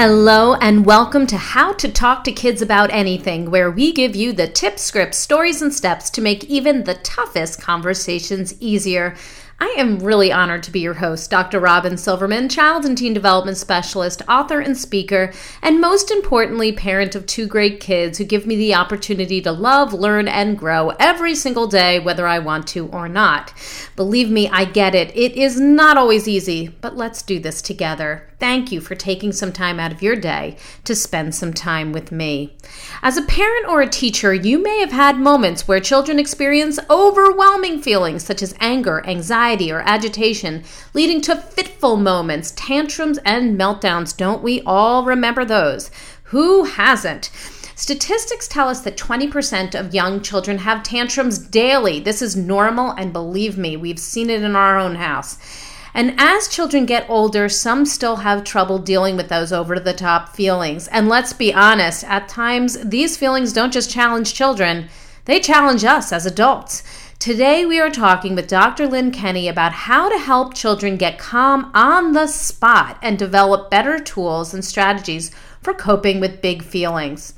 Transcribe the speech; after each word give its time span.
Hello, 0.00 0.54
and 0.54 0.86
welcome 0.86 1.26
to 1.26 1.36
How 1.36 1.72
to 1.72 1.90
Talk 1.90 2.22
to 2.22 2.30
Kids 2.30 2.62
About 2.62 2.92
Anything, 2.92 3.50
where 3.50 3.68
we 3.68 3.90
give 3.90 4.14
you 4.14 4.32
the 4.32 4.46
tips, 4.46 4.82
scripts, 4.82 5.18
stories, 5.18 5.60
and 5.60 5.74
steps 5.74 6.08
to 6.10 6.20
make 6.20 6.44
even 6.44 6.84
the 6.84 6.94
toughest 6.94 7.60
conversations 7.60 8.54
easier. 8.60 9.16
I 9.58 9.74
am 9.76 9.98
really 9.98 10.30
honored 10.30 10.62
to 10.62 10.70
be 10.70 10.78
your 10.78 10.94
host, 10.94 11.32
Dr. 11.32 11.58
Robin 11.58 11.96
Silverman, 11.96 12.48
child 12.48 12.84
and 12.84 12.96
teen 12.96 13.12
development 13.12 13.56
specialist, 13.56 14.22
author, 14.28 14.60
and 14.60 14.78
speaker, 14.78 15.32
and 15.62 15.80
most 15.80 16.12
importantly, 16.12 16.70
parent 16.70 17.16
of 17.16 17.26
two 17.26 17.48
great 17.48 17.80
kids 17.80 18.18
who 18.18 18.24
give 18.24 18.46
me 18.46 18.54
the 18.54 18.76
opportunity 18.76 19.40
to 19.40 19.50
love, 19.50 19.92
learn, 19.92 20.28
and 20.28 20.56
grow 20.56 20.90
every 21.00 21.34
single 21.34 21.66
day, 21.66 21.98
whether 21.98 22.24
I 22.24 22.38
want 22.38 22.68
to 22.68 22.86
or 22.90 23.08
not. 23.08 23.52
Believe 23.96 24.30
me, 24.30 24.48
I 24.48 24.64
get 24.64 24.94
it. 24.94 25.10
It 25.16 25.32
is 25.32 25.58
not 25.58 25.96
always 25.96 26.28
easy, 26.28 26.68
but 26.68 26.96
let's 26.96 27.20
do 27.20 27.40
this 27.40 27.60
together. 27.60 28.27
Thank 28.40 28.70
you 28.70 28.80
for 28.80 28.94
taking 28.94 29.32
some 29.32 29.50
time 29.50 29.80
out 29.80 29.90
of 29.90 30.00
your 30.00 30.14
day 30.14 30.56
to 30.84 30.94
spend 30.94 31.34
some 31.34 31.52
time 31.52 31.92
with 31.92 32.12
me. 32.12 32.56
As 33.02 33.16
a 33.16 33.22
parent 33.22 33.66
or 33.68 33.80
a 33.80 33.88
teacher, 33.88 34.32
you 34.32 34.62
may 34.62 34.78
have 34.78 34.92
had 34.92 35.18
moments 35.18 35.66
where 35.66 35.80
children 35.80 36.20
experience 36.20 36.78
overwhelming 36.88 37.82
feelings 37.82 38.24
such 38.24 38.40
as 38.40 38.54
anger, 38.60 39.04
anxiety, 39.04 39.72
or 39.72 39.80
agitation, 39.80 40.62
leading 40.94 41.20
to 41.22 41.34
fitful 41.34 41.96
moments, 41.96 42.52
tantrums, 42.54 43.18
and 43.24 43.58
meltdowns. 43.58 44.16
Don't 44.16 44.42
we 44.42 44.62
all 44.62 45.04
remember 45.04 45.44
those? 45.44 45.90
Who 46.24 46.64
hasn't? 46.64 47.30
Statistics 47.74 48.46
tell 48.46 48.68
us 48.68 48.80
that 48.80 48.96
20% 48.96 49.78
of 49.78 49.94
young 49.94 50.20
children 50.20 50.58
have 50.58 50.82
tantrums 50.82 51.38
daily. 51.38 52.00
This 52.00 52.22
is 52.22 52.36
normal, 52.36 52.90
and 52.90 53.12
believe 53.12 53.56
me, 53.56 53.76
we've 53.76 53.98
seen 54.00 54.30
it 54.30 54.42
in 54.42 54.54
our 54.54 54.78
own 54.78 54.96
house. 54.96 55.38
And 55.98 56.14
as 56.16 56.46
children 56.46 56.86
get 56.86 57.10
older, 57.10 57.48
some 57.48 57.84
still 57.84 58.18
have 58.18 58.44
trouble 58.44 58.78
dealing 58.78 59.16
with 59.16 59.28
those 59.28 59.52
over 59.52 59.80
the 59.80 59.92
top 59.92 60.28
feelings. 60.28 60.86
And 60.86 61.08
let's 61.08 61.32
be 61.32 61.52
honest, 61.52 62.04
at 62.04 62.28
times, 62.28 62.78
these 62.84 63.16
feelings 63.16 63.52
don't 63.52 63.72
just 63.72 63.90
challenge 63.90 64.32
children, 64.32 64.90
they 65.24 65.40
challenge 65.40 65.82
us 65.82 66.12
as 66.12 66.24
adults. 66.24 66.84
Today, 67.18 67.66
we 67.66 67.80
are 67.80 67.90
talking 67.90 68.36
with 68.36 68.46
Dr. 68.46 68.86
Lynne 68.86 69.10
Kenney 69.10 69.48
about 69.48 69.72
how 69.72 70.08
to 70.08 70.18
help 70.18 70.54
children 70.54 70.98
get 70.98 71.18
calm 71.18 71.68
on 71.74 72.12
the 72.12 72.28
spot 72.28 72.96
and 73.02 73.18
develop 73.18 73.68
better 73.68 73.98
tools 73.98 74.54
and 74.54 74.64
strategies 74.64 75.32
for 75.60 75.74
coping 75.74 76.20
with 76.20 76.40
big 76.40 76.62
feelings. 76.62 77.34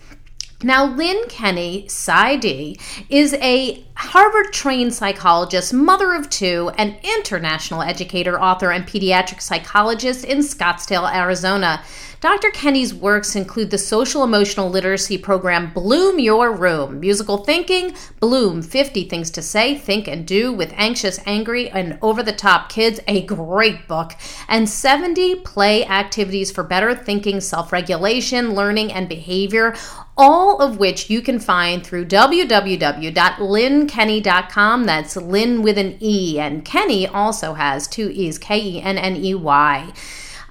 Now, 0.63 0.85
Lynne 0.85 1.27
Kenney, 1.29 1.85
PsyD, 1.89 2.79
is 3.09 3.33
a 3.35 3.83
Harvard 3.95 4.53
trained 4.53 4.93
psychologist, 4.93 5.73
mother 5.73 6.15
of 6.15 6.29
two, 6.29 6.71
an 6.77 6.97
international 7.03 7.81
educator, 7.83 8.41
author, 8.41 8.71
and 8.71 8.87
pediatric 8.87 9.41
psychologist 9.41 10.25
in 10.25 10.39
Scottsdale, 10.39 11.11
Arizona. 11.15 11.83
Dr. 12.21 12.51
Kenney's 12.51 12.93
works 12.93 13.35
include 13.35 13.71
the 13.71 13.79
social 13.79 14.23
emotional 14.23 14.69
literacy 14.69 15.17
program 15.17 15.73
Bloom 15.73 16.19
Your 16.19 16.53
Room, 16.53 17.01
musical 17.01 17.39
thinking, 17.39 17.95
Bloom 18.21 18.61
50 18.61 19.05
Things 19.05 19.31
to 19.31 19.41
Say, 19.41 19.75
Think, 19.79 20.07
and 20.07 20.27
Do 20.27 20.53
with 20.53 20.75
Anxious, 20.77 21.19
Angry, 21.25 21.71
and 21.71 21.99
Over 22.03 22.23
the 22.23 22.33
Top 22.33 22.69
Kids, 22.69 23.01
a 23.09 23.25
great 23.25 23.89
book, 23.89 24.13
and 24.49 24.69
70 24.69 25.37
play 25.37 25.87
activities 25.87 26.51
for 26.51 26.63
better 26.63 26.95
thinking, 26.95 27.41
self 27.41 27.73
regulation, 27.73 28.55
learning, 28.55 28.93
and 28.93 29.09
behavior 29.09 29.75
all 30.21 30.61
of 30.61 30.77
which 30.77 31.09
you 31.09 31.23
can 31.23 31.41
find 31.41 31.83
through 31.83 32.05
www.lynnekenney.com. 32.05 34.85
That's 34.85 35.17
Lynn 35.17 35.63
with 35.63 35.79
an 35.79 35.97
E, 35.99 36.39
and 36.39 36.63
Kenny 36.63 37.07
also 37.07 37.55
has 37.55 37.89
two 37.89 38.11
E's, 38.11 38.37
K 38.37 38.61
E 38.61 38.83
N 38.83 38.99
N 38.99 39.17
E 39.17 39.35
Y. 39.35 39.91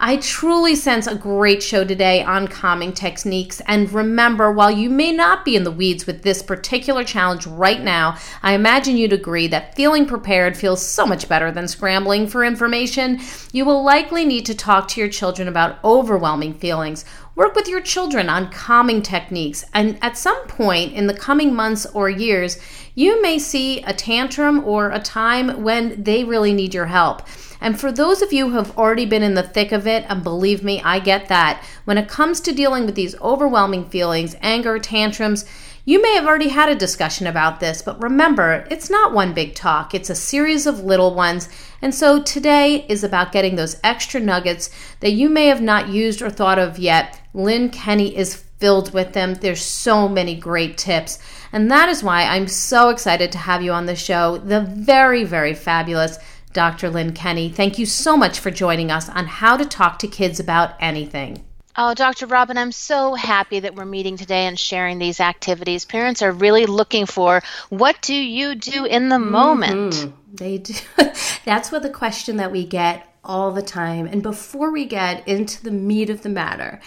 I 0.02 0.16
truly 0.16 0.76
sense 0.76 1.08
a 1.08 1.16
great 1.16 1.62
show 1.62 1.84
today 1.84 2.24
on 2.24 2.48
calming 2.48 2.94
techniques. 2.94 3.62
And 3.68 3.92
remember, 3.92 4.50
while 4.50 4.72
you 4.72 4.90
may 4.90 5.12
not 5.12 5.44
be 5.44 5.58
in 5.58 5.66
the 5.66 5.72
weeds 5.72 6.08
with 6.08 6.24
this 6.24 6.42
particular 6.42 7.04
challenge 7.04 7.46
right 7.46 7.82
now, 7.82 8.16
I 8.42 8.54
imagine 8.54 8.96
you'd 8.96 9.12
agree 9.12 9.48
that 9.48 9.76
feeling 9.76 10.06
prepared 10.06 10.56
feels 10.56 10.86
so 10.86 11.06
much 11.06 11.28
better 11.28 11.52
than 11.52 11.68
scrambling 11.68 12.28
for 12.28 12.46
information. 12.46 13.20
You 13.52 13.66
will 13.66 13.84
likely 13.84 14.24
need 14.24 14.46
to 14.46 14.56
talk 14.56 14.88
to 14.90 15.02
your 15.02 15.10
children 15.10 15.50
about 15.50 15.84
overwhelming 15.84 16.54
feelings. 16.54 17.04
Work 17.36 17.56
with 17.56 17.68
your 17.68 17.82
children 17.82 18.30
on 18.30 18.52
calming 18.52 19.02
techniques, 19.02 19.66
and 19.74 19.98
at 20.02 20.18
some 20.18 20.48
point 20.48 20.94
in 20.94 21.08
the 21.08 21.14
coming 21.14 21.54
months 21.54 21.86
or 21.88 22.10
years, 22.10 22.58
you 22.96 23.22
may 23.22 23.38
see 23.38 23.82
a 23.82 23.94
tantrum 23.94 24.64
or 24.64 24.92
a 24.92 25.00
time 25.00 25.62
when 25.62 26.02
they 26.02 26.24
really 26.24 26.54
need 26.54 26.74
your 26.74 26.86
help. 26.86 27.22
And 27.62 27.80
for 27.80 27.92
those 27.92 28.22
of 28.22 28.32
you 28.32 28.50
who 28.50 28.58
have 28.58 28.78
already 28.78 29.06
been 29.06 29.24
in 29.24 29.34
the 29.34 29.44
thick 29.44 29.72
of 29.72 29.86
it, 29.86 30.06
and 30.08 30.24
believe 30.24 30.64
me, 30.64 30.82
I 30.82 31.00
get 31.00 31.28
that, 31.28 31.64
when 31.86 31.98
it 31.98 32.08
comes 32.08 32.40
to 32.42 32.54
dealing 32.54 32.86
with 32.86 32.96
these 32.96 33.20
overwhelming 33.20 33.90
feelings, 33.90 34.36
anger, 34.42 34.80
tantrums, 34.80 35.46
you 35.86 36.02
may 36.02 36.14
have 36.14 36.26
already 36.26 36.50
had 36.50 36.70
a 36.70 36.76
discussion 36.76 37.26
about 37.26 37.60
this, 37.60 37.82
but 37.82 38.02
remember, 38.02 38.68
it's 38.70 38.90
not 38.90 39.14
one 39.14 39.34
big 39.34 39.56
talk, 39.56 39.96
it's 39.96 40.10
a 40.10 40.16
series 40.16 40.68
of 40.68 40.84
little 40.84 41.16
ones. 41.16 41.50
And 41.82 41.96
so 41.96 42.22
today 42.22 42.86
is 42.88 43.04
about 43.04 43.32
getting 43.32 43.56
those 43.56 43.80
extra 43.84 44.20
nuggets 44.20 44.70
that 45.00 45.14
you 45.14 45.30
may 45.30 45.48
have 45.48 45.62
not 45.62 45.90
used 45.90 46.22
or 46.22 46.30
thought 46.30 46.60
of 46.60 46.78
yet. 46.78 47.20
Lynne 47.34 47.70
Kenney 47.70 48.16
is 48.16 48.36
filled 48.36 48.94
with 48.94 49.14
them. 49.14 49.36
There's 49.36 49.62
so 49.62 50.08
many 50.08 50.36
great 50.36 50.78
tips. 50.78 51.18
And 51.52 51.72
that 51.72 51.90
is 51.90 52.04
why 52.04 52.24
I'm 52.24 52.48
so 52.48 52.90
excited 52.90 53.32
to 53.32 53.38
have 53.38 53.64
you 53.64 53.72
on 53.72 53.86
the 53.86 53.96
show, 53.96 54.38
the 54.38 54.62
very, 54.62 55.24
very 55.24 55.54
fabulous 55.54 56.20
Dr. 56.54 56.90
Lynne 56.90 57.14
Kenney. 57.14 57.50
Thank 57.50 57.78
you 57.78 57.86
so 57.86 58.18
much 58.18 58.40
for 58.40 58.52
joining 58.52 58.92
us 58.92 59.10
on 59.10 59.26
how 59.28 59.58
to 59.58 59.66
talk 59.66 60.00
to 60.00 60.08
kids 60.08 60.40
about 60.40 60.74
anything. 60.80 61.44
Oh, 61.76 61.94
Dr. 61.94 62.26
Robin, 62.26 62.58
I'm 62.58 62.72
so 62.72 63.14
happy 63.14 63.62
that 63.62 63.76
we're 63.76 63.86
meeting 63.86 64.18
today 64.18 64.48
and 64.48 64.60
sharing 64.60 64.98
these 64.98 65.20
activities. 65.20 65.86
Parents 65.86 66.22
are 66.22 66.32
really 66.32 66.66
looking 66.66 67.06
for 67.06 67.42
what 67.70 68.02
do 68.02 68.16
you 68.16 68.56
do 68.56 68.86
in 68.86 69.10
the 69.10 69.20
moment? 69.20 69.94
Mm-hmm. 69.94 70.36
They 70.36 70.58
do. 70.58 70.74
That's 71.46 71.72
what 71.72 71.84
the 71.84 71.90
question 71.90 72.38
that 72.38 72.52
we 72.52 72.66
get 72.66 73.08
all 73.24 73.52
the 73.52 73.62
time. 73.62 74.08
And 74.08 74.24
before 74.24 74.72
we 74.72 74.86
get 74.86 75.26
into 75.28 75.64
the 75.64 75.72
meat 75.72 76.10
of 76.10 76.24
the 76.24 76.30
matter, 76.30 76.82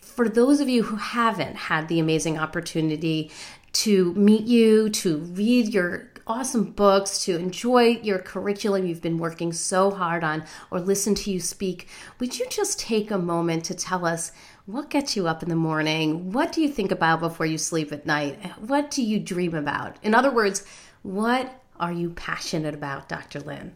for 0.00 0.28
those 0.28 0.60
of 0.60 0.68
you 0.68 0.84
who 0.84 0.96
haven't 0.96 1.56
had 1.56 1.88
the 1.88 1.98
amazing 1.98 2.38
opportunity 2.38 3.30
to 3.72 4.14
meet 4.14 4.44
you, 4.44 4.90
to 4.90 5.18
read 5.18 5.72
your 5.72 6.09
awesome 6.30 6.70
books, 6.70 7.24
to 7.24 7.36
enjoy 7.36 7.98
your 8.02 8.20
curriculum 8.20 8.86
you've 8.86 9.02
been 9.02 9.18
working 9.18 9.52
so 9.52 9.90
hard 9.90 10.22
on, 10.22 10.44
or 10.70 10.78
listen 10.78 11.12
to 11.16 11.30
you 11.30 11.40
speak, 11.40 11.88
would 12.20 12.38
you 12.38 12.46
just 12.48 12.78
take 12.78 13.10
a 13.10 13.18
moment 13.18 13.64
to 13.64 13.74
tell 13.74 14.06
us 14.06 14.30
what 14.66 14.90
gets 14.90 15.16
you 15.16 15.26
up 15.26 15.42
in 15.42 15.48
the 15.48 15.56
morning? 15.56 16.30
What 16.30 16.52
do 16.52 16.62
you 16.62 16.68
think 16.68 16.92
about 16.92 17.18
before 17.18 17.46
you 17.46 17.58
sleep 17.58 17.90
at 17.90 18.06
night? 18.06 18.38
What 18.60 18.92
do 18.92 19.02
you 19.02 19.18
dream 19.18 19.56
about? 19.56 19.96
In 20.04 20.14
other 20.14 20.30
words, 20.30 20.64
what 21.02 21.62
are 21.80 21.92
you 21.92 22.10
passionate 22.10 22.74
about, 22.74 23.08
Dr. 23.08 23.40
Lynne? 23.40 23.74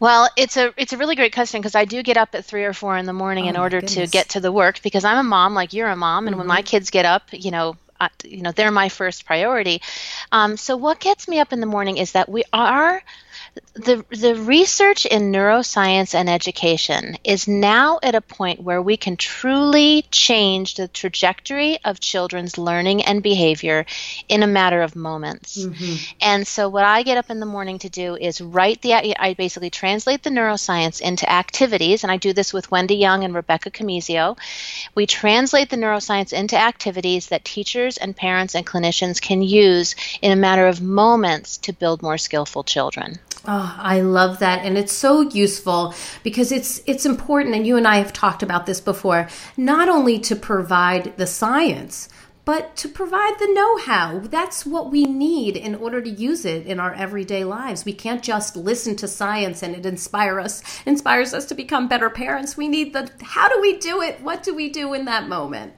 Well, 0.00 0.28
it's 0.36 0.56
a 0.56 0.74
it's 0.76 0.92
a 0.92 0.98
really 0.98 1.14
great 1.14 1.32
question 1.32 1.60
because 1.60 1.76
I 1.76 1.84
do 1.84 2.02
get 2.02 2.16
up 2.16 2.34
at 2.34 2.44
three 2.44 2.64
or 2.64 2.72
four 2.72 2.98
in 2.98 3.06
the 3.06 3.14
morning 3.14 3.46
oh 3.46 3.50
in 3.50 3.56
order 3.56 3.80
to 3.80 4.06
get 4.06 4.30
to 4.30 4.40
the 4.40 4.52
work 4.52 4.82
because 4.82 5.04
I'm 5.04 5.16
a 5.16 5.22
mom 5.22 5.54
like 5.54 5.72
you're 5.72 5.88
a 5.88 5.96
mom, 5.96 6.26
and 6.26 6.34
mm-hmm. 6.34 6.40
when 6.40 6.48
my 6.48 6.62
kids 6.62 6.90
get 6.90 7.06
up, 7.06 7.22
you 7.32 7.50
know, 7.50 7.76
you 8.24 8.42
know 8.42 8.52
they're 8.52 8.70
my 8.70 8.88
first 8.88 9.24
priority. 9.26 9.80
Um, 10.32 10.56
so 10.56 10.76
what 10.76 11.00
gets 11.00 11.28
me 11.28 11.38
up 11.40 11.52
in 11.52 11.60
the 11.60 11.66
morning 11.66 11.96
is 11.96 12.12
that 12.12 12.28
we 12.28 12.44
are 12.52 13.02
the 13.76 14.04
the 14.10 14.34
research 14.34 15.04
in 15.04 15.32
neuroscience 15.32 16.14
and 16.14 16.30
education 16.30 17.16
is 17.24 17.46
now 17.46 17.98
at 18.02 18.14
a 18.14 18.20
point 18.20 18.62
where 18.62 18.80
we 18.80 18.96
can 18.96 19.16
truly 19.16 20.06
change 20.10 20.74
the 20.74 20.88
trajectory 20.88 21.78
of 21.84 22.00
children's 22.00 22.56
learning 22.56 23.04
and 23.04 23.22
behavior 23.22 23.84
in 24.28 24.42
a 24.42 24.46
matter 24.46 24.80
of 24.80 24.96
moments. 24.96 25.58
Mm-hmm. 25.62 25.94
And 26.22 26.46
so 26.46 26.70
what 26.70 26.84
I 26.84 27.02
get 27.02 27.18
up 27.18 27.28
in 27.28 27.38
the 27.38 27.46
morning 27.46 27.78
to 27.80 27.90
do 27.90 28.16
is 28.16 28.40
write 28.40 28.80
the 28.80 28.94
I 28.94 29.34
basically 29.34 29.70
translate 29.70 30.22
the 30.22 30.30
neuroscience 30.30 31.00
into 31.00 31.30
activities 31.30 32.02
and 32.02 32.10
I 32.10 32.16
do 32.16 32.32
this 32.32 32.54
with 32.54 32.70
Wendy 32.70 32.96
Young 32.96 33.24
and 33.24 33.34
Rebecca 33.34 33.70
Comizio. 33.70 34.38
We 34.94 35.06
translate 35.06 35.68
the 35.68 35.76
neuroscience 35.76 36.32
into 36.32 36.56
activities 36.56 37.26
that 37.26 37.44
teachers 37.44 37.98
and 37.98 38.16
parents 38.16 38.54
and 38.54 38.66
clinicians 38.66 39.20
can 39.20 39.42
use 39.42 39.94
in 40.22 40.32
a 40.32 40.36
matter 40.36 40.66
of 40.66 40.80
moments 40.80 41.58
to 41.58 41.72
build 41.74 42.02
more 42.02 42.18
skillful 42.18 42.64
children. 42.64 43.18
Oh, 43.48 43.76
I 43.78 44.00
love 44.00 44.40
that 44.40 44.64
and 44.64 44.76
it's 44.76 44.92
so 44.92 45.20
useful 45.20 45.94
because 46.24 46.50
it's 46.50 46.80
it's 46.86 47.06
important 47.06 47.54
and 47.54 47.64
you 47.64 47.76
and 47.76 47.86
I 47.86 47.98
have 47.98 48.12
talked 48.12 48.42
about 48.42 48.66
this 48.66 48.80
before 48.80 49.28
not 49.56 49.88
only 49.88 50.18
to 50.20 50.34
provide 50.34 51.16
the 51.16 51.28
science 51.28 52.08
but 52.44 52.76
to 52.76 52.88
provide 52.88 53.40
the 53.40 53.52
know-how. 53.52 54.20
That's 54.20 54.64
what 54.64 54.92
we 54.92 55.02
need 55.02 55.56
in 55.56 55.74
order 55.74 56.00
to 56.00 56.08
use 56.08 56.44
it 56.44 56.64
in 56.64 56.78
our 56.78 56.94
everyday 56.94 57.42
lives. 57.42 57.84
We 57.84 57.92
can't 57.92 58.22
just 58.22 58.56
listen 58.56 58.94
to 58.96 59.08
science 59.08 59.64
and 59.64 59.74
it 59.74 59.84
inspire 59.84 60.40
us 60.40 60.62
inspires 60.86 61.34
us 61.34 61.46
to 61.46 61.54
become 61.54 61.88
better 61.88 62.10
parents. 62.10 62.56
We 62.56 62.68
need 62.68 62.92
the 62.92 63.10
how 63.22 63.48
do 63.48 63.60
we 63.60 63.78
do 63.78 64.00
it? 64.02 64.20
What 64.22 64.42
do 64.42 64.54
we 64.54 64.70
do 64.70 64.92
in 64.94 65.04
that 65.04 65.28
moment? 65.28 65.72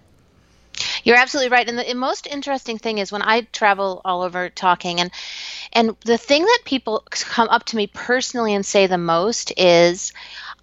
You're 1.04 1.16
absolutely 1.16 1.50
right. 1.50 1.68
And 1.68 1.78
the 1.78 1.94
most 1.94 2.26
interesting 2.26 2.78
thing 2.78 2.98
is 2.98 3.10
when 3.10 3.22
I 3.22 3.42
travel 3.52 4.00
all 4.04 4.22
over 4.22 4.48
talking 4.50 5.00
and 5.00 5.10
and 5.72 5.96
the 6.04 6.18
thing 6.18 6.44
that 6.44 6.60
people 6.64 7.04
come 7.10 7.48
up 7.48 7.64
to 7.64 7.76
me 7.76 7.86
personally 7.86 8.54
and 8.54 8.64
say 8.64 8.86
the 8.86 8.98
most 8.98 9.52
is 9.56 10.12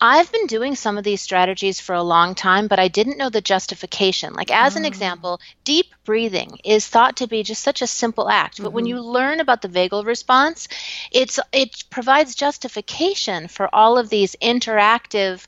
I've 0.02 0.32
been 0.32 0.48
doing 0.48 0.76
some 0.76 0.98
of 0.98 1.04
these 1.04 1.22
strategies 1.22 1.80
for 1.80 1.96
a 1.96 2.04
long 2.04 2.36
time, 2.36 2.68
but 2.68 2.80
I 2.80 2.90
didn't 2.90 3.18
know 3.18 3.30
the 3.30 3.42
justification. 3.42 4.34
Like, 4.34 4.52
as 4.52 4.76
an 4.76 4.84
ah. 4.84 4.88
example, 4.88 5.40
deep 5.64 5.88
breathing 6.04 6.60
is 6.64 6.86
thought 6.86 7.18
to 7.18 7.28
be 7.28 7.44
just 7.44 7.64
such 7.64 7.82
a 7.82 7.88
simple 7.88 8.30
act, 8.30 8.58
but 8.58 8.68
mm-hmm. 8.68 8.76
when 8.76 8.86
you 8.86 9.00
learn 9.00 9.40
about 9.40 9.62
the 9.62 9.70
vagal 9.70 10.06
response, 10.06 10.68
it's 11.12 11.40
it 11.54 11.86
provides 11.90 12.36
justification 12.36 13.48
for 13.48 13.74
all 13.74 13.98
of 13.98 14.10
these 14.10 14.36
interactive 14.42 15.46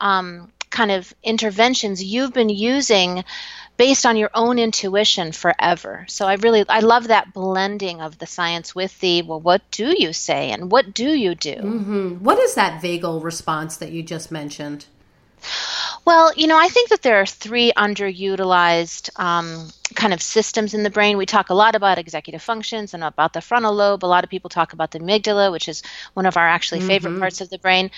um, 0.00 0.52
kind 0.70 0.90
of 0.92 1.12
interventions 1.24 2.02
you've 2.02 2.32
been 2.32 2.50
using 2.50 3.24
based 3.78 4.04
on 4.04 4.16
your 4.16 4.30
own 4.34 4.58
intuition 4.58 5.32
forever. 5.32 6.04
So 6.08 6.26
I 6.26 6.34
really 6.34 6.64
I 6.68 6.80
love 6.80 7.08
that 7.08 7.32
blending 7.32 8.02
of 8.02 8.18
the 8.18 8.26
science 8.26 8.74
with 8.74 8.98
the 9.00 9.22
well 9.22 9.40
what 9.40 9.62
do 9.70 9.94
you 9.96 10.12
say 10.12 10.50
and 10.50 10.70
what 10.70 10.92
do 10.92 11.08
you 11.08 11.34
do? 11.34 11.54
Mm-hmm. 11.54 12.08
What 12.16 12.38
is 12.38 12.54
that 12.56 12.82
vagal 12.82 13.24
response 13.24 13.78
that 13.78 13.92
you 13.92 14.02
just 14.02 14.30
mentioned? 14.30 14.84
Well, 16.04 16.32
you 16.34 16.48
know, 16.48 16.58
I 16.58 16.68
think 16.68 16.90
that 16.90 17.02
there 17.02 17.20
are 17.20 17.26
three 17.26 17.72
underutilized 17.76 19.10
um, 19.20 19.68
kind 19.94 20.12
of 20.12 20.20
systems 20.22 20.74
in 20.74 20.82
the 20.82 20.90
brain. 20.90 21.18
We 21.18 21.26
talk 21.26 21.50
a 21.50 21.54
lot 21.54 21.74
about 21.74 21.98
executive 21.98 22.42
functions 22.42 22.94
and 22.94 23.02
about 23.02 23.32
the 23.32 23.40
frontal 23.40 23.74
lobe. 23.74 24.04
A 24.04 24.06
lot 24.06 24.24
of 24.24 24.30
people 24.30 24.50
talk 24.50 24.72
about 24.72 24.90
the 24.90 25.00
amygdala, 25.00 25.50
which 25.52 25.68
is 25.68 25.82
one 26.14 26.26
of 26.26 26.36
our 26.36 26.48
actually 26.48 26.80
favorite 26.80 27.12
mm-hmm. 27.12 27.20
parts 27.20 27.40
of 27.40 27.50
the 27.50 27.58
brain. 27.58 27.90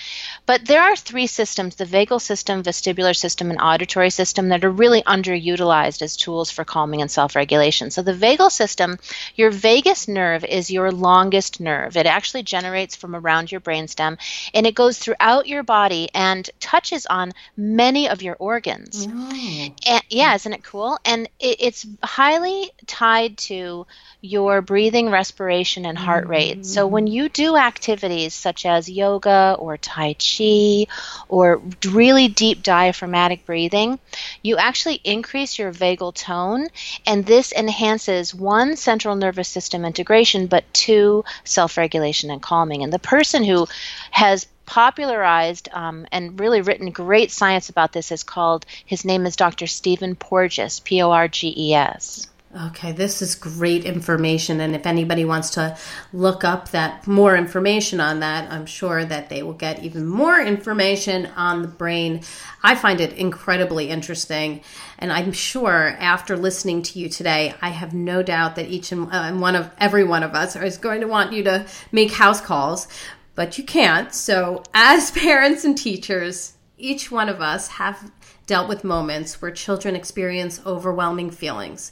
But 0.45 0.65
there 0.65 0.81
are 0.81 0.95
three 0.95 1.27
systems 1.27 1.75
the 1.75 1.85
vagal 1.85 2.21
system, 2.21 2.63
vestibular 2.63 3.15
system, 3.15 3.49
and 3.49 3.59
auditory 3.61 4.09
system 4.09 4.49
that 4.49 4.63
are 4.63 4.71
really 4.71 5.01
underutilized 5.03 6.01
as 6.01 6.17
tools 6.17 6.51
for 6.51 6.63
calming 6.63 7.01
and 7.01 7.11
self 7.11 7.35
regulation. 7.35 7.91
So, 7.91 8.01
the 8.01 8.13
vagal 8.13 8.51
system, 8.51 8.97
your 9.35 9.51
vagus 9.51 10.07
nerve 10.07 10.45
is 10.45 10.71
your 10.71 10.91
longest 10.91 11.59
nerve. 11.59 11.97
It 11.97 12.05
actually 12.05 12.43
generates 12.43 12.95
from 12.95 13.15
around 13.15 13.51
your 13.51 13.61
brainstem 13.61 14.17
and 14.53 14.65
it 14.65 14.75
goes 14.75 14.97
throughout 14.97 15.47
your 15.47 15.63
body 15.63 16.09
and 16.13 16.49
touches 16.59 17.05
on 17.05 17.31
many 17.57 18.09
of 18.09 18.21
your 18.21 18.35
organs. 18.35 19.07
Oh. 19.09 19.69
And, 19.87 20.03
yeah, 20.09 20.35
isn't 20.35 20.53
it 20.53 20.63
cool? 20.63 20.99
And 21.05 21.27
it, 21.39 21.57
it's 21.59 21.80
it's 21.81 22.09
highly 22.09 22.71
tied 22.87 23.37
to 23.37 23.85
your 24.21 24.61
breathing, 24.61 25.09
respiration, 25.09 25.85
and 25.85 25.97
heart 25.97 26.27
rate. 26.27 26.57
Mm-hmm. 26.57 26.63
So 26.63 26.85
when 26.85 27.07
you 27.07 27.29
do 27.29 27.57
activities 27.57 28.33
such 28.33 28.65
as 28.65 28.89
yoga 28.89 29.55
or 29.57 29.77
Tai 29.77 30.13
Chi 30.13 30.87
or 31.27 31.61
really 31.85 32.27
deep 32.27 32.61
diaphragmatic 32.61 33.45
breathing, 33.45 33.99
you 34.43 34.57
actually 34.57 35.01
increase 35.03 35.57
your 35.57 35.73
vagal 35.73 36.13
tone, 36.13 36.67
and 37.05 37.25
this 37.25 37.51
enhances 37.51 38.33
one 38.33 38.75
central 38.75 39.15
nervous 39.15 39.47
system 39.47 39.85
integration, 39.85 40.47
but 40.47 40.71
two 40.73 41.23
self 41.43 41.77
regulation 41.77 42.29
and 42.29 42.41
calming. 42.41 42.83
And 42.83 42.93
the 42.93 42.99
person 42.99 43.43
who 43.43 43.67
has 44.11 44.47
popularized 44.65 45.69
um, 45.71 46.05
and 46.11 46.39
really 46.39 46.61
written 46.61 46.91
great 46.91 47.31
science 47.31 47.69
about 47.69 47.93
this 47.93 48.11
is 48.11 48.23
called, 48.23 48.65
his 48.85 49.05
name 49.05 49.25
is 49.25 49.35
Dr. 49.35 49.67
Stephen 49.67 50.15
Porges, 50.15 50.79
P 50.79 51.01
O 51.01 51.11
R 51.11 51.27
G 51.27 51.53
E 51.55 51.73
S. 51.73 52.27
Okay, 52.53 52.91
this 52.91 53.21
is 53.21 53.35
great 53.35 53.85
information. 53.85 54.59
And 54.59 54.75
if 54.75 54.85
anybody 54.85 55.23
wants 55.23 55.51
to 55.51 55.77
look 56.11 56.43
up 56.43 56.71
that 56.71 57.07
more 57.07 57.37
information 57.37 58.01
on 58.01 58.19
that, 58.19 58.51
I'm 58.51 58.65
sure 58.65 59.05
that 59.05 59.29
they 59.29 59.41
will 59.41 59.53
get 59.53 59.83
even 59.83 60.05
more 60.05 60.37
information 60.37 61.27
on 61.37 61.61
the 61.61 61.69
brain. 61.69 62.23
I 62.61 62.75
find 62.75 62.99
it 62.99 63.13
incredibly 63.13 63.89
interesting. 63.89 64.63
And 64.99 65.13
I'm 65.13 65.31
sure 65.31 65.95
after 65.97 66.35
listening 66.35 66.81
to 66.83 66.99
you 66.99 67.07
today, 67.07 67.53
I 67.61 67.69
have 67.69 67.93
no 67.93 68.21
doubt 68.21 68.57
that 68.57 68.67
each 68.67 68.91
and 68.91 69.09
uh, 69.09 69.31
one 69.31 69.55
of 69.55 69.71
every 69.77 70.03
one 70.03 70.23
of 70.23 70.35
us 70.35 70.57
is 70.57 70.77
going 70.77 70.99
to 71.01 71.07
want 71.07 71.31
you 71.31 71.43
to 71.43 71.65
make 71.93 72.11
house 72.11 72.41
calls 72.41 72.89
but 73.35 73.57
you 73.57 73.63
can't. 73.63 74.13
So, 74.13 74.63
as 74.73 75.11
parents 75.11 75.63
and 75.63 75.77
teachers, 75.77 76.53
each 76.77 77.11
one 77.11 77.29
of 77.29 77.41
us 77.41 77.67
have 77.67 78.11
dealt 78.47 78.67
with 78.67 78.83
moments 78.83 79.41
where 79.41 79.51
children 79.51 79.95
experience 79.95 80.61
overwhelming 80.65 81.31
feelings. 81.31 81.91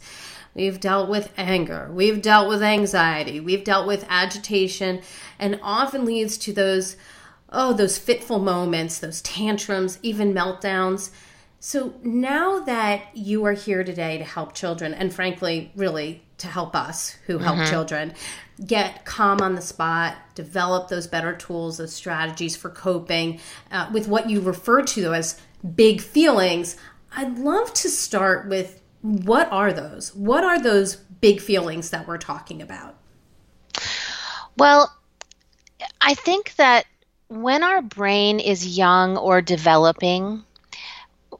We've 0.56 0.80
dealt 0.80 1.10
with 1.10 1.32
anger, 1.38 1.90
we've 1.94 2.22
dealt 2.22 2.50
with 2.50 2.64
anxiety, 2.64 3.40
we've 3.40 3.64
dealt 3.64 3.88
with 3.88 4.06
agitation, 4.10 5.02
and 5.38 5.60
often 5.62 6.06
leads 6.06 6.38
to 6.40 6.54
those 6.54 6.98
oh, 7.52 7.74
those 7.74 7.98
fitful 7.98 8.40
moments, 8.40 9.00
those 9.00 9.22
tantrums, 9.22 10.00
even 10.02 10.34
meltdowns. 10.34 11.10
So 11.60 11.94
now 12.04 12.60
that 12.62 13.16
you 13.16 13.46
are 13.46 13.54
here 13.54 13.84
today 13.84 14.18
to 14.18 14.24
help 14.24 14.54
children, 14.54 14.94
and 14.94 15.14
frankly, 15.14 15.72
really 15.76 16.24
to 16.38 16.48
help 16.48 16.76
us 16.76 17.18
who 17.26 17.38
help 17.38 17.58
mm-hmm. 17.58 17.70
children, 17.70 18.14
get 18.66 19.06
calm 19.06 19.42
on 19.42 19.56
the 19.56 19.62
spot, 19.62 20.16
develop 20.36 20.90
those 20.90 21.08
better 21.08 21.34
tools, 21.34 21.78
those 21.78 21.94
strategies 21.94 22.56
for 22.56 22.70
coping 22.70 23.40
uh, 23.72 23.90
with 23.94 24.08
what 24.08 24.30
you 24.30 24.42
refer 24.42 24.82
to 24.82 25.14
as 25.14 25.40
big 25.76 26.02
feelings. 26.02 26.78
I'd 27.16 27.40
love 27.40 27.74
to 27.76 27.90
start 27.90 28.48
with 28.48 28.82
what 29.02 29.52
are 29.52 29.72
those? 29.72 30.14
What 30.14 30.44
are 30.44 30.62
those 30.62 30.96
big 30.96 31.40
feelings 31.40 31.90
that 31.92 32.08
we're 32.08 32.18
talking 32.18 32.62
about? 32.62 32.96
Well, 34.58 34.94
I 36.02 36.14
think 36.14 36.56
that 36.56 36.86
when 37.30 37.64
our 37.64 37.82
brain 37.82 38.40
is 38.40 38.78
young 38.78 39.18
or 39.18 39.42
developing, 39.42 40.44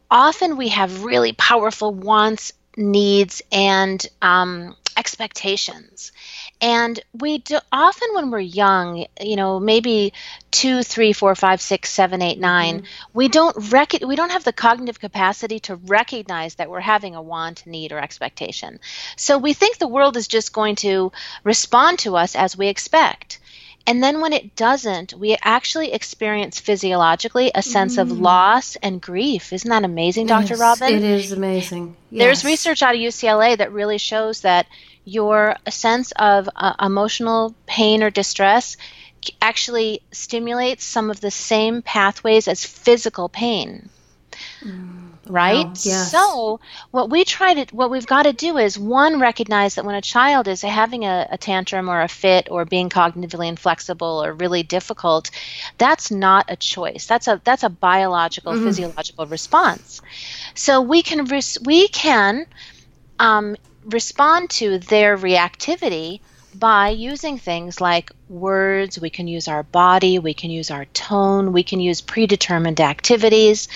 often 0.10 0.56
we 0.56 0.70
have 0.70 1.04
really 1.04 1.34
powerful 1.34 1.94
wants, 1.94 2.54
needs, 2.78 3.42
and 3.52 4.06
um, 4.22 4.76
expectations. 4.96 6.12
And 6.62 7.00
we 7.18 7.38
do, 7.38 7.58
often, 7.72 8.10
when 8.14 8.32
we're 8.32 8.40
young, 8.40 9.06
you 9.22 9.38
know, 9.38 9.60
maybe 9.60 10.14
two, 10.52 10.84
three, 10.84 11.14
four, 11.14 11.34
five, 11.36 11.62
six, 11.62 11.90
seven, 11.90 12.22
eight, 12.22 12.38
nine, 12.38 12.80
mm-hmm. 12.80 12.86
we 13.14 13.30
don't 13.30 13.72
rec- 13.72 14.06
we 14.06 14.16
don't 14.18 14.32
have 14.32 14.44
the 14.44 14.52
cognitive 14.52 15.00
capacity 15.00 15.60
to 15.62 15.78
recognize 15.78 16.56
that 16.56 16.70
we're 16.70 16.82
having 16.82 17.16
a 17.16 17.22
want, 17.22 17.66
need, 17.66 17.94
or 17.94 18.00
expectation. 18.00 18.80
So 19.16 19.38
we 19.38 19.54
think 19.54 19.78
the 19.78 19.88
world 19.88 20.18
is 20.18 20.28
just 20.28 20.52
going 20.52 20.76
to 20.78 21.12
respond 21.46 22.00
to 22.00 22.18
us 22.18 22.36
as 22.36 22.58
we 22.58 22.68
expect. 22.68 23.40
And 23.88 24.04
then 24.04 24.22
when 24.22 24.34
it 24.34 24.56
doesn't, 24.56 25.14
we 25.14 25.36
actually 25.42 25.94
experience 25.94 26.60
physiologically 26.60 27.52
a 27.56 27.64
sense 27.64 27.96
mm. 27.96 28.02
of 28.02 28.12
loss 28.12 28.76
and 28.78 29.02
grief. 29.02 29.52
Isn't 29.52 29.70
that 29.70 29.84
amazing, 29.84 30.28
Dr. 30.28 30.50
Yes, 30.50 30.60
Robin? 30.60 30.94
It 30.94 31.04
is 31.04 31.32
amazing. 31.32 31.96
Yes. 32.12 32.24
There's 32.24 32.46
research 32.46 32.84
out 32.84 32.96
of 32.96 33.02
UCLA 33.02 33.58
that 33.58 33.72
really 33.72 33.98
shows 33.98 34.42
that 34.42 34.68
your 35.06 35.56
sense 35.70 36.12
of 36.12 36.50
uh, 36.56 36.74
emotional 36.80 37.56
pain 37.66 38.04
or 38.04 38.12
distress 38.12 38.78
actually 39.42 40.02
stimulates 40.12 40.84
some 40.84 41.10
of 41.10 41.20
the 41.20 41.32
same 41.32 41.82
pathways 41.82 42.48
as 42.48 42.64
physical 42.66 43.28
pain. 43.28 43.90
Mm 44.62 45.09
right? 45.30 45.66
Oh, 45.66 45.74
yes. 45.82 46.12
So 46.12 46.60
what 46.92 47.10
we 47.10 47.24
try 47.24 47.64
to 47.64 47.76
what 47.76 47.90
we've 47.90 48.06
got 48.06 48.24
to 48.24 48.34
do 48.34 48.58
is 48.58 48.78
one 48.78 49.20
recognize 49.20 49.76
that 49.76 49.86
when 49.86 49.96
a 49.96 50.02
child 50.02 50.48
is 50.48 50.62
having 50.62 51.06
a, 51.06 51.28
a, 51.32 51.38
tantrum 51.38 51.90
or 51.90 52.02
a 52.02 52.08
fit 52.08 52.48
or 52.52 52.66
being 52.66 52.90
cognitively 52.90 53.48
inflexible 53.48 54.24
or 54.24 54.34
really 54.34 54.64
difficult, 54.64 55.32
that's 55.78 56.12
not 56.12 56.46
a 56.50 56.56
choice. 56.56 57.06
That's 57.06 57.28
a 57.28 57.40
that's 57.44 57.64
a 57.64 57.70
biological 57.70 58.54
mm-hmm. 58.54 58.66
physiological 58.66 59.26
response. 59.28 60.02
So 60.56 60.82
we 60.82 61.04
can 61.04 61.26
res- 61.26 61.60
we 61.64 61.88
can 61.88 62.46
um, 63.20 63.56
respond 63.86 64.50
to 64.52 64.80
their 64.80 65.18
reactivity 65.18 66.22
by 66.60 66.90
using 66.90 67.38
things 67.38 67.80
like 67.80 68.12
words, 68.28 69.00
we 69.00 69.10
can 69.10 69.28
use 69.28 69.48
our 69.48 69.64
body, 69.64 70.20
we 70.20 70.34
can 70.34 70.50
use 70.50 70.70
our 70.70 70.86
tone, 70.86 71.54
we 71.54 71.64
can 71.64 71.80
use 71.80 72.02
predetermined 72.02 72.82
activities. 72.82 73.70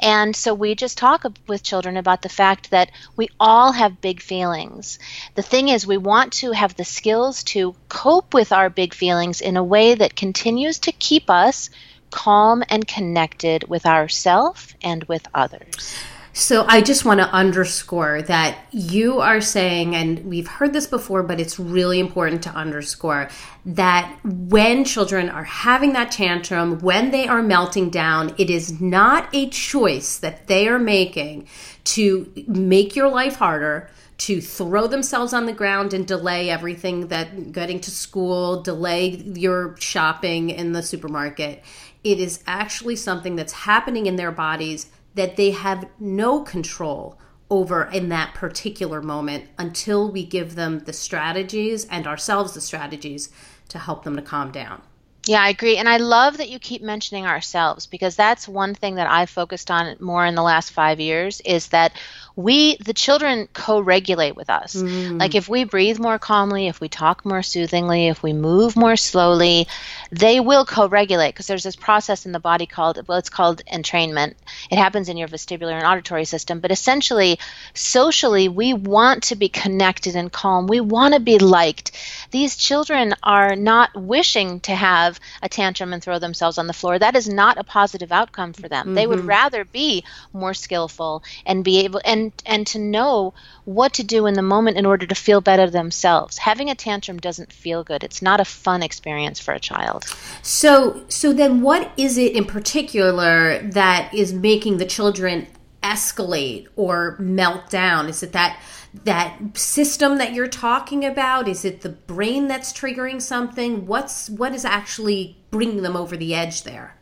And 0.00 0.34
so 0.34 0.52
we 0.52 0.74
just 0.74 0.98
talk 0.98 1.24
with 1.46 1.62
children 1.62 1.96
about 1.96 2.22
the 2.22 2.28
fact 2.28 2.70
that 2.70 2.90
we 3.16 3.28
all 3.38 3.72
have 3.72 4.00
big 4.00 4.20
feelings. 4.20 4.98
The 5.36 5.42
thing 5.42 5.68
is, 5.68 5.86
we 5.86 5.96
want 5.96 6.32
to 6.34 6.50
have 6.50 6.74
the 6.74 6.84
skills 6.84 7.44
to 7.44 7.76
cope 7.88 8.34
with 8.34 8.52
our 8.52 8.68
big 8.68 8.94
feelings 8.94 9.40
in 9.40 9.56
a 9.56 9.64
way 9.64 9.94
that 9.94 10.16
continues 10.16 10.80
to 10.80 10.92
keep 10.92 11.30
us 11.30 11.70
calm 12.10 12.64
and 12.68 12.86
connected 12.86 13.68
with 13.68 13.86
ourself 13.86 14.74
and 14.82 15.04
with 15.04 15.26
others. 15.34 15.94
So 16.36 16.64
I 16.66 16.80
just 16.80 17.04
want 17.04 17.20
to 17.20 17.28
underscore 17.28 18.20
that 18.22 18.58
you 18.72 19.20
are 19.20 19.40
saying, 19.40 19.94
and 19.94 20.24
we've 20.24 20.48
heard 20.48 20.72
this 20.72 20.88
before, 20.88 21.22
but 21.22 21.38
it's 21.38 21.60
really 21.60 22.00
important 22.00 22.42
to 22.42 22.50
underscore 22.50 23.30
that 23.64 24.18
when 24.24 24.84
children 24.84 25.30
are 25.30 25.44
having 25.44 25.92
that 25.92 26.10
tantrum, 26.10 26.80
when 26.80 27.12
they 27.12 27.28
are 27.28 27.40
melting 27.40 27.88
down, 27.88 28.34
it 28.36 28.50
is 28.50 28.80
not 28.80 29.28
a 29.32 29.48
choice 29.48 30.18
that 30.18 30.48
they 30.48 30.66
are 30.66 30.80
making 30.80 31.46
to 31.84 32.28
make 32.48 32.96
your 32.96 33.08
life 33.08 33.36
harder 33.36 33.88
to 34.16 34.40
throw 34.40 34.88
themselves 34.88 35.32
on 35.32 35.46
the 35.46 35.52
ground 35.52 35.94
and 35.94 36.04
delay 36.04 36.50
everything 36.50 37.06
that 37.08 37.52
getting 37.52 37.78
to 37.78 37.92
school, 37.92 38.60
delay 38.60 39.10
your 39.10 39.76
shopping 39.78 40.50
in 40.50 40.72
the 40.72 40.82
supermarket. 40.82 41.62
It 42.02 42.18
is 42.18 42.42
actually 42.44 42.96
something 42.96 43.36
that's 43.36 43.52
happening 43.52 44.06
in 44.06 44.16
their 44.16 44.32
bodies 44.32 44.86
that 45.14 45.36
they 45.36 45.50
have 45.52 45.88
no 45.98 46.42
control 46.42 47.18
over 47.50 47.84
in 47.84 48.08
that 48.08 48.34
particular 48.34 49.00
moment 49.02 49.44
until 49.58 50.10
we 50.10 50.24
give 50.24 50.54
them 50.54 50.80
the 50.80 50.92
strategies 50.92 51.84
and 51.86 52.06
ourselves 52.06 52.54
the 52.54 52.60
strategies 52.60 53.30
to 53.68 53.78
help 53.78 54.04
them 54.04 54.16
to 54.16 54.22
calm 54.22 54.50
down. 54.50 54.82
Yeah, 55.26 55.42
I 55.42 55.48
agree. 55.48 55.78
And 55.78 55.88
I 55.88 55.96
love 55.96 56.36
that 56.36 56.50
you 56.50 56.58
keep 56.58 56.82
mentioning 56.82 57.26
ourselves 57.26 57.86
because 57.86 58.14
that's 58.14 58.46
one 58.46 58.74
thing 58.74 58.96
that 58.96 59.10
I've 59.10 59.30
focused 59.30 59.70
on 59.70 59.96
more 59.98 60.26
in 60.26 60.34
the 60.34 60.42
last 60.42 60.70
five 60.70 61.00
years 61.00 61.40
is 61.42 61.68
that 61.68 61.92
we 62.36 62.76
the 62.78 62.92
children 62.92 63.48
co-regulate 63.52 64.34
with 64.34 64.50
us 64.50 64.74
mm. 64.74 65.20
like 65.20 65.36
if 65.36 65.48
we 65.48 65.62
breathe 65.62 66.00
more 66.00 66.18
calmly 66.18 66.66
if 66.66 66.80
we 66.80 66.88
talk 66.88 67.24
more 67.24 67.42
soothingly 67.42 68.08
if 68.08 68.22
we 68.22 68.32
move 68.32 68.76
more 68.76 68.96
slowly 68.96 69.68
they 70.10 70.40
will 70.40 70.64
co-regulate 70.64 71.28
because 71.28 71.46
there's 71.46 71.62
this 71.62 71.76
process 71.76 72.26
in 72.26 72.32
the 72.32 72.40
body 72.40 72.66
called 72.66 72.98
well 73.06 73.18
it's 73.18 73.30
called 73.30 73.62
entrainment 73.72 74.34
it 74.68 74.78
happens 74.78 75.08
in 75.08 75.16
your 75.16 75.28
vestibular 75.28 75.72
and 75.72 75.86
auditory 75.86 76.24
system 76.24 76.58
but 76.58 76.72
essentially 76.72 77.38
socially 77.72 78.48
we 78.48 78.74
want 78.74 79.22
to 79.22 79.36
be 79.36 79.48
connected 79.48 80.16
and 80.16 80.32
calm 80.32 80.66
we 80.66 80.80
want 80.80 81.14
to 81.14 81.20
be 81.20 81.38
liked 81.38 81.92
these 82.32 82.56
children 82.56 83.14
are 83.22 83.54
not 83.54 83.94
wishing 83.94 84.58
to 84.58 84.74
have 84.74 85.20
a 85.40 85.48
tantrum 85.48 85.92
and 85.92 86.02
throw 86.02 86.18
themselves 86.18 86.58
on 86.58 86.66
the 86.66 86.72
floor 86.72 86.98
that 86.98 87.14
is 87.14 87.28
not 87.28 87.58
a 87.58 87.64
positive 87.64 88.10
outcome 88.10 88.52
for 88.52 88.68
them 88.68 88.86
mm-hmm. 88.86 88.94
they 88.94 89.06
would 89.06 89.20
mm-hmm. 89.20 89.28
rather 89.28 89.64
be 89.64 90.02
more 90.32 90.52
skillful 90.52 91.22
and 91.46 91.62
be 91.62 91.84
able 91.84 92.00
and 92.04 92.23
and 92.24 92.42
and 92.46 92.66
to 92.68 92.78
know 92.78 93.34
what 93.64 93.94
to 93.94 94.02
do 94.02 94.26
in 94.26 94.34
the 94.34 94.42
moment 94.42 94.76
in 94.76 94.86
order 94.86 95.06
to 95.06 95.14
feel 95.14 95.40
better 95.40 95.68
themselves. 95.68 96.38
Having 96.38 96.70
a 96.70 96.74
tantrum 96.74 97.18
doesn't 97.18 97.52
feel 97.52 97.84
good. 97.84 98.02
It's 98.02 98.22
not 98.22 98.40
a 98.40 98.44
fun 98.44 98.82
experience 98.82 99.40
for 99.40 99.52
a 99.54 99.60
child. 99.60 100.04
So 100.42 101.04
so 101.08 101.32
then 101.32 101.60
what 101.60 101.90
is 101.96 102.18
it 102.18 102.32
in 102.32 102.44
particular 102.44 103.58
that 103.70 104.12
is 104.12 104.32
making 104.32 104.78
the 104.78 104.86
children 104.86 105.46
escalate 105.82 106.66
or 106.76 107.16
melt 107.18 107.70
down? 107.70 108.08
Is 108.08 108.22
it 108.22 108.32
that 108.32 108.60
that 109.04 109.56
system 109.56 110.18
that 110.18 110.32
you're 110.32 110.48
talking 110.48 111.04
about? 111.04 111.48
Is 111.48 111.64
it 111.64 111.80
the 111.80 111.88
brain 111.88 112.48
that's 112.48 112.72
triggering 112.72 113.20
something? 113.20 113.86
What's 113.86 114.30
what 114.30 114.54
is 114.54 114.64
actually 114.64 115.36
bringing 115.50 115.82
them 115.82 115.96
over 115.96 116.16
the 116.16 116.34
edge 116.34 116.62
there? 116.62 116.96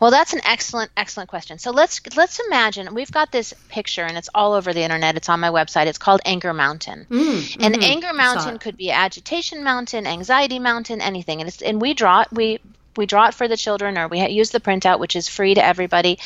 Well, 0.00 0.10
that's 0.10 0.32
an 0.32 0.40
excellent, 0.44 0.90
excellent 0.96 1.30
question. 1.30 1.58
So 1.58 1.70
let's 1.70 2.00
let's 2.16 2.40
imagine 2.46 2.94
we've 2.94 3.12
got 3.12 3.32
this 3.32 3.54
picture, 3.68 4.04
and 4.04 4.16
it's 4.16 4.28
all 4.34 4.52
over 4.52 4.72
the 4.72 4.82
internet. 4.82 5.16
It's 5.16 5.28
on 5.28 5.40
my 5.40 5.50
website. 5.50 5.86
It's 5.86 5.98
called 5.98 6.20
Anger 6.24 6.52
Mountain, 6.52 7.06
mm, 7.10 7.56
and 7.60 7.74
mm-hmm. 7.74 7.82
Anger 7.82 8.12
Mountain 8.12 8.58
could 8.58 8.76
be 8.76 8.90
Agitation 8.90 9.62
Mountain, 9.64 10.06
Anxiety 10.06 10.58
Mountain, 10.58 11.00
anything. 11.00 11.40
And 11.40 11.48
it's 11.48 11.62
and 11.62 11.80
we 11.80 11.94
draw 11.94 12.22
it. 12.22 12.28
We 12.32 12.60
we 12.96 13.06
draw 13.06 13.28
it 13.28 13.34
for 13.34 13.48
the 13.48 13.56
children, 13.56 13.96
or 13.98 14.08
we 14.08 14.26
use 14.28 14.50
the 14.50 14.60
printout, 14.60 14.98
which 14.98 15.16
is 15.16 15.28
free 15.28 15.54
to 15.54 15.64
everybody. 15.64 16.18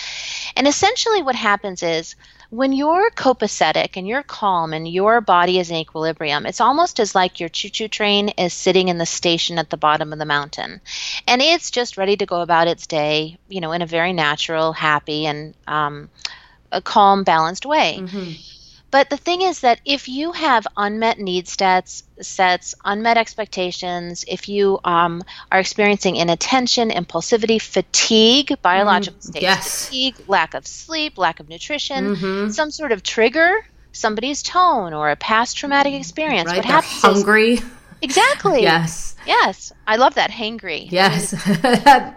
And 0.56 0.66
essentially, 0.66 1.22
what 1.22 1.36
happens 1.36 1.82
is 1.82 2.16
when 2.50 2.72
you're 2.72 3.10
copacetic 3.10 3.96
and 3.96 4.06
you're 4.06 4.22
calm 4.22 4.72
and 4.72 4.86
your 4.88 5.20
body 5.20 5.58
is 5.58 5.70
in 5.70 5.76
equilibrium, 5.76 6.46
it's 6.46 6.60
almost 6.60 7.00
as 7.00 7.14
like 7.14 7.40
your 7.40 7.48
choo 7.48 7.68
choo 7.68 7.88
train 7.88 8.28
is 8.30 8.52
sitting 8.52 8.88
in 8.88 8.98
the 8.98 9.06
station 9.06 9.58
at 9.58 9.70
the 9.70 9.76
bottom 9.76 10.12
of 10.12 10.18
the 10.18 10.24
mountain. 10.24 10.80
And 11.26 11.42
it's 11.42 11.70
just 11.70 11.96
ready 11.96 12.16
to 12.16 12.26
go 12.26 12.40
about 12.40 12.68
its 12.68 12.86
day, 12.86 13.38
you 13.48 13.60
know, 13.60 13.72
in 13.72 13.82
a 13.82 13.86
very 13.86 14.12
natural, 14.12 14.72
happy, 14.72 15.26
and 15.26 15.54
um, 15.66 16.08
a 16.70 16.80
calm, 16.80 17.24
balanced 17.24 17.66
way. 17.66 17.98
Mm-hmm. 18.00 18.55
But 18.90 19.10
the 19.10 19.16
thing 19.16 19.42
is 19.42 19.60
that 19.60 19.80
if 19.84 20.08
you 20.08 20.32
have 20.32 20.66
unmet 20.76 21.18
need 21.18 21.48
sets, 21.48 22.04
sets 22.20 22.74
unmet 22.84 23.16
expectations, 23.16 24.24
if 24.28 24.48
you 24.48 24.78
um, 24.84 25.22
are 25.50 25.58
experiencing 25.58 26.16
inattention, 26.16 26.90
impulsivity, 26.90 27.60
fatigue, 27.60 28.56
biological 28.62 29.18
mm, 29.18 29.40
yes. 29.42 29.86
fatigue, 29.86 30.16
lack 30.28 30.54
of 30.54 30.66
sleep, 30.66 31.18
lack 31.18 31.40
of 31.40 31.48
nutrition, 31.48 32.16
mm-hmm. 32.16 32.50
some 32.50 32.70
sort 32.70 32.92
of 32.92 33.02
trigger, 33.02 33.66
somebody's 33.92 34.42
tone 34.42 34.94
or 34.94 35.10
a 35.10 35.16
past 35.16 35.56
traumatic 35.56 35.94
experience, 35.94 36.48
right, 36.48 36.58
what 36.58 36.64
happens 36.64 37.02
hungry. 37.02 37.54
Is, 37.54 37.64
Exactly. 38.02 38.62
yes. 38.62 39.16
Yes. 39.26 39.72
I 39.86 39.96
love 39.96 40.14
that 40.14 40.30
hangry. 40.30 40.90
Yes. 40.92 41.34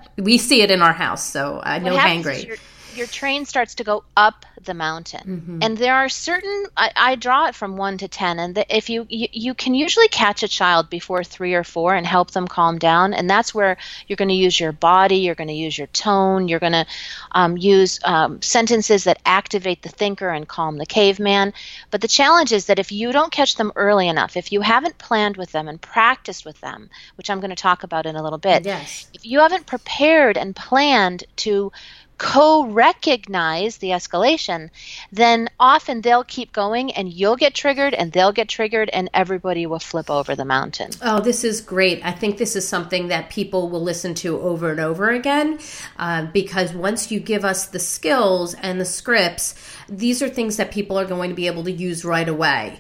we 0.18 0.38
see 0.38 0.62
it 0.62 0.70
in 0.70 0.82
our 0.82 0.94
house, 0.94 1.26
so 1.26 1.60
I 1.64 1.80
know 1.80 1.98
hangry 1.98 2.60
your 3.00 3.08
train 3.08 3.46
starts 3.46 3.76
to 3.76 3.84
go 3.84 4.04
up 4.16 4.46
the 4.66 4.74
mountain 4.74 5.22
mm-hmm. 5.26 5.60
and 5.62 5.78
there 5.78 5.96
are 5.96 6.10
certain 6.10 6.66
I, 6.76 6.92
I, 6.96 7.16
draw 7.16 7.48
it 7.48 7.56
from 7.56 7.78
1 7.78 8.00
to 8.00 8.08
10 8.10 8.40
and 8.40 8.56
the, 8.56 8.76
if 8.76 8.90
you, 8.90 9.08
you 9.10 9.28
you 9.32 9.54
can 9.54 9.74
usually 9.74 10.10
catch 10.10 10.44
a 10.44 10.50
child 10.50 10.90
before 10.90 11.24
3 11.24 11.54
or 11.54 11.64
4 11.64 11.96
and 11.96 12.06
help 12.06 12.32
them 12.32 12.46
calm 12.46 12.78
down 12.78 13.14
and 13.14 13.30
that's 13.30 13.56
where 13.56 13.78
you're 14.06 14.18
going 14.18 14.30
to 14.30 14.36
use 14.36 14.60
your 14.60 14.74
body 14.74 15.18
you're 15.18 15.36
going 15.36 15.48
to 15.48 15.54
use 15.54 15.78
your 15.78 15.88
tone 15.88 16.50
you're 16.50 16.60
going 16.60 16.74
to 16.74 16.86
um, 17.32 17.56
use 17.58 18.00
um, 18.04 18.42
sentences 18.42 19.06
that 19.06 19.22
activate 19.26 19.82
the 19.82 19.90
thinker 19.90 20.30
and 20.30 20.48
calm 20.50 20.78
the 20.78 20.86
caveman 20.86 21.54
but 21.92 22.02
the 22.02 22.08
challenge 22.08 22.52
is 22.52 22.66
that 22.66 22.80
if 22.80 22.92
you 22.92 23.14
don't 23.14 23.32
catch 23.32 23.56
them 23.56 23.72
early 23.78 24.10
enough 24.10 24.36
if 24.36 24.52
you 24.52 24.60
haven't 24.60 24.98
planned 24.98 25.38
with 25.38 25.54
them 25.54 25.70
and 25.70 25.82
practiced 25.82 26.46
with 26.46 26.60
them 26.60 26.90
which 27.16 27.30
i'm 27.30 27.40
going 27.40 27.50
to 27.50 27.56
talk 27.56 27.84
about 27.84 28.06
in 28.06 28.18
a 28.18 28.24
little 28.24 28.38
bit 28.38 28.66
yes. 28.66 29.08
if 29.14 29.26
you 29.26 29.40
haven't 29.40 29.66
prepared 29.66 30.38
and 30.38 30.54
planned 30.54 31.24
to 31.38 31.72
co 32.20 32.66
recognize 32.66 33.78
the 33.78 33.88
escalation, 33.88 34.70
then 35.12 35.50
often 35.60 36.02
they'll 36.02 36.26
keep 36.26 36.54
going 36.54 36.92
and 36.92 37.12
you'll 37.12 37.38
get 37.38 37.56
triggered 37.56 37.96
and 37.96 38.12
they'll 38.12 38.34
get 38.34 38.48
triggered 38.48 38.90
and 38.90 39.10
everybody 39.14 39.66
will 39.66 39.80
flip 39.80 40.12
over 40.12 40.36
the 40.36 40.46
mountain. 40.46 40.92
Oh, 41.02 41.22
this 41.22 41.44
is 41.44 41.62
great. 41.62 42.06
I 42.06 42.12
think 42.12 42.38
this 42.38 42.56
is 42.56 42.68
something 42.68 43.08
that 43.08 43.32
people 43.32 43.70
will 43.70 43.82
listen 43.82 44.14
to 44.16 44.40
over 44.42 44.70
and 44.70 44.80
over 44.80 45.10
again 45.10 45.60
uh, 45.98 46.28
because 46.28 46.74
once 46.74 47.10
you 47.10 47.20
give 47.20 47.44
us 47.44 47.68
the 47.68 47.80
skills 47.80 48.54
and 48.54 48.80
the 48.80 48.86
scripts, 48.86 49.56
these 49.88 50.22
are 50.22 50.30
things 50.30 50.58
that 50.58 50.72
people 50.72 51.00
are 51.00 51.06
going 51.06 51.30
to 51.30 51.36
be 51.36 51.48
able 51.48 51.64
to 51.64 51.72
use 51.72 52.06
right 52.06 52.30
away. 52.30 52.80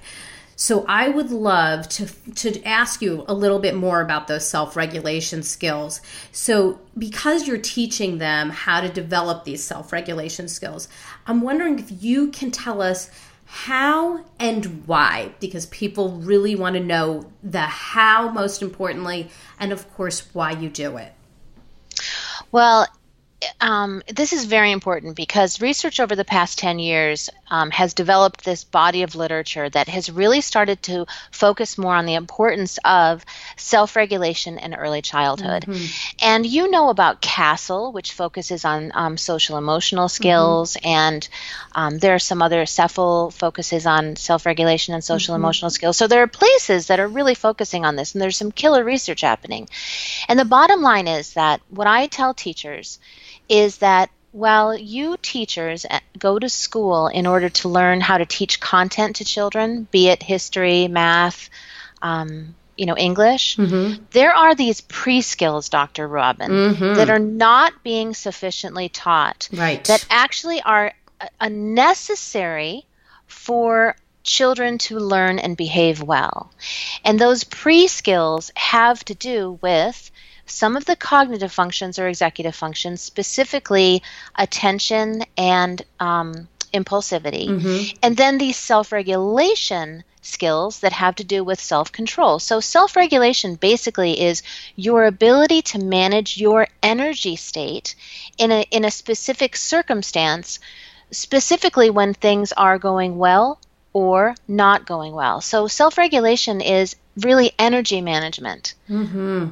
So 0.61 0.83
I 0.89 1.07
would 1.07 1.31
love 1.31 1.87
to 1.87 2.05
to 2.35 2.61
ask 2.65 3.01
you 3.01 3.23
a 3.29 3.33
little 3.33 3.59
bit 3.59 3.75
more 3.75 4.01
about 4.01 4.27
those 4.27 4.45
self-regulation 4.45 5.41
skills. 5.41 6.01
So 6.33 6.81
because 6.97 7.47
you're 7.47 7.59
teaching 7.59 8.17
them 8.17 8.49
how 8.49 8.81
to 8.81 8.89
develop 8.89 9.45
these 9.45 9.63
self-regulation 9.63 10.49
skills, 10.49 10.89
I'm 11.25 11.39
wondering 11.39 11.79
if 11.79 12.03
you 12.03 12.27
can 12.31 12.51
tell 12.51 12.81
us 12.81 13.09
how 13.45 14.25
and 14.37 14.85
why 14.85 15.33
because 15.39 15.65
people 15.67 16.17
really 16.17 16.57
want 16.57 16.75
to 16.75 16.81
know 16.81 17.31
the 17.41 17.61
how 17.61 18.29
most 18.29 18.61
importantly 18.61 19.29
and 19.61 19.71
of 19.71 19.89
course 19.93 20.27
why 20.33 20.51
you 20.51 20.69
do 20.69 20.97
it. 20.97 21.13
Well, 22.51 22.85
um, 23.61 24.01
this 24.07 24.33
is 24.33 24.45
very 24.45 24.71
important 24.71 25.15
because 25.15 25.61
research 25.61 25.99
over 25.99 26.15
the 26.15 26.25
past 26.25 26.59
10 26.59 26.79
years 26.79 27.29
um, 27.49 27.71
has 27.71 27.93
developed 27.93 28.43
this 28.43 28.63
body 28.63 29.03
of 29.03 29.15
literature 29.15 29.69
that 29.69 29.87
has 29.87 30.09
really 30.09 30.41
started 30.41 30.81
to 30.83 31.05
focus 31.31 31.77
more 31.77 31.95
on 31.95 32.05
the 32.05 32.15
importance 32.15 32.79
of 32.83 33.25
self 33.57 33.95
regulation 33.95 34.57
in 34.57 34.73
early 34.73 35.01
childhood. 35.01 35.63
Mm-hmm. 35.63 36.17
And 36.21 36.45
you 36.45 36.69
know 36.69 36.89
about 36.89 37.21
CASEL, 37.21 37.93
which 37.93 38.13
focuses 38.13 38.65
on 38.65 38.91
um, 38.93 39.17
social 39.17 39.57
emotional 39.57 40.09
skills, 40.09 40.75
mm-hmm. 40.75 40.87
and 40.87 41.29
um, 41.73 41.97
there 41.97 42.15
are 42.15 42.19
some 42.19 42.41
other 42.41 42.63
CSEFEL 42.63 43.33
focuses 43.33 43.85
on 43.85 44.15
self 44.15 44.45
regulation 44.45 44.93
and 44.93 45.03
social 45.03 45.33
mm-hmm. 45.33 45.43
emotional 45.43 45.71
skills. 45.71 45.97
So 45.97 46.07
there 46.07 46.23
are 46.23 46.27
places 46.27 46.87
that 46.87 46.99
are 46.99 47.07
really 47.07 47.35
focusing 47.35 47.85
on 47.85 47.95
this, 47.95 48.13
and 48.13 48.21
there's 48.21 48.37
some 48.37 48.51
killer 48.51 48.83
research 48.83 49.21
happening. 49.21 49.69
And 50.27 50.37
the 50.37 50.45
bottom 50.45 50.81
line 50.81 51.07
is 51.07 51.33
that 51.33 51.61
what 51.69 51.87
I 51.87 52.07
tell 52.07 52.33
teachers 52.33 52.99
is 53.49 53.79
that 53.79 54.09
while 54.31 54.77
you 54.77 55.17
teachers 55.21 55.85
go 56.17 56.37
to 56.37 56.47
school 56.49 57.07
in 57.07 57.25
order 57.25 57.49
to 57.49 57.69
learn 57.69 57.99
how 57.99 58.17
to 58.17 58.25
teach 58.25 58.59
content 58.59 59.17
to 59.17 59.25
children, 59.25 59.87
be 59.89 60.07
it 60.09 60.21
history, 60.21 60.87
math, 60.87 61.49
um, 62.01 62.55
you 62.77 62.85
know, 62.85 62.95
English, 62.95 63.57
mm-hmm. 63.57 64.01
there 64.11 64.33
are 64.33 64.55
these 64.55 64.81
pre 64.81 65.21
skills, 65.21 65.69
Dr. 65.69 66.07
Robin, 66.07 66.49
mm-hmm. 66.49 66.93
that 66.95 67.09
are 67.09 67.19
not 67.19 67.83
being 67.83 68.13
sufficiently 68.13 68.87
taught. 68.87 69.49
Right. 69.51 69.83
That 69.85 70.05
actually 70.09 70.61
are 70.61 70.93
a 71.41 71.49
necessary 71.49 72.85
for 73.27 73.95
children 74.23 74.77
to 74.77 74.99
learn 74.99 75.39
and 75.39 75.57
behave 75.57 76.01
well. 76.01 76.51
And 77.03 77.19
those 77.19 77.43
pre 77.43 77.87
skills 77.87 78.51
have 78.55 79.03
to 79.05 79.15
do 79.15 79.57
with 79.61 80.11
some 80.49 80.75
of 80.75 80.85
the 80.85 80.95
cognitive 80.95 81.51
functions 81.51 81.99
or 81.99 82.07
executive 82.07 82.55
functions, 82.55 83.01
specifically 83.01 84.03
attention 84.35 85.23
and 85.37 85.81
um, 85.99 86.47
impulsivity, 86.73 87.47
mm-hmm. 87.47 87.97
and 88.03 88.15
then 88.17 88.37
these 88.37 88.57
self 88.57 88.91
regulation 88.91 90.03
skills 90.21 90.79
that 90.79 90.93
have 90.93 91.15
to 91.15 91.23
do 91.23 91.43
with 91.43 91.59
self 91.59 91.91
control. 91.91 92.39
So, 92.39 92.59
self 92.59 92.95
regulation 92.95 93.55
basically 93.55 94.19
is 94.19 94.43
your 94.75 95.05
ability 95.05 95.61
to 95.63 95.79
manage 95.79 96.37
your 96.37 96.67
energy 96.83 97.35
state 97.35 97.95
in 98.37 98.51
a, 98.51 98.65
in 98.71 98.85
a 98.85 98.91
specific 98.91 99.55
circumstance, 99.55 100.59
specifically 101.11 101.89
when 101.89 102.13
things 102.13 102.51
are 102.53 102.77
going 102.77 103.17
well 103.17 103.59
or 103.93 104.35
not 104.47 104.85
going 104.85 105.13
well. 105.13 105.41
So, 105.41 105.67
self 105.67 105.97
regulation 105.97 106.61
is 106.61 106.95
really 107.17 107.51
energy 107.57 108.01
management. 108.01 108.75
Mm-hmm. 108.89 109.49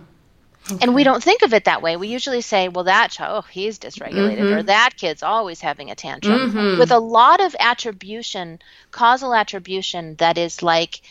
Okay. 0.69 0.79
And 0.81 0.93
we 0.93 1.03
don't 1.03 1.23
think 1.23 1.43
of 1.43 1.53
it 1.53 1.65
that 1.65 1.81
way. 1.81 1.95
We 1.95 2.09
usually 2.09 2.41
say, 2.41 2.67
well, 2.67 2.85
that 2.85 3.11
child, 3.11 3.43
oh, 3.45 3.47
he's 3.49 3.79
dysregulated, 3.79 4.39
mm-hmm. 4.39 4.53
or 4.53 4.63
that 4.63 4.97
kid's 4.97 5.23
always 5.23 5.61
having 5.61 5.91
a 5.91 5.95
tantrum. 5.95 6.51
Mm-hmm. 6.51 6.79
With 6.79 6.91
a 6.91 6.99
lot 6.99 7.39
of 7.39 7.55
attribution, 7.59 8.59
causal 8.91 9.33
attribution 9.33 10.15
that 10.15 10.37
is 10.37 10.61
like, 10.61 11.01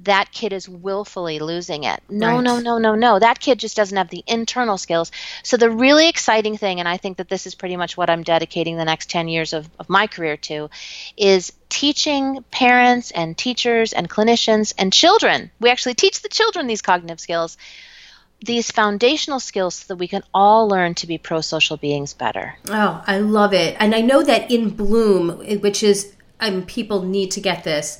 that 0.00 0.32
kid 0.32 0.52
is 0.52 0.68
willfully 0.68 1.38
losing 1.38 1.84
it. 1.84 2.02
No, 2.08 2.36
right. 2.36 2.40
no, 2.40 2.58
no, 2.58 2.78
no, 2.78 2.96
no. 2.96 3.18
That 3.20 3.38
kid 3.38 3.60
just 3.60 3.76
doesn't 3.76 3.96
have 3.96 4.08
the 4.08 4.24
internal 4.26 4.76
skills. 4.76 5.12
So, 5.44 5.56
the 5.56 5.70
really 5.70 6.08
exciting 6.08 6.56
thing, 6.56 6.80
and 6.80 6.88
I 6.88 6.96
think 6.96 7.18
that 7.18 7.28
this 7.28 7.46
is 7.46 7.54
pretty 7.54 7.76
much 7.76 7.96
what 7.96 8.10
I'm 8.10 8.24
dedicating 8.24 8.76
the 8.76 8.84
next 8.84 9.08
10 9.10 9.28
years 9.28 9.52
of, 9.52 9.70
of 9.78 9.88
my 9.88 10.08
career 10.08 10.36
to, 10.36 10.68
is 11.16 11.52
teaching 11.68 12.44
parents 12.50 13.12
and 13.12 13.38
teachers 13.38 13.92
and 13.92 14.10
clinicians 14.10 14.74
and 14.76 14.92
children. 14.92 15.52
We 15.60 15.70
actually 15.70 15.94
teach 15.94 16.22
the 16.22 16.28
children 16.28 16.66
these 16.66 16.82
cognitive 16.82 17.20
skills 17.20 17.56
these 18.44 18.70
foundational 18.70 19.40
skills 19.40 19.76
so 19.76 19.86
that 19.88 19.96
we 19.96 20.08
can 20.08 20.22
all 20.32 20.68
learn 20.68 20.94
to 20.94 21.06
be 21.06 21.18
pro 21.18 21.40
social 21.40 21.76
beings 21.76 22.14
better. 22.14 22.56
Oh, 22.68 23.02
I 23.06 23.18
love 23.18 23.52
it. 23.52 23.76
And 23.80 23.94
I 23.94 24.00
know 24.00 24.22
that 24.22 24.50
in 24.50 24.70
Bloom, 24.70 25.38
which 25.60 25.82
is, 25.82 26.14
um, 26.40 26.64
people 26.66 27.02
need 27.02 27.30
to 27.32 27.40
get 27.40 27.64
this. 27.64 27.98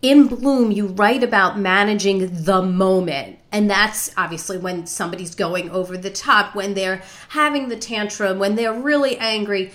In 0.00 0.26
Bloom, 0.26 0.72
you 0.72 0.88
write 0.88 1.22
about 1.22 1.58
managing 1.58 2.44
the 2.44 2.62
moment. 2.62 3.38
And 3.52 3.70
that's 3.70 4.10
obviously 4.16 4.58
when 4.58 4.86
somebody's 4.86 5.34
going 5.34 5.70
over 5.70 5.96
the 5.96 6.10
top, 6.10 6.54
when 6.54 6.74
they're 6.74 7.02
having 7.28 7.68
the 7.68 7.76
tantrum, 7.76 8.38
when 8.38 8.56
they're 8.56 8.72
really 8.72 9.16
angry. 9.18 9.72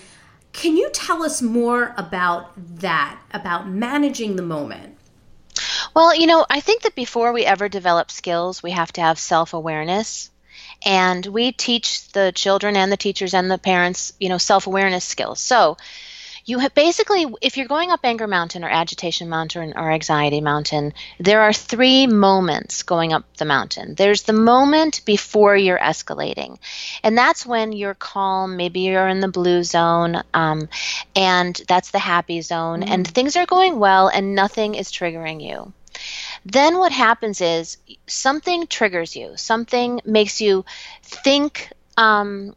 Can 0.52 0.76
you 0.76 0.90
tell 0.90 1.22
us 1.22 1.40
more 1.40 1.94
about 1.96 2.50
that, 2.80 3.20
about 3.32 3.68
managing 3.68 4.36
the 4.36 4.42
moment? 4.42 4.97
Well, 5.98 6.14
you 6.14 6.28
know, 6.28 6.46
I 6.48 6.60
think 6.60 6.82
that 6.82 6.94
before 6.94 7.32
we 7.32 7.44
ever 7.44 7.68
develop 7.68 8.12
skills, 8.12 8.62
we 8.62 8.70
have 8.70 8.92
to 8.92 9.00
have 9.00 9.18
self 9.18 9.52
awareness. 9.52 10.30
And 10.86 11.26
we 11.26 11.50
teach 11.50 12.06
the 12.12 12.30
children 12.32 12.76
and 12.76 12.92
the 12.92 12.96
teachers 12.96 13.34
and 13.34 13.50
the 13.50 13.58
parents, 13.58 14.12
you 14.20 14.28
know, 14.28 14.38
self 14.38 14.68
awareness 14.68 15.04
skills. 15.04 15.40
So, 15.40 15.76
you 16.44 16.60
have 16.60 16.72
basically 16.72 17.26
if 17.42 17.56
you're 17.56 17.66
going 17.66 17.90
up 17.90 18.00
anger 18.04 18.28
mountain 18.28 18.62
or 18.62 18.68
agitation 18.68 19.28
mountain 19.28 19.74
or 19.76 19.90
anxiety 19.90 20.40
mountain 20.40 20.94
there 21.18 21.42
are 21.42 21.52
three 21.52 22.06
moments 22.06 22.84
going 22.84 23.12
up 23.12 23.24
the 23.36 23.44
mountain 23.44 23.94
there's 23.96 24.22
the 24.22 24.32
moment 24.32 25.02
before 25.04 25.54
you're 25.54 25.78
escalating 25.78 26.58
and 27.02 27.18
that's 27.18 27.44
when 27.44 27.72
you're 27.72 27.92
calm 27.92 28.56
maybe 28.56 28.80
you're 28.80 29.08
in 29.08 29.20
the 29.20 29.28
blue 29.28 29.62
zone 29.62 30.22
um, 30.32 30.68
and 31.14 31.60
that's 31.68 31.90
the 31.90 31.98
happy 31.98 32.40
zone 32.40 32.80
mm. 32.80 32.88
and 32.88 33.06
things 33.06 33.36
are 33.36 33.44
going 33.44 33.78
well 33.78 34.08
and 34.08 34.34
nothing 34.34 34.74
is 34.74 34.90
triggering 34.90 35.46
you 35.46 35.74
then 36.44 36.78
what 36.78 36.92
happens 36.92 37.40
is 37.40 37.78
something 38.06 38.66
triggers 38.66 39.16
you, 39.16 39.36
something 39.36 40.00
makes 40.04 40.40
you 40.40 40.64
think 41.02 41.70
um, 41.96 42.54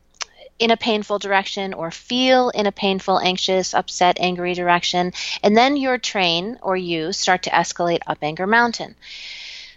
in 0.61 0.69
a 0.69 0.77
painful 0.77 1.17
direction 1.17 1.73
or 1.73 1.89
feel 1.89 2.49
in 2.49 2.67
a 2.67 2.71
painful, 2.71 3.19
anxious, 3.19 3.73
upset, 3.73 4.17
angry 4.19 4.53
direction, 4.53 5.11
and 5.41 5.57
then 5.57 5.75
your 5.75 5.97
train 5.97 6.59
or 6.61 6.77
you 6.77 7.11
start 7.11 7.43
to 7.43 7.49
escalate 7.49 8.01
up 8.05 8.19
anger 8.21 8.45
mountain. 8.45 8.95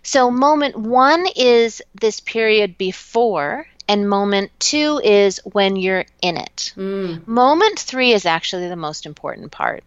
So, 0.03 0.31
moment 0.31 0.77
one 0.77 1.27
is 1.35 1.81
this 1.99 2.21
period 2.21 2.77
before, 2.77 3.67
and 3.89 4.09
moment 4.09 4.51
two 4.59 5.01
is 5.03 5.41
when 5.45 5.77
you're 5.77 6.05
in 6.21 6.37
it. 6.37 6.75
Mm. 6.77 7.27
Moment 7.27 7.79
three 7.79 8.13
is 8.13 8.27
actually 8.27 8.69
the 8.69 8.77
most 8.77 9.07
important 9.07 9.51
part, 9.51 9.83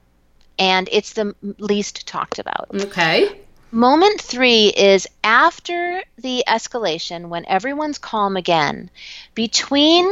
and 0.57 0.89
it's 0.91 1.13
the 1.13 1.35
least 1.59 2.07
talked 2.07 2.39
about. 2.39 2.69
Okay. 2.73 3.39
Moment 3.77 4.19
three 4.19 4.69
is 4.69 5.05
after 5.23 6.01
the 6.17 6.43
escalation, 6.47 7.27
when 7.27 7.45
everyone's 7.45 7.99
calm 7.99 8.35
again, 8.35 8.89
between 9.35 10.11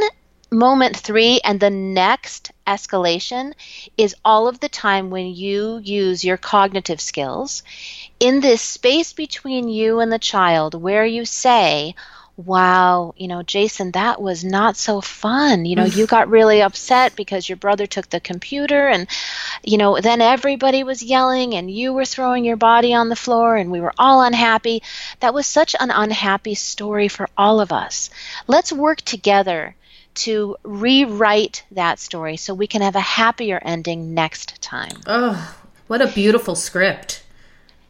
moment 0.52 0.96
three 0.96 1.40
and 1.42 1.58
the 1.58 1.68
next 1.68 2.52
escalation 2.64 3.54
is 3.96 4.14
all 4.24 4.46
of 4.46 4.60
the 4.60 4.68
time 4.68 5.10
when 5.10 5.34
you 5.34 5.80
use 5.82 6.24
your 6.24 6.36
cognitive 6.36 7.00
skills. 7.00 7.64
In 8.20 8.38
this 8.38 8.62
space 8.62 9.12
between 9.12 9.68
you 9.68 9.98
and 9.98 10.12
the 10.12 10.20
child 10.20 10.80
where 10.80 11.04
you 11.04 11.24
say, 11.24 11.96
wow, 12.36 13.14
you 13.16 13.28
know, 13.28 13.42
Jason, 13.42 13.92
that 13.92 14.20
was 14.20 14.44
not 14.44 14.76
so 14.76 15.00
fun. 15.00 15.64
You 15.64 15.76
know, 15.76 15.84
you 15.84 16.06
got 16.16 16.28
really 16.28 16.62
upset 16.62 17.16
because 17.16 17.48
your 17.48 17.56
brother 17.56 17.86
took 17.86 18.10
the 18.10 18.20
computer 18.20 18.88
and, 18.88 19.08
you 19.62 19.78
know, 19.78 19.98
then 20.00 20.20
everybody 20.20 20.84
was 20.84 21.02
yelling 21.02 21.54
and 21.54 21.70
you 21.70 21.92
were 21.92 22.04
throwing 22.04 22.44
your 22.44 22.56
body 22.56 22.92
on 22.92 23.08
the 23.08 23.16
floor 23.16 23.56
and 23.56 23.70
we 23.70 23.80
were 23.80 23.94
all 23.98 24.22
unhappy. 24.22 24.82
That 25.20 25.34
was 25.34 25.46
such 25.46 25.74
an 25.78 25.90
unhappy 25.90 26.54
story 26.54 27.08
for 27.08 27.28
all 27.36 27.60
of 27.60 27.72
us. 27.72 28.10
Let's 28.46 28.72
work 28.72 29.00
together 29.00 29.74
to 30.16 30.56
rewrite 30.62 31.64
that 31.72 31.98
story 31.98 32.36
so 32.36 32.54
we 32.54 32.66
can 32.66 32.82
have 32.82 32.96
a 32.96 33.00
happier 33.00 33.60
ending 33.62 34.14
next 34.14 34.60
time. 34.62 35.00
Oh, 35.06 35.56
what 35.86 36.02
a 36.02 36.06
beautiful 36.06 36.54
script 36.54 37.22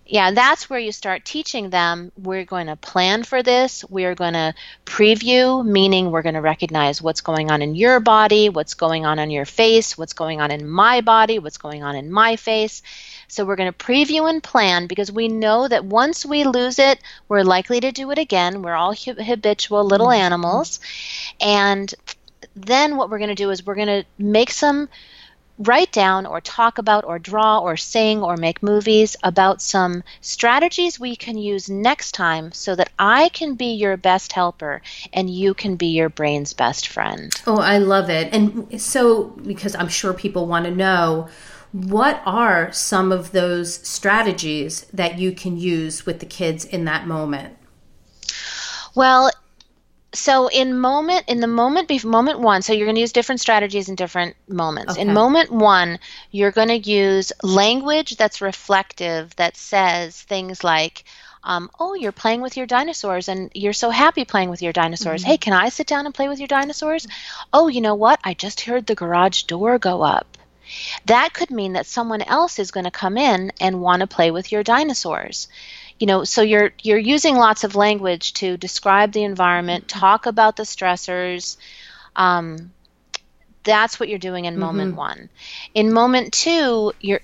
yeah, 0.09 0.31
that's 0.31 0.71
where 0.71 0.79
you 0.79 0.93
start 0.93 1.25
teaching 1.25 1.71
them. 1.71 2.13
We're 2.17 2.45
going 2.45 2.69
to 2.69 2.77
plan 2.77 3.25
for 3.25 3.43
this. 3.43 3.85
We're 3.89 4.15
going 4.15 4.35
to 4.35 4.55
preview, 4.85 5.67
meaning 5.67 6.11
we're 6.11 6.23
going 6.23 6.37
to 6.37 6.41
recognize 6.41 7.03
what's 7.03 7.21
going 7.21 7.51
on 7.51 7.61
in 7.61 7.75
your 7.75 7.99
body, 7.99 8.49
what's 8.49 8.75
going 8.75 9.05
on 9.05 9.19
on 9.19 9.31
your 9.31 9.45
face, 9.45 9.99
what's 9.99 10.13
going 10.13 10.41
on 10.41 10.53
in 10.53 10.69
my 10.69 11.01
body, 11.01 11.41
what's 11.41 11.59
going 11.59 11.83
on 11.83 11.97
in 11.97 12.13
my 12.13 12.37
face. 12.37 12.83
So 13.27 13.45
we're 13.45 13.57
going 13.57 13.73
to 13.73 13.85
preview 13.85 14.31
and 14.31 14.41
plan 14.41 14.87
because 14.87 15.11
we 15.11 15.27
know 15.27 15.67
that 15.67 15.85
once 15.85 16.25
we 16.25 16.45
lose 16.45 16.79
it, 16.79 17.01
we're 17.29 17.43
likely 17.43 17.81
to 17.81 17.91
do 17.91 18.11
it 18.13 18.19
again. 18.19 18.63
We're 18.63 18.75
all 18.75 18.95
habitual 18.95 19.85
little 19.85 20.09
mm-hmm. 20.09 20.23
animals. 20.23 20.79
And 21.41 21.93
then 22.55 22.97
what 22.97 23.11
we're 23.11 23.19
going 23.19 23.31
to 23.31 23.35
do 23.35 23.51
is 23.51 23.67
we're 23.67 23.75
going 23.75 23.89
to 23.89 24.05
make 24.19 24.53
some 24.53 24.89
write 25.59 25.93
down 25.93 26.27
or 26.27 26.41
talk 26.41 26.79
about 26.79 27.05
or 27.05 27.19
draw 27.19 27.59
or 27.59 27.77
sing 27.77 28.23
or 28.23 28.37
make 28.37 28.63
movies 28.63 29.17
about 29.23 29.63
some 29.63 30.03
strategies 30.21 31.01
we 31.01 31.17
can 31.17 31.39
use 31.39 31.71
next 31.71 32.13
time 32.13 32.53
so 32.53 32.75
that 32.75 32.91
I 32.99 33.31
can 33.31 33.55
be 33.55 33.73
your 33.73 33.97
best 33.97 34.33
helper 34.33 34.83
and 35.13 35.31
you 35.31 35.55
can 35.55 35.77
be 35.77 35.87
your 35.87 36.09
brain's 36.09 36.53
best 36.53 36.89
friend. 36.89 37.33
Oh, 37.47 37.59
I 37.59 37.79
love 37.79 38.11
it. 38.11 38.33
And 38.35 38.81
so, 38.81 39.25
because 39.25 39.75
I'm 39.75 39.89
sure 39.89 40.13
people 40.13 40.47
want 40.47 40.67
to 40.67 40.71
know. 40.71 41.29
What 41.73 42.23
are 42.25 42.73
some 42.73 43.13
of 43.13 43.33
those 43.33 43.87
strategies 43.87 44.83
that 44.93 45.19
you 45.19 45.33
can 45.33 45.59
use 45.59 46.07
with 46.07 46.21
the 46.21 46.27
kids 46.27 46.65
in 46.65 46.85
that 46.87 47.07
moment? 47.07 47.57
Well, 48.95 49.31
so 50.17 50.49
in 50.49 50.79
moment 50.79 51.25
in 51.29 51.41
the 51.41 51.47
moment 51.47 51.89
before 51.89 52.11
moment 52.11 52.41
one 52.41 52.63
so 52.63 52.73
you're 52.73 52.87
going 52.87 52.95
to 52.95 53.01
use 53.01 53.13
different 53.13 53.41
strategies 53.41 53.89
in 53.89 53.95
different 53.95 54.37
moments. 54.49 54.93
Okay. 54.93 55.03
in 55.03 55.13
moment 55.13 55.51
one 55.51 55.99
you're 56.31 56.51
going 56.51 56.69
to 56.69 56.79
use 56.79 57.33
language 57.43 58.17
that's 58.17 58.41
reflective 58.41 59.35
that 59.37 59.57
says 59.57 60.21
things 60.23 60.65
like 60.65 61.05
um, 61.45 61.71
oh 61.79 61.95
you're 61.95 62.13
playing 62.13 62.41
with 62.41 62.57
your 62.57 62.67
dinosaurs 62.67 63.29
and 63.29 63.51
you're 63.55 63.73
so 63.73 63.91
happy 63.91 64.25
playing 64.25 64.51
with 64.51 64.63
your 64.63 64.73
dinosaurs. 64.73 65.23
Mm-hmm. 65.23 65.31
hey 65.31 65.37
can 65.37 65.53
i 65.53 65.69
sit 65.69 65.87
down 65.87 66.07
and 66.07 66.15
play 66.15 66.29
with 66.29 66.39
your 66.39 66.49
dinosaurs? 66.49 67.07
Oh 67.53 67.69
you 67.69 67.81
know 67.81 67.95
what? 67.95 68.21
I 68.25 68.35
just 68.35 68.63
heard 68.63 68.87
the 68.87 68.95
garage 68.95 69.43
door 69.43 69.79
go 69.79 70.03
up. 70.03 70.27
That 71.05 71.33
could 71.33 71.53
mean 71.53 71.75
that 71.75 71.87
someone 71.87 72.23
else 72.23 72.59
is 72.59 72.73
going 72.73 72.85
to 72.85 72.91
come 72.91 73.17
in 73.17 73.53
and 73.61 73.81
want 73.81 74.01
to 74.01 74.09
play 74.09 74.33
with 74.33 74.51
your 74.51 74.65
dinosaurs 74.65 75.47
you 75.99 76.07
know 76.07 76.25
so 76.25 76.43
you're 76.43 76.73
you're 76.83 76.99
using 76.99 77.37
lots 77.37 77.65
of 77.65 77.75
language 77.77 78.35
to 78.35 78.57
describe 78.57 79.13
the 79.13 79.25
environment 79.25 79.89
talk 79.89 80.27
about 80.27 80.57
the 80.57 80.63
stressors 80.65 81.57
um, 82.17 82.73
that's 83.67 83.99
what 83.99 84.09
you're 84.09 84.19
doing 84.19 84.45
in 84.45 84.59
moment 84.59 84.93
mm-hmm. 84.93 84.99
one 84.99 85.29
in 85.75 85.93
moment 85.93 86.33
two 86.33 86.93
you're 87.01 87.21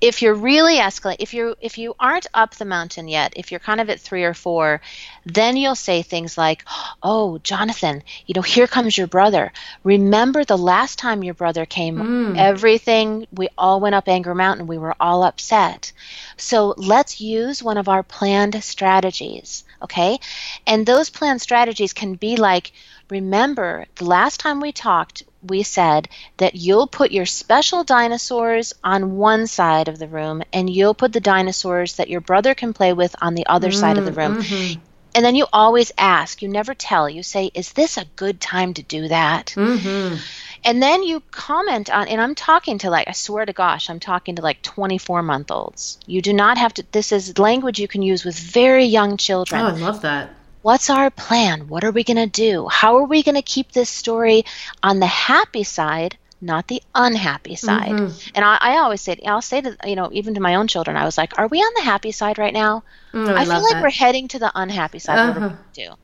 if 0.00 0.22
you're 0.22 0.34
really 0.34 0.76
escalating 0.76 1.16
if 1.18 1.34
you 1.34 1.54
if 1.60 1.76
you 1.76 1.94
aren't 2.00 2.26
up 2.32 2.54
the 2.54 2.64
mountain 2.64 3.06
yet 3.08 3.34
if 3.36 3.52
you're 3.52 3.60
kind 3.60 3.80
of 3.80 3.90
at 3.90 4.00
three 4.00 4.24
or 4.24 4.32
four 4.32 4.80
then 5.26 5.54
you'll 5.54 5.74
say 5.74 6.00
things 6.00 6.38
like 6.38 6.64
oh 7.02 7.36
jonathan 7.38 8.02
you 8.24 8.32
know 8.34 8.40
here 8.40 8.66
comes 8.66 8.96
your 8.96 9.06
brother 9.06 9.52
remember 9.84 10.44
the 10.44 10.56
last 10.56 10.98
time 10.98 11.22
your 11.22 11.34
brother 11.34 11.66
came 11.66 11.98
mm. 11.98 12.38
everything 12.38 13.26
we 13.30 13.48
all 13.58 13.78
went 13.78 13.94
up 13.94 14.08
anger 14.08 14.34
mountain 14.34 14.66
we 14.66 14.78
were 14.78 14.96
all 14.98 15.22
upset 15.22 15.92
so 16.38 16.74
let's 16.78 17.20
use 17.20 17.62
one 17.62 17.76
of 17.76 17.88
our 17.88 18.02
planned 18.02 18.64
strategies 18.64 19.64
okay 19.82 20.18
and 20.66 20.86
those 20.86 21.10
planned 21.10 21.42
strategies 21.42 21.92
can 21.92 22.14
be 22.14 22.36
like 22.36 22.72
remember 23.10 23.84
the 23.96 24.04
last 24.04 24.40
time 24.40 24.60
we 24.60 24.72
talked 24.72 25.22
we 25.48 25.62
said 25.62 26.08
that 26.36 26.54
you'll 26.54 26.86
put 26.86 27.12
your 27.12 27.26
special 27.26 27.84
dinosaurs 27.84 28.74
on 28.82 29.16
one 29.16 29.46
side 29.46 29.88
of 29.88 29.98
the 29.98 30.08
room 30.08 30.42
and 30.52 30.68
you'll 30.68 30.94
put 30.94 31.12
the 31.12 31.20
dinosaurs 31.20 31.96
that 31.96 32.08
your 32.08 32.20
brother 32.20 32.54
can 32.54 32.72
play 32.72 32.92
with 32.92 33.14
on 33.20 33.34
the 33.34 33.46
other 33.46 33.70
mm, 33.70 33.74
side 33.74 33.98
of 33.98 34.04
the 34.04 34.12
room. 34.12 34.42
Mm-hmm. 34.42 34.80
And 35.14 35.24
then 35.24 35.34
you 35.34 35.46
always 35.50 35.92
ask, 35.96 36.42
you 36.42 36.48
never 36.48 36.74
tell. 36.74 37.08
You 37.08 37.22
say, 37.22 37.50
Is 37.54 37.72
this 37.72 37.96
a 37.96 38.04
good 38.16 38.38
time 38.38 38.74
to 38.74 38.82
do 38.82 39.08
that? 39.08 39.54
Mm-hmm. 39.56 40.16
And 40.62 40.82
then 40.82 41.02
you 41.02 41.22
comment 41.30 41.88
on, 41.90 42.08
and 42.08 42.20
I'm 42.20 42.34
talking 42.34 42.78
to 42.78 42.90
like, 42.90 43.08
I 43.08 43.12
swear 43.12 43.46
to 43.46 43.52
gosh, 43.52 43.88
I'm 43.88 44.00
talking 44.00 44.36
to 44.36 44.42
like 44.42 44.60
24 44.62 45.22
month 45.22 45.50
olds. 45.50 45.98
You 46.06 46.20
do 46.20 46.34
not 46.34 46.58
have 46.58 46.74
to, 46.74 46.84
this 46.92 47.12
is 47.12 47.38
language 47.38 47.78
you 47.78 47.88
can 47.88 48.02
use 48.02 48.24
with 48.24 48.38
very 48.38 48.84
young 48.84 49.16
children. 49.16 49.62
Oh, 49.62 49.68
I 49.68 49.70
love 49.70 50.02
that. 50.02 50.35
What's 50.66 50.90
our 50.90 51.10
plan? 51.10 51.68
What 51.68 51.84
are 51.84 51.92
we 51.92 52.02
going 52.02 52.16
to 52.16 52.26
do? 52.26 52.66
How 52.66 52.96
are 52.96 53.04
we 53.04 53.22
going 53.22 53.36
to 53.36 53.42
keep 53.54 53.70
this 53.70 53.88
story 53.88 54.44
on 54.82 54.98
the 54.98 55.06
happy 55.06 55.62
side? 55.62 56.18
not 56.38 56.68
the 56.68 56.82
unhappy 56.94 57.56
side. 57.56 57.92
Mm-hmm. 57.92 58.30
And 58.34 58.44
I, 58.44 58.58
I, 58.60 58.76
always 58.78 59.00
say, 59.00 59.18
I'll 59.26 59.40
say 59.40 59.62
to, 59.62 59.74
you 59.86 59.96
know, 59.96 60.10
even 60.12 60.34
to 60.34 60.40
my 60.40 60.56
own 60.56 60.68
children, 60.68 60.94
I 60.94 61.06
was 61.06 61.16
like, 61.16 61.38
are 61.38 61.46
we 61.46 61.60
on 61.60 61.72
the 61.76 61.80
happy 61.80 62.12
side 62.12 62.36
right 62.36 62.52
now? 62.52 62.84
Mm, 63.14 63.30
I, 63.30 63.40
I 63.40 63.44
feel 63.46 63.62
like 63.62 63.72
that. 63.72 63.82
we're 63.82 63.90
heading 63.90 64.28
to 64.28 64.38
the 64.38 64.52
unhappy 64.54 64.98
side. 64.98 65.18
Uh-huh. 65.18 65.56
do. 65.72 65.94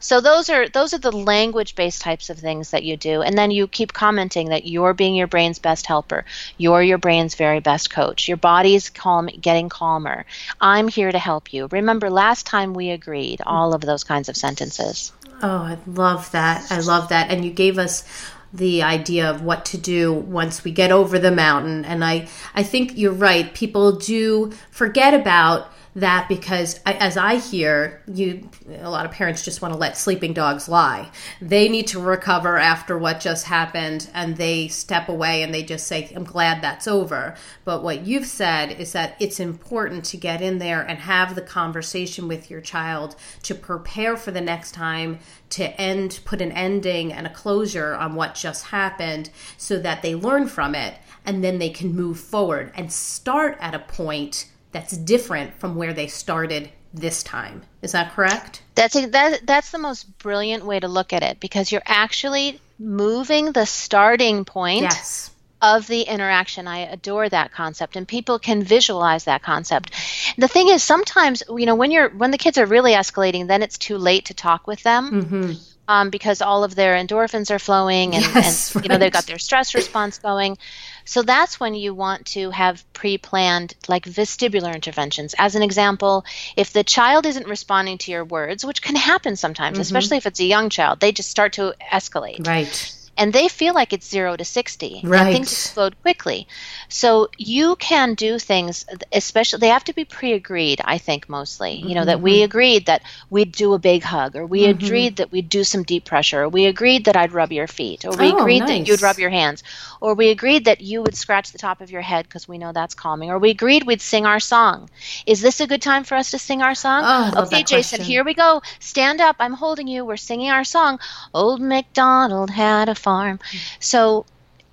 So 0.00 0.20
those 0.20 0.48
are 0.48 0.68
those 0.68 0.94
are 0.94 0.98
the 0.98 1.12
language 1.12 1.74
based 1.74 2.02
types 2.02 2.30
of 2.30 2.38
things 2.38 2.70
that 2.70 2.84
you 2.84 2.96
do, 2.96 3.22
and 3.22 3.36
then 3.36 3.50
you 3.50 3.66
keep 3.66 3.92
commenting 3.92 4.50
that 4.50 4.66
you're 4.66 4.94
being 4.94 5.14
your 5.14 5.26
brain's 5.26 5.58
best 5.58 5.86
helper. 5.86 6.24
You're 6.56 6.82
your 6.82 6.98
brain's 6.98 7.34
very 7.34 7.60
best 7.60 7.90
coach. 7.90 8.28
Your 8.28 8.36
body's 8.36 8.90
calm, 8.90 9.26
getting 9.26 9.68
calmer. 9.68 10.24
I'm 10.60 10.88
here 10.88 11.10
to 11.10 11.18
help 11.18 11.52
you. 11.52 11.68
Remember, 11.70 12.10
last 12.10 12.46
time 12.46 12.74
we 12.74 12.90
agreed. 12.90 13.40
All 13.44 13.74
of 13.74 13.80
those 13.80 14.04
kinds 14.04 14.28
of 14.28 14.36
sentences. 14.36 15.12
Oh, 15.42 15.48
I 15.48 15.78
love 15.86 16.30
that. 16.32 16.70
I 16.70 16.80
love 16.80 17.10
that. 17.10 17.30
And 17.30 17.44
you 17.44 17.50
gave 17.50 17.78
us 17.78 18.04
the 18.52 18.82
idea 18.82 19.28
of 19.30 19.42
what 19.42 19.64
to 19.66 19.78
do 19.78 20.12
once 20.12 20.64
we 20.64 20.70
get 20.70 20.90
over 20.90 21.18
the 21.18 21.30
mountain 21.30 21.84
and 21.84 22.02
i 22.02 22.26
i 22.54 22.62
think 22.62 22.96
you're 22.96 23.12
right 23.12 23.52
people 23.52 23.92
do 23.92 24.50
forget 24.70 25.12
about 25.12 25.70
that 26.00 26.28
because 26.28 26.78
as 26.84 27.16
I 27.16 27.36
hear 27.36 28.02
you 28.06 28.48
a 28.80 28.90
lot 28.90 29.04
of 29.04 29.12
parents 29.12 29.44
just 29.44 29.60
want 29.60 29.74
to 29.74 29.78
let 29.78 29.96
sleeping 29.96 30.32
dogs 30.32 30.68
lie. 30.68 31.10
They 31.40 31.68
need 31.68 31.88
to 31.88 32.00
recover 32.00 32.56
after 32.56 32.96
what 32.96 33.20
just 33.20 33.46
happened 33.46 34.08
and 34.14 34.36
they 34.36 34.68
step 34.68 35.08
away 35.08 35.42
and 35.42 35.52
they 35.52 35.62
just 35.62 35.86
say 35.86 36.10
I'm 36.14 36.24
glad 36.24 36.62
that's 36.62 36.86
over. 36.86 37.34
But 37.64 37.82
what 37.82 38.06
you've 38.06 38.26
said 38.26 38.72
is 38.72 38.92
that 38.92 39.16
it's 39.18 39.40
important 39.40 40.04
to 40.06 40.16
get 40.16 40.40
in 40.40 40.58
there 40.58 40.82
and 40.82 41.00
have 41.00 41.34
the 41.34 41.42
conversation 41.42 42.28
with 42.28 42.50
your 42.50 42.60
child 42.60 43.16
to 43.42 43.54
prepare 43.54 44.16
for 44.16 44.30
the 44.30 44.40
next 44.40 44.72
time 44.72 45.18
to 45.50 45.80
end 45.80 46.20
put 46.24 46.40
an 46.40 46.52
ending 46.52 47.12
and 47.12 47.26
a 47.26 47.32
closure 47.32 47.94
on 47.94 48.14
what 48.14 48.34
just 48.34 48.66
happened 48.66 49.30
so 49.56 49.78
that 49.78 50.02
they 50.02 50.14
learn 50.14 50.46
from 50.46 50.74
it 50.74 50.94
and 51.24 51.42
then 51.42 51.58
they 51.58 51.70
can 51.70 51.94
move 51.94 52.20
forward 52.20 52.70
and 52.74 52.92
start 52.92 53.56
at 53.60 53.74
a 53.74 53.78
point 53.78 54.46
that's 54.72 54.96
different 54.96 55.58
from 55.58 55.76
where 55.76 55.92
they 55.92 56.06
started 56.06 56.70
this 56.92 57.22
time. 57.22 57.62
Is 57.82 57.92
that 57.92 58.12
correct? 58.12 58.62
That's 58.74 58.96
a, 58.96 59.06
that 59.06 59.46
that's 59.46 59.70
the 59.70 59.78
most 59.78 60.18
brilliant 60.18 60.64
way 60.64 60.80
to 60.80 60.88
look 60.88 61.12
at 61.12 61.22
it 61.22 61.40
because 61.40 61.70
you're 61.70 61.82
actually 61.84 62.60
moving 62.78 63.52
the 63.52 63.66
starting 63.66 64.44
point 64.44 64.82
yes. 64.82 65.30
of 65.60 65.86
the 65.86 66.02
interaction. 66.02 66.66
I 66.66 66.78
adore 66.80 67.28
that 67.28 67.52
concept 67.52 67.96
and 67.96 68.06
people 68.06 68.38
can 68.38 68.62
visualize 68.62 69.24
that 69.24 69.42
concept. 69.42 69.92
The 70.38 70.48
thing 70.48 70.68
is 70.68 70.82
sometimes, 70.82 71.42
you 71.48 71.66
know, 71.66 71.74
when 71.74 71.90
you're 71.90 72.10
when 72.10 72.30
the 72.30 72.38
kids 72.38 72.58
are 72.58 72.66
really 72.66 72.92
escalating, 72.92 73.48
then 73.48 73.62
it's 73.62 73.78
too 73.78 73.98
late 73.98 74.26
to 74.26 74.34
talk 74.34 74.66
with 74.66 74.82
them. 74.82 75.10
Mm-hmm. 75.10 75.52
Um, 75.90 76.10
because 76.10 76.42
all 76.42 76.64
of 76.64 76.74
their 76.74 77.02
endorphins 77.02 77.50
are 77.50 77.58
flowing 77.58 78.14
and, 78.14 78.22
yes, 78.22 78.74
and 78.74 78.76
right. 78.76 78.84
you 78.84 78.88
know 78.90 78.98
they've 78.98 79.10
got 79.10 79.26
their 79.26 79.38
stress 79.38 79.74
response 79.74 80.18
going. 80.18 80.58
So 81.08 81.22
that's 81.22 81.58
when 81.58 81.74
you 81.74 81.94
want 81.94 82.26
to 82.26 82.50
have 82.50 82.84
pre 82.92 83.16
planned, 83.16 83.74
like 83.88 84.04
vestibular 84.04 84.74
interventions. 84.74 85.34
As 85.38 85.54
an 85.54 85.62
example, 85.62 86.26
if 86.54 86.74
the 86.74 86.84
child 86.84 87.24
isn't 87.24 87.46
responding 87.46 87.96
to 87.98 88.10
your 88.10 88.26
words, 88.26 88.62
which 88.62 88.82
can 88.82 88.94
happen 88.94 89.34
sometimes, 89.34 89.76
mm-hmm. 89.76 89.82
especially 89.82 90.18
if 90.18 90.26
it's 90.26 90.40
a 90.40 90.44
young 90.44 90.68
child, 90.68 91.00
they 91.00 91.12
just 91.12 91.30
start 91.30 91.54
to 91.54 91.74
escalate. 91.90 92.46
Right 92.46 92.94
and 93.18 93.32
they 93.32 93.48
feel 93.48 93.74
like 93.74 93.92
it's 93.92 94.08
zero 94.08 94.36
to 94.36 94.44
60 94.44 95.00
right. 95.04 95.20
and 95.20 95.34
things 95.34 95.52
explode 95.52 96.00
quickly. 96.02 96.48
So 96.88 97.28
you 97.36 97.76
can 97.76 98.14
do 98.14 98.38
things 98.38 98.86
especially 99.12 99.60
they 99.60 99.68
have 99.68 99.84
to 99.84 99.92
be 99.92 100.04
pre-agreed 100.04 100.80
i 100.84 100.98
think 100.98 101.28
mostly. 101.28 101.74
You 101.74 101.94
know 101.94 102.04
that 102.04 102.20
we 102.20 102.36
mm-hmm. 102.36 102.44
agreed 102.44 102.86
that 102.86 103.02
we'd 103.30 103.52
do 103.52 103.74
a 103.74 103.78
big 103.78 104.02
hug 104.02 104.36
or 104.36 104.46
we 104.46 104.62
mm-hmm. 104.62 104.84
agreed 104.84 105.16
that 105.16 105.30
we'd 105.30 105.48
do 105.48 105.64
some 105.64 105.82
deep 105.82 106.04
pressure 106.04 106.42
or 106.42 106.48
we 106.48 106.66
agreed 106.66 107.04
that 107.06 107.16
i'd 107.16 107.32
rub 107.32 107.52
your 107.52 107.66
feet 107.66 108.04
or 108.04 108.16
we 108.16 108.32
oh, 108.32 108.38
agreed 108.38 108.60
nice. 108.60 108.68
that 108.68 108.88
you'd 108.88 109.02
rub 109.02 109.18
your 109.18 109.30
hands 109.30 109.62
or 110.00 110.14
we 110.14 110.30
agreed 110.30 110.64
that 110.66 110.80
you 110.80 111.02
would 111.02 111.16
scratch 111.16 111.52
the 111.52 111.58
top 111.58 111.80
of 111.80 111.90
your 111.90 112.02
head 112.02 112.24
because 112.24 112.48
we 112.48 112.58
know 112.58 112.72
that's 112.72 112.94
calming 112.94 113.30
or 113.30 113.38
we 113.38 113.50
agreed 113.50 113.84
we'd 113.84 114.00
sing 114.00 114.26
our 114.26 114.40
song. 114.40 114.88
Is 115.26 115.40
this 115.40 115.60
a 115.60 115.66
good 115.66 115.82
time 115.82 116.04
for 116.04 116.14
us 116.14 116.30
to 116.30 116.38
sing 116.38 116.62
our 116.62 116.74
song? 116.74 117.02
Oh, 117.04 117.42
okay 117.44 117.62
jason 117.62 118.00
here 118.00 118.24
we 118.24 118.34
go. 118.34 118.62
Stand 118.80 119.20
up. 119.20 119.36
I'm 119.38 119.52
holding 119.52 119.88
you. 119.88 120.04
We're 120.04 120.16
singing 120.16 120.50
our 120.50 120.64
song. 120.64 120.98
Old 121.34 121.60
macdonald 121.60 122.50
had 122.50 122.88
a 122.88 122.94
farm. 123.08 123.40
So 123.80 124.26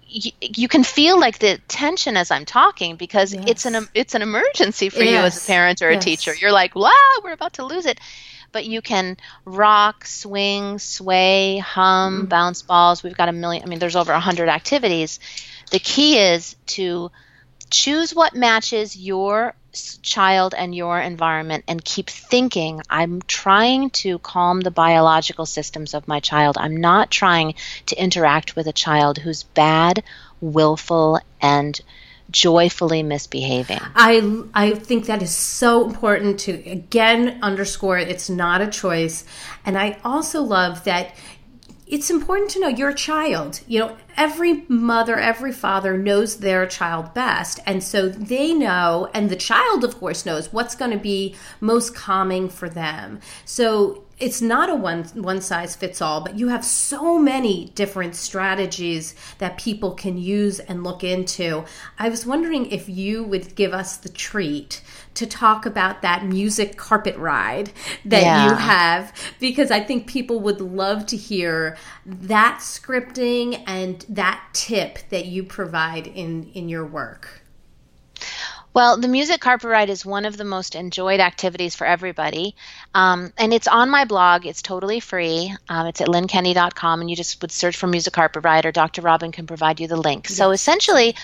you, 0.07 0.31
you 0.41 0.67
can 0.67 0.83
feel 0.83 1.19
like 1.19 1.39
the 1.39 1.59
tension 1.67 2.17
as 2.17 2.31
I'm 2.31 2.45
talking 2.45 2.95
because 2.95 3.33
yes. 3.33 3.43
it's 3.47 3.65
an 3.65 3.87
it's 3.93 4.15
an 4.15 4.21
emergency 4.21 4.89
for 4.89 5.03
yes. 5.03 5.11
you 5.11 5.17
as 5.17 5.43
a 5.43 5.47
parent 5.47 5.81
or 5.81 5.89
a 5.89 5.93
yes. 5.93 6.03
teacher. 6.03 6.33
You're 6.35 6.51
like, 6.51 6.75
wow, 6.75 6.91
we're 7.23 7.33
about 7.33 7.53
to 7.53 7.65
lose 7.65 7.85
it. 7.85 7.99
But 8.51 8.65
you 8.65 8.81
can 8.81 9.17
rock, 9.43 10.05
swing, 10.05 10.79
sway, 10.79 11.57
hum, 11.57 12.23
mm 12.23 12.29
bounce 12.29 12.61
balls. 12.61 13.03
We've 13.03 13.17
got 13.17 13.29
a 13.29 13.33
million. 13.33 13.63
I 13.63 13.67
mean, 13.67 13.79
there's 13.79 13.95
over 13.95 14.13
a 14.13 14.19
hundred 14.19 14.49
activities. 14.49 15.19
The 15.71 15.79
key 15.79 16.17
is 16.17 16.55
to 16.77 17.11
choose 17.69 18.13
what 18.13 18.35
matches 18.35 18.95
your 18.95 19.55
child 20.01 20.53
and 20.57 20.73
your 20.73 20.99
environment 20.99 21.63
and 21.67 21.83
keep 21.83 22.09
thinking 22.09 22.81
I'm 22.89 23.21
trying 23.23 23.89
to 23.91 24.19
calm 24.19 24.61
the 24.61 24.71
biological 24.71 25.45
systems 25.45 25.93
of 25.93 26.07
my 26.07 26.19
child. 26.19 26.57
I'm 26.57 26.77
not 26.77 27.11
trying 27.11 27.55
to 27.87 28.01
interact 28.01 28.55
with 28.55 28.67
a 28.67 28.73
child 28.73 29.17
who's 29.17 29.43
bad, 29.43 30.03
willful, 30.39 31.19
and 31.41 31.79
joyfully 32.31 33.03
misbehaving. 33.03 33.79
I 33.95 34.43
I 34.53 34.71
think 34.71 35.05
that 35.05 35.21
is 35.21 35.35
so 35.35 35.85
important 35.85 36.39
to 36.41 36.51
again 36.69 37.39
underscore 37.41 37.97
it's 37.97 38.29
not 38.29 38.61
a 38.61 38.67
choice. 38.67 39.25
And 39.65 39.77
I 39.77 39.99
also 40.03 40.41
love 40.41 40.83
that 40.85 41.15
it's 41.87 42.09
important 42.09 42.49
to 42.51 42.59
know 42.59 42.67
your 42.67 42.93
child. 42.93 43.61
You 43.67 43.79
know, 43.79 43.97
every 44.17 44.65
mother, 44.67 45.19
every 45.19 45.51
father 45.51 45.97
knows 45.97 46.37
their 46.37 46.65
child 46.65 47.13
best. 47.13 47.59
And 47.65 47.83
so 47.83 48.09
they 48.09 48.53
know, 48.53 49.09
and 49.13 49.29
the 49.29 49.35
child, 49.35 49.83
of 49.83 49.99
course, 49.99 50.25
knows 50.25 50.51
what's 50.51 50.75
going 50.75 50.91
to 50.91 50.97
be 50.97 51.35
most 51.61 51.93
calming 51.93 52.49
for 52.49 52.69
them. 52.69 53.19
So 53.45 54.05
it's 54.17 54.41
not 54.41 54.69
a 54.69 54.75
one 54.75 55.03
one 55.15 55.41
size 55.41 55.75
fits 55.75 56.01
all, 56.01 56.21
but 56.21 56.39
you 56.39 56.47
have 56.47 56.63
so 56.63 57.19
many 57.19 57.71
different 57.75 58.15
strategies 58.15 59.13
that 59.39 59.57
people 59.57 59.91
can 59.91 60.17
use 60.17 60.59
and 60.61 60.83
look 60.83 61.03
into. 61.03 61.65
I 61.99 62.09
was 62.09 62.25
wondering 62.25 62.71
if 62.71 62.87
you 62.87 63.23
would 63.23 63.55
give 63.55 63.73
us 63.73 63.97
the 63.97 64.09
treat 64.09 64.81
to 65.15 65.25
talk 65.25 65.65
about 65.65 66.01
that 66.01 66.25
music 66.25 66.77
carpet 66.77 67.15
ride 67.17 67.71
that 68.05 68.23
yeah. 68.23 68.49
you 68.49 68.55
have 68.55 69.13
because 69.39 69.71
I 69.71 69.79
think 69.79 70.07
people 70.07 70.39
would 70.41 70.61
love 70.61 71.05
to 71.07 71.17
hear 71.17 71.77
that 72.05 72.59
scripting 72.61 73.63
and 73.65 74.05
that 74.09 74.41
tip 74.53 74.99
that 75.09 75.25
you 75.25 75.43
provide 75.43 76.07
in 76.07 76.51
in 76.53 76.69
your 76.69 76.85
work. 76.85 77.41
Well, 78.75 78.97
the 78.97 79.07
music 79.07 79.39
carpet 79.39 79.69
ride 79.69 79.89
is 79.89 80.05
one 80.05 80.25
of 80.25 80.35
the 80.35 80.43
most 80.43 80.75
enjoyed 80.75 81.21
activities 81.21 81.75
for 81.75 81.87
everybody. 81.87 82.57
Um, 82.93 83.31
and 83.37 83.53
it's 83.53 83.69
on 83.69 83.89
my 83.89 84.03
blog. 84.03 84.45
It's 84.45 84.61
totally 84.61 84.99
free. 84.99 85.55
Um, 85.69 85.87
it's 85.87 86.01
at 86.01 86.09
lynnekenney.com, 86.09 86.99
and 86.99 87.09
you 87.09 87.15
just 87.15 87.41
would 87.41 87.53
search 87.53 87.77
for 87.77 87.87
music 87.87 88.11
carpet 88.11 88.43
ride, 88.43 88.65
or 88.65 88.73
Dr. 88.73 89.01
Robin 89.01 89.31
can 89.31 89.47
provide 89.47 89.79
you 89.79 89.87
the 89.87 89.95
link. 89.95 90.27
Yes. 90.27 90.37
So 90.37 90.51
essentially, 90.51 91.15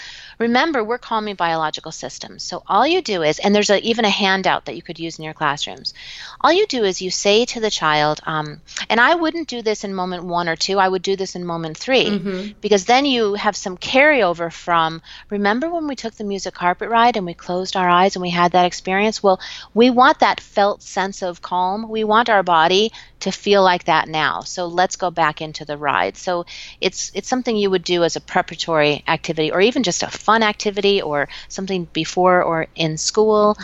remember, 0.41 0.84
we're 0.84 0.97
calming 0.97 1.36
biological 1.36 1.91
systems. 1.91 2.43
So 2.43 2.63
all 2.67 2.86
you 2.86 3.01
do 3.01 3.21
is, 3.23 3.39
and 3.39 3.56
there's 3.56 3.69
a, 3.69 3.80
even 3.82 4.06
a 4.06 4.10
handout 4.10 4.65
that 4.65 4.75
you 4.75 4.82
could 4.82 4.99
use 4.99 5.17
in 5.17 5.25
your 5.25 5.34
classrooms. 5.34 5.93
All 6.41 6.51
you 6.51 6.67
do 6.67 6.84
is 6.84 7.01
you 7.01 7.12
say 7.12 7.45
to 7.45 7.60
the 7.60 7.69
child, 7.69 8.19
um, 8.25 8.62
and 8.89 8.99
I 8.99 9.15
wouldn't 9.15 9.47
do 9.47 9.62
this 9.62 9.84
in 9.84 9.93
moment 9.93 10.23
one 10.23 10.49
or 10.49 10.56
two, 10.56 10.80
I 10.80 10.88
would 10.88 11.01
do 11.01 11.15
this 11.15 11.36
in 11.36 11.45
moment 11.45 11.77
3 11.77 12.06
mm-hmm. 12.06 12.51
because 12.62 12.86
then 12.86 13.06
you 13.06 13.36
have 13.36 13.56
some 13.56 13.77
carryover 13.77 14.51
from, 14.51 15.01
remember 15.30 15.69
when 15.69 15.88
we 15.88 15.95
took 15.95 16.15
the 16.15 16.23
music 16.23 16.54
carpet 16.54 16.89
ride 16.89 17.17
and 17.17 17.25
we 17.25 17.34
closed 17.34 17.75
our 17.75 17.89
eyes 17.89 18.15
and 18.15 18.21
we 18.21 18.30
had 18.30 18.54
that 18.54 18.65
experience? 18.65 19.23
Well, 19.23 19.39
we 19.73 19.89
want 19.89 20.19
that 20.19 20.39
felt 20.39 20.82
sense 20.82 21.21
of 21.21 21.41
calm. 21.41 21.89
We 21.89 22.04
want 22.04 22.30
our 22.30 22.43
body 22.43 22.91
to 23.21 23.32
feel 23.32 23.63
like 23.63 23.86
that 23.86 24.08
now. 24.08 24.41
So 24.41 24.67
let's 24.67 24.95
go 24.95 25.12
back 25.12 25.41
into 25.41 25.63
the 25.63 25.77
ride. 25.77 26.17
So 26.17 26.45
it's 26.80 27.12
it's 27.13 27.30
something 27.30 27.56
you 27.56 27.69
would 27.69 27.84
do 27.84 28.04
as 28.04 28.15
a 28.15 28.21
preparatory 28.21 29.04
activity 29.08 29.51
or 29.51 29.62
even 29.62 29.84
just 29.84 30.04
a 30.04 30.08
fun 30.08 30.31
activity 30.44 31.02
or 31.02 31.30
something 31.48 31.86
before 31.91 32.41
or 32.41 32.67
in 32.76 32.98
school. 32.98 33.58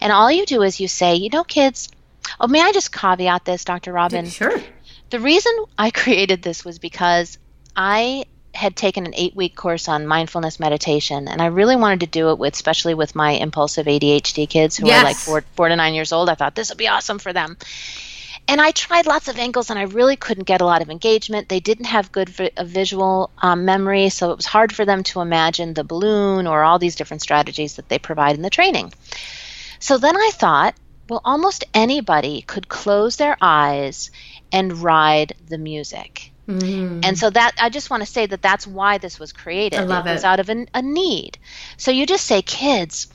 And 0.00 0.12
all 0.12 0.30
you 0.30 0.46
do 0.46 0.62
is 0.62 0.80
you 0.80 0.88
say, 0.88 1.16
you 1.16 1.30
know, 1.30 1.44
kids, 1.44 1.90
oh, 2.40 2.48
may 2.48 2.62
I 2.62 2.72
just 2.72 2.92
caveat 2.92 3.44
this, 3.44 3.64
Dr. 3.64 3.92
Robin? 3.92 4.26
Sure. 4.28 4.60
The 5.10 5.20
reason 5.20 5.52
I 5.78 5.90
created 6.02 6.42
this 6.42 6.64
was 6.64 6.78
because 6.78 7.38
I 7.76 8.24
had 8.54 8.76
taken 8.76 9.04
an 9.04 9.14
eight 9.16 9.34
week 9.34 9.56
course 9.56 9.88
on 9.88 10.06
mindfulness 10.06 10.60
meditation, 10.60 11.28
and 11.28 11.42
I 11.42 11.46
really 11.46 11.76
wanted 11.76 12.00
to 12.00 12.06
do 12.06 12.30
it 12.30 12.38
with, 12.38 12.54
especially 12.54 12.94
with 12.94 13.14
my 13.14 13.32
impulsive 13.32 13.86
ADHD 13.86 14.48
kids 14.48 14.76
who 14.76 14.86
yes. 14.86 15.00
are 15.00 15.04
like 15.04 15.16
four, 15.16 15.44
four 15.56 15.68
to 15.68 15.76
nine 15.76 15.94
years 15.94 16.12
old. 16.12 16.28
I 16.28 16.34
thought 16.34 16.54
this 16.54 16.68
would 16.68 16.78
be 16.78 16.88
awesome 16.88 17.18
for 17.18 17.32
them. 17.32 17.56
And 18.46 18.60
I 18.60 18.72
tried 18.72 19.06
lots 19.06 19.28
of 19.28 19.38
angles 19.38 19.70
and 19.70 19.78
I 19.78 19.84
really 19.84 20.16
couldn't 20.16 20.44
get 20.44 20.60
a 20.60 20.66
lot 20.66 20.82
of 20.82 20.90
engagement. 20.90 21.48
They 21.48 21.60
didn't 21.60 21.86
have 21.86 22.12
good 22.12 22.28
vi- 22.28 22.50
visual 22.62 23.30
um, 23.38 23.64
memory, 23.64 24.10
so 24.10 24.30
it 24.32 24.36
was 24.36 24.46
hard 24.46 24.74
for 24.74 24.84
them 24.84 25.02
to 25.04 25.20
imagine 25.20 25.72
the 25.72 25.84
balloon 25.84 26.46
or 26.46 26.62
all 26.62 26.78
these 26.78 26.94
different 26.94 27.22
strategies 27.22 27.76
that 27.76 27.88
they 27.88 27.98
provide 27.98 28.36
in 28.36 28.42
the 28.42 28.50
training. 28.50 28.92
So 29.78 29.98
then 29.98 30.16
I 30.16 30.30
thought, 30.34 30.74
well, 31.08 31.22
almost 31.24 31.64
anybody 31.72 32.42
could 32.42 32.68
close 32.68 33.16
their 33.16 33.36
eyes 33.40 34.10
and 34.52 34.72
ride 34.82 35.34
the 35.48 35.58
music. 35.58 36.32
Mm. 36.48 37.04
And 37.04 37.18
so 37.18 37.30
that 37.30 37.52
I 37.60 37.70
just 37.70 37.90
want 37.90 38.02
to 38.02 38.06
say 38.06 38.26
that 38.26 38.42
that's 38.42 38.66
why 38.66 38.98
this 38.98 39.18
was 39.18 39.32
created. 39.32 39.80
I 39.80 39.84
love 39.84 40.06
it, 40.06 40.10
it. 40.10 40.14
was 40.14 40.24
out 40.24 40.40
of 40.40 40.48
an, 40.50 40.68
a 40.74 40.82
need. 40.82 41.38
So 41.76 41.90
you 41.90 42.06
just 42.06 42.26
say, 42.26 42.42
kids, 42.42 43.08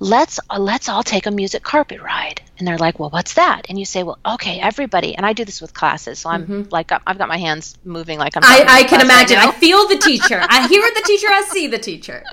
let's 0.00 0.40
uh, 0.50 0.58
let's 0.58 0.88
all 0.88 1.02
take 1.02 1.26
a 1.26 1.30
music 1.30 1.62
carpet 1.62 2.00
ride 2.00 2.40
and 2.58 2.66
they're 2.66 2.78
like 2.78 2.98
well 2.98 3.10
what's 3.10 3.34
that 3.34 3.66
and 3.68 3.78
you 3.78 3.84
say 3.84 4.02
well 4.02 4.18
okay 4.24 4.60
everybody 4.60 5.14
and 5.16 5.24
i 5.26 5.32
do 5.32 5.44
this 5.44 5.60
with 5.60 5.74
classes 5.74 6.18
so 6.18 6.30
i'm 6.30 6.42
mm-hmm. 6.42 6.62
like 6.70 6.90
i've 7.06 7.18
got 7.18 7.28
my 7.28 7.38
hands 7.38 7.76
moving 7.84 8.18
like 8.18 8.36
i'm 8.36 8.44
i, 8.44 8.64
I 8.68 8.84
can 8.84 9.00
imagine 9.00 9.38
right 9.38 9.48
i 9.48 9.52
feel 9.52 9.86
the 9.88 9.98
teacher 10.02 10.40
i 10.48 10.66
hear 10.68 10.82
the 10.82 11.02
teacher 11.04 11.26
i 11.28 11.42
see 11.50 11.66
the 11.66 11.78
teacher 11.78 12.24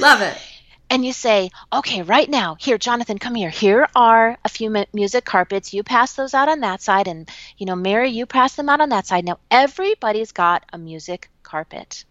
love 0.00 0.22
it 0.22 0.36
and 0.88 1.04
you 1.04 1.12
say, 1.12 1.50
okay, 1.72 2.02
right 2.02 2.28
now, 2.28 2.56
here, 2.60 2.78
Jonathan, 2.78 3.18
come 3.18 3.34
here. 3.34 3.50
Here 3.50 3.88
are 3.96 4.38
a 4.44 4.48
few 4.48 4.72
music 4.92 5.24
carpets. 5.24 5.74
You 5.74 5.82
pass 5.82 6.14
those 6.14 6.32
out 6.32 6.48
on 6.48 6.60
that 6.60 6.80
side, 6.80 7.08
and, 7.08 7.28
you 7.58 7.66
know, 7.66 7.74
Mary, 7.74 8.10
you 8.10 8.24
pass 8.24 8.54
them 8.54 8.68
out 8.68 8.80
on 8.80 8.90
that 8.90 9.06
side. 9.06 9.24
Now, 9.24 9.38
everybody's 9.50 10.30
got 10.30 10.64
a 10.72 10.78
music 10.78 11.28
carpet. 11.42 12.04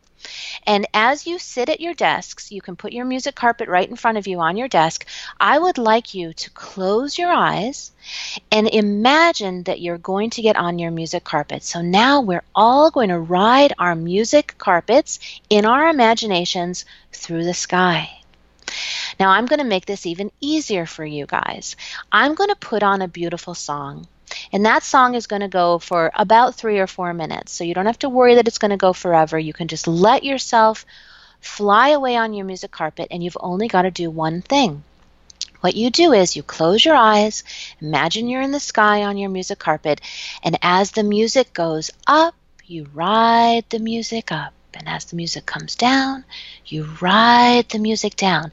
And 0.66 0.88
as 0.94 1.28
you 1.28 1.40
sit 1.40 1.70
at 1.70 1.82
your 1.82 1.94
desks, 1.94 2.52
you 2.52 2.62
can 2.62 2.76
put 2.76 2.94
your 2.94 3.06
music 3.06 3.36
carpet 3.36 3.70
right 3.70 3.90
in 3.90 3.96
front 3.96 4.18
of 4.18 4.28
you 4.28 4.40
on 4.40 4.58
your 4.58 4.68
desk. 4.68 5.06
I 5.40 5.58
would 5.58 5.78
like 5.78 6.14
you 6.14 6.34
to 6.34 6.50
close 6.52 7.18
your 7.18 7.32
eyes 7.32 7.92
and 8.52 8.68
imagine 8.68 9.64
that 9.64 9.82
you're 9.82 9.98
going 9.98 10.32
to 10.32 10.42
get 10.42 10.56
on 10.56 10.80
your 10.80 10.92
music 10.92 11.24
carpet. 11.24 11.64
So 11.64 11.82
now 11.82 12.22
we're 12.22 12.44
all 12.56 12.92
going 12.92 13.10
to 13.10 13.20
ride 13.20 13.74
our 13.78 13.96
music 13.96 14.56
carpets 14.58 15.20
in 15.50 15.66
our 15.66 15.90
imaginations 15.90 16.86
through 17.12 17.44
the 17.44 17.54
sky. 17.54 18.10
Now 19.20 19.30
I'm 19.30 19.46
going 19.46 19.60
to 19.60 19.66
make 19.66 19.86
this 19.86 20.06
even 20.06 20.32
easier 20.42 20.86
for 20.86 21.06
you 21.06 21.26
guys. 21.26 21.76
I'm 22.12 22.36
going 22.36 22.50
to 22.50 22.56
put 22.56 22.84
on 22.84 23.02
a 23.02 23.08
beautiful 23.08 23.54
song. 23.54 24.08
And 24.52 24.66
that 24.66 24.84
song 24.84 25.16
is 25.16 25.28
going 25.28 25.42
to 25.42 25.48
go 25.48 25.80
for 25.80 26.12
about 26.16 26.56
three 26.56 26.80
or 26.80 26.88
four 26.88 27.14
minutes. 27.14 27.52
So 27.52 27.64
you 27.64 27.74
don't 27.74 27.86
have 27.86 28.00
to 28.00 28.10
worry 28.10 28.36
that 28.36 28.48
it's 28.48 28.58
going 28.58 28.72
to 28.72 28.78
go 28.78 28.94
forever. 28.94 29.38
You 29.38 29.54
can 29.54 29.68
just 29.68 29.88
let 29.88 30.24
yourself 30.24 30.86
fly 31.42 31.90
away 31.90 32.16
on 32.16 32.34
your 32.34 32.46
music 32.46 32.72
carpet, 32.72 33.08
and 33.12 33.24
you've 33.24 33.38
only 33.40 33.68
got 33.68 33.84
to 33.84 33.92
do 33.92 34.10
one 34.10 34.42
thing. 34.42 34.84
What 35.62 35.76
you 35.76 35.90
do 35.90 36.14
is 36.14 36.36
you 36.36 36.44
close 36.44 36.84
your 36.84 36.96
eyes, 36.96 37.44
imagine 37.82 38.28
you're 38.28 38.42
in 38.42 38.52
the 38.52 38.60
sky 38.60 39.04
on 39.04 39.18
your 39.18 39.30
music 39.30 39.60
carpet, 39.60 40.02
and 40.44 40.58
as 40.62 40.92
the 40.92 41.04
music 41.04 41.54
goes 41.54 41.92
up, 42.06 42.36
you 42.66 42.88
ride 42.94 43.66
the 43.70 43.80
music 43.80 44.32
up. 44.32 44.54
And 44.78 44.90
as 44.90 45.06
the 45.06 45.16
music 45.16 45.46
comes 45.46 45.76
down, 45.76 46.26
you 46.66 46.84
ride 47.00 47.70
the 47.70 47.80
music 47.80 48.18
down. 48.18 48.52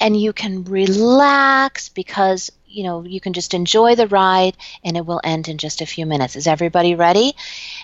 And 0.00 0.20
you 0.20 0.32
can 0.32 0.64
relax 0.64 1.88
because 1.88 2.50
you 2.72 2.84
know, 2.84 3.04
you 3.04 3.20
can 3.20 3.32
just 3.32 3.54
enjoy 3.54 3.94
the 3.94 4.06
ride 4.06 4.56
and 4.82 4.96
it 4.96 5.06
will 5.06 5.20
end 5.22 5.48
in 5.48 5.58
just 5.58 5.80
a 5.80 5.86
few 5.86 6.06
minutes. 6.06 6.36
Is 6.36 6.46
everybody 6.46 6.94
ready? 6.94 7.34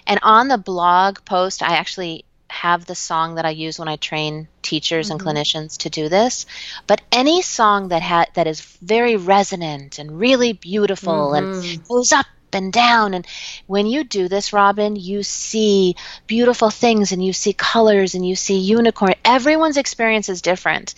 And 0.07 0.19
on 0.23 0.49
the 0.49 0.59
blog 0.59 1.25
post, 1.25 1.63
I 1.63 1.77
actually 1.77 2.25
have 2.51 2.87
the 2.87 2.95
song 2.95 3.35
that 3.35 3.45
I 3.45 3.51
use 3.51 3.79
when 3.79 3.89
I 3.89 3.97
train 3.97 4.49
teachers 4.63 5.11
mm-hmm. 5.11 5.27
and 5.29 5.37
clinicians 5.37 5.79
to 5.79 5.91
do 5.91 6.09
this. 6.09 6.47
But 6.87 7.03
any 7.13 7.43
song 7.43 7.89
that 7.89 8.03
ha- 8.03 8.27
that 8.35 8.47
is 8.47 8.61
very 8.61 9.17
resonant 9.17 9.99
and 9.99 10.19
really 10.19 10.53
beautiful 10.55 11.33
mm-hmm. 11.33 11.63
and 11.63 11.89
goes 11.89 12.13
up 12.13 12.27
and 12.55 12.73
down. 12.73 13.15
And 13.15 13.27
when 13.67 13.87
you 13.87 14.05
do 14.05 14.29
this, 14.29 14.53
Robin, 14.53 14.97
you 14.97 15.23
see 15.23 15.97
beautiful 16.27 16.71
things 16.71 17.13
and 17.13 17.25
you 17.25 17.33
see 17.33 17.53
colors 17.53 18.15
and 18.15 18.27
you 18.27 18.37
see 18.37 18.59
unicorn. 18.59 19.15
Everyone's 19.25 19.77
experience 19.77 20.29
is 20.29 20.43
different. 20.43 20.95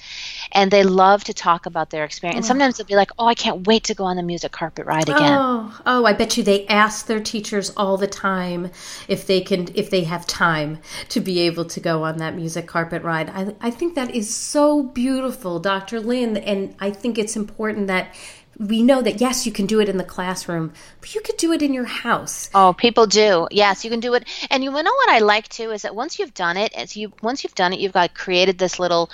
And 0.52 0.70
they 0.70 0.82
love 0.82 1.24
to 1.24 1.34
talk 1.34 1.66
about 1.66 1.90
their 1.90 2.04
experience. 2.04 2.36
And 2.36 2.46
sometimes 2.46 2.76
they'll 2.76 2.86
be 2.86 2.96
like, 2.96 3.10
oh, 3.18 3.26
I 3.26 3.34
can't 3.34 3.66
wait 3.66 3.84
to 3.84 3.94
go 3.94 4.04
on 4.04 4.16
the 4.16 4.22
music 4.22 4.52
carpet 4.52 4.86
ride 4.86 5.08
again. 5.08 5.38
Oh, 5.38 5.80
oh, 5.86 6.04
I 6.04 6.12
bet 6.12 6.36
you 6.36 6.42
they 6.42 6.66
ask 6.66 7.06
their 7.06 7.20
teachers 7.20 7.70
all 7.76 7.96
the 7.96 8.08
time 8.08 8.70
if 9.08 9.26
they 9.26 9.40
can, 9.40 9.68
if 9.74 9.90
they 9.90 10.04
have 10.04 10.26
time 10.26 10.78
to 11.10 11.20
be 11.20 11.40
able 11.40 11.64
to 11.66 11.80
go 11.80 12.02
on 12.02 12.18
that 12.18 12.34
music 12.34 12.66
carpet 12.66 13.02
ride. 13.02 13.30
I, 13.30 13.54
I 13.60 13.70
think 13.70 13.94
that 13.94 14.14
is 14.14 14.34
so 14.34 14.82
beautiful, 14.82 15.60
Dr. 15.60 16.00
Lynne. 16.00 16.36
And 16.36 16.74
I 16.80 16.90
think 16.90 17.18
it's 17.18 17.36
important 17.36 17.86
that 17.86 18.14
we 18.58 18.82
know 18.82 19.00
that 19.00 19.20
yes, 19.20 19.46
you 19.46 19.52
can 19.52 19.66
do 19.66 19.80
it 19.80 19.88
in 19.88 19.96
the 19.96 20.04
classroom, 20.04 20.72
but 21.00 21.14
you 21.14 21.20
could 21.22 21.38
do 21.38 21.52
it 21.52 21.62
in 21.62 21.72
your 21.72 21.84
house. 21.84 22.50
Oh, 22.54 22.74
people 22.74 23.06
do. 23.06 23.48
Yes, 23.50 23.84
you 23.84 23.90
can 23.90 24.00
do 24.00 24.14
it. 24.14 24.28
And 24.50 24.62
you 24.62 24.70
know 24.70 24.76
what 24.76 25.08
I 25.08 25.20
like 25.20 25.48
too 25.48 25.70
is 25.70 25.82
that 25.82 25.94
once 25.94 26.18
you've 26.18 26.34
done 26.34 26.56
it, 26.56 26.72
as 26.74 26.96
you 26.96 27.12
once 27.22 27.42
you've 27.42 27.54
done 27.54 27.72
it, 27.72 27.80
you've 27.80 27.92
got 27.92 28.14
created 28.14 28.58
this 28.58 28.78
little 28.78 29.10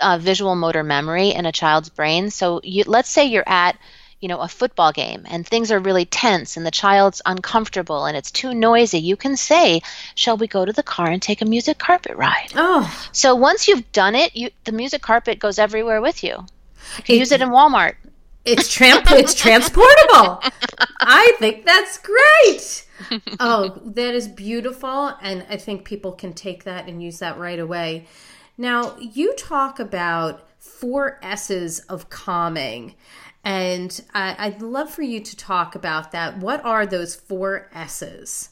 uh, 0.00 0.18
visual 0.18 0.56
motor 0.56 0.82
memory 0.82 1.28
in 1.28 1.46
a 1.46 1.52
child's 1.52 1.88
brain. 1.88 2.30
So 2.30 2.60
you, 2.64 2.84
let's 2.86 3.08
say 3.08 3.24
you're 3.24 3.48
at 3.48 3.78
you 4.20 4.28
know 4.28 4.40
a 4.40 4.48
football 4.48 4.92
game 4.92 5.24
and 5.26 5.46
things 5.46 5.70
are 5.70 5.78
really 5.78 6.04
tense 6.04 6.56
and 6.56 6.66
the 6.66 6.70
child's 6.70 7.22
uncomfortable 7.24 8.04
and 8.04 8.16
it's 8.16 8.32
too 8.32 8.52
noisy 8.52 8.98
you 8.98 9.16
can 9.16 9.36
say 9.36 9.80
shall 10.16 10.36
we 10.36 10.48
go 10.48 10.64
to 10.64 10.72
the 10.72 10.82
car 10.82 11.08
and 11.08 11.22
take 11.22 11.40
a 11.40 11.44
music 11.44 11.78
carpet 11.78 12.16
ride 12.16 12.48
oh 12.56 13.08
so 13.12 13.36
once 13.36 13.68
you've 13.68 13.92
done 13.92 14.16
it 14.16 14.34
you 14.34 14.50
the 14.64 14.72
music 14.72 15.02
carpet 15.02 15.38
goes 15.38 15.56
everywhere 15.56 16.00
with 16.00 16.24
you 16.24 16.30
you 16.96 17.02
can 17.04 17.14
it, 17.14 17.18
use 17.18 17.30
it 17.30 17.40
in 17.40 17.50
walmart 17.50 17.94
it's 18.48 18.72
tramp 18.72 19.04
it's 19.10 19.34
transportable. 19.34 20.42
I 21.00 21.32
think 21.38 21.64
that's 21.64 21.98
great. 21.98 22.86
Oh, 23.38 23.80
that 23.84 24.14
is 24.14 24.26
beautiful 24.26 25.14
and 25.22 25.46
I 25.48 25.56
think 25.56 25.84
people 25.84 26.12
can 26.12 26.32
take 26.32 26.64
that 26.64 26.88
and 26.88 27.02
use 27.02 27.20
that 27.20 27.38
right 27.38 27.58
away. 27.58 28.06
Now, 28.56 28.96
you 28.98 29.34
talk 29.34 29.78
about 29.78 30.48
four 30.58 31.20
S's 31.22 31.78
of 31.80 32.10
calming. 32.10 32.94
And 33.44 34.00
I, 34.14 34.50
would 34.50 34.62
love 34.62 34.90
for 34.90 35.02
you 35.02 35.20
to 35.20 35.36
talk 35.36 35.74
about 35.74 36.10
that. 36.12 36.38
What 36.38 36.64
are 36.64 36.84
those 36.84 37.14
four 37.14 37.68
S's? 37.72 38.50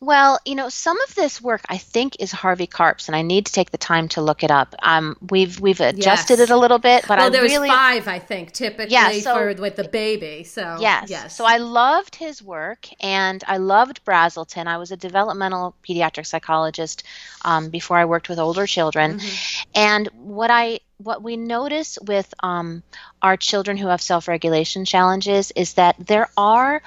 Well, 0.00 0.38
you 0.44 0.54
know, 0.54 0.68
some 0.68 1.00
of 1.00 1.14
this 1.14 1.40
work 1.40 1.62
I 1.68 1.78
think 1.78 2.16
is 2.20 2.30
Harvey 2.30 2.66
Karp's, 2.66 3.08
and 3.08 3.16
I 3.16 3.22
need 3.22 3.46
to 3.46 3.52
take 3.52 3.70
the 3.70 3.78
time 3.78 4.08
to 4.08 4.20
look 4.20 4.44
it 4.44 4.50
up. 4.50 4.74
Um, 4.82 5.16
we've 5.30 5.58
we've 5.58 5.80
adjusted 5.80 6.38
yes. 6.38 6.50
it 6.50 6.50
a 6.50 6.56
little 6.56 6.78
bit, 6.78 7.06
but 7.08 7.18
well, 7.18 7.28
I 7.28 7.30
there's 7.30 7.52
really 7.52 7.68
five, 7.68 8.06
I 8.06 8.18
think, 8.18 8.52
typically 8.52 8.92
yeah, 8.92 9.10
so, 9.20 9.34
for 9.34 9.60
with 9.60 9.76
the 9.76 9.88
baby. 9.88 10.44
So 10.44 10.76
yes, 10.80 11.08
yes. 11.08 11.34
So 11.34 11.46
I 11.46 11.56
loved 11.56 12.14
his 12.14 12.42
work, 12.42 12.88
and 13.00 13.42
I 13.48 13.56
loved 13.56 14.04
Brazelton. 14.04 14.66
I 14.66 14.76
was 14.76 14.92
a 14.92 14.96
developmental 14.98 15.74
pediatric 15.82 16.26
psychologist 16.26 17.02
um, 17.42 17.70
before 17.70 17.96
I 17.96 18.04
worked 18.04 18.28
with 18.28 18.38
older 18.38 18.66
children, 18.66 19.18
mm-hmm. 19.18 19.70
and 19.74 20.08
what 20.12 20.50
I 20.50 20.80
what 20.98 21.22
we 21.22 21.36
notice 21.36 21.98
with 22.02 22.32
um, 22.40 22.82
our 23.22 23.36
children 23.36 23.76
who 23.76 23.88
have 23.88 24.00
self-regulation 24.00 24.84
challenges 24.84 25.52
is 25.54 25.74
that 25.74 25.96
there 25.98 26.28
are 26.36 26.82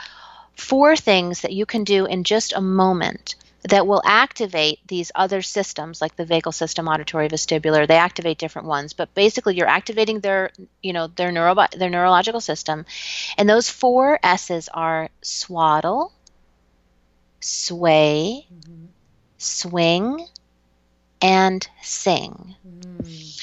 four 0.59 0.95
things 0.95 1.41
that 1.41 1.53
you 1.53 1.65
can 1.65 1.83
do 1.83 2.05
in 2.05 2.23
just 2.23 2.53
a 2.53 2.61
moment 2.61 3.35
that 3.63 3.85
will 3.85 4.01
activate 4.05 4.79
these 4.87 5.11
other 5.15 5.41
systems 5.41 6.01
like 6.01 6.15
the 6.15 6.25
vagal 6.25 6.53
system 6.53 6.87
auditory 6.87 7.27
vestibular 7.27 7.85
they 7.87 7.97
activate 7.97 8.37
different 8.37 8.67
ones 8.67 8.93
but 8.93 9.13
basically 9.13 9.55
you're 9.55 9.67
activating 9.67 10.21
their 10.21 10.51
you 10.81 10.93
know 10.93 11.07
their 11.07 11.31
neuro 11.31 11.55
their 11.77 11.89
neurological 11.89 12.39
system 12.39 12.85
and 13.37 13.49
those 13.49 13.69
four 13.69 14.17
s's 14.23 14.69
are 14.73 15.09
swaddle 15.21 16.13
sway 17.41 18.45
mm-hmm. 18.53 18.85
swing 19.37 20.25
and 21.21 21.67
sing 21.81 22.55
mm. 22.65 23.41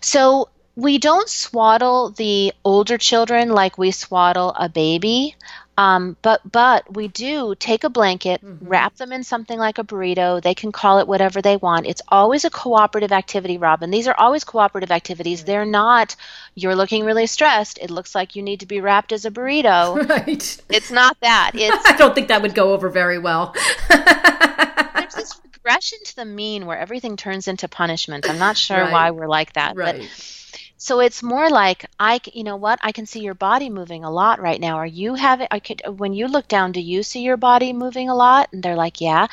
so 0.00 0.48
we 0.74 0.98
don't 0.98 1.28
swaddle 1.28 2.10
the 2.10 2.52
older 2.64 2.98
children 2.98 3.50
like 3.50 3.78
we 3.78 3.90
swaddle 3.90 4.52
a 4.58 4.68
baby 4.68 5.36
um, 5.78 6.16
but 6.20 6.40
but 6.50 6.94
we 6.94 7.08
do 7.08 7.54
take 7.54 7.84
a 7.84 7.88
blanket, 7.88 8.44
mm-hmm. 8.44 8.68
wrap 8.68 8.96
them 8.96 9.10
in 9.10 9.24
something 9.24 9.58
like 9.58 9.78
a 9.78 9.84
burrito. 9.84 10.42
They 10.42 10.54
can 10.54 10.70
call 10.70 10.98
it 10.98 11.08
whatever 11.08 11.40
they 11.40 11.56
want. 11.56 11.86
It's 11.86 12.02
always 12.08 12.44
a 12.44 12.50
cooperative 12.50 13.10
activity, 13.10 13.56
Robin. 13.56 13.90
These 13.90 14.06
are 14.06 14.14
always 14.18 14.44
cooperative 14.44 14.90
activities. 14.90 15.40
Right. 15.40 15.46
They're 15.46 15.64
not. 15.64 16.14
You're 16.54 16.76
looking 16.76 17.04
really 17.06 17.26
stressed. 17.26 17.78
It 17.78 17.90
looks 17.90 18.14
like 18.14 18.36
you 18.36 18.42
need 18.42 18.60
to 18.60 18.66
be 18.66 18.80
wrapped 18.80 19.12
as 19.12 19.24
a 19.24 19.30
burrito. 19.30 20.02
Right. 20.12 20.60
It's 20.68 20.90
not 20.90 21.16
that. 21.20 21.52
It's. 21.54 21.86
I 21.86 21.96
don't 21.96 22.14
think 22.14 22.28
that 22.28 22.42
would 22.42 22.54
go 22.54 22.72
over 22.74 22.90
very 22.90 23.18
well. 23.18 23.54
there's 23.88 25.14
this 25.14 25.40
regression 25.44 25.98
to 26.04 26.16
the 26.16 26.24
mean 26.24 26.66
where 26.66 26.76
everything 26.76 27.16
turns 27.16 27.48
into 27.48 27.68
punishment. 27.68 28.28
I'm 28.28 28.38
not 28.38 28.56
sure 28.56 28.76
right. 28.76 28.92
why 28.92 29.10
we're 29.12 29.28
like 29.28 29.54
that, 29.54 29.76
right. 29.76 30.00
but 30.00 30.41
So 30.82 30.98
it's 30.98 31.22
more 31.22 31.48
like 31.48 31.86
I, 32.00 32.18
you 32.32 32.42
know 32.42 32.56
what? 32.56 32.80
I 32.82 32.90
can 32.90 33.06
see 33.06 33.20
your 33.20 33.34
body 33.34 33.70
moving 33.70 34.02
a 34.02 34.10
lot 34.10 34.40
right 34.40 34.60
now. 34.60 34.78
Are 34.78 34.84
you 34.84 35.14
having? 35.14 35.46
I 35.48 35.60
could 35.60 35.80
when 35.86 36.12
you 36.12 36.26
look 36.26 36.48
down, 36.48 36.72
do 36.72 36.80
you 36.80 37.04
see 37.04 37.20
your 37.20 37.36
body 37.36 37.72
moving 37.72 38.08
a 38.08 38.16
lot? 38.16 38.48
And 38.52 38.64
they're 38.64 38.74
like, 38.74 39.00
yeah. 39.00 39.28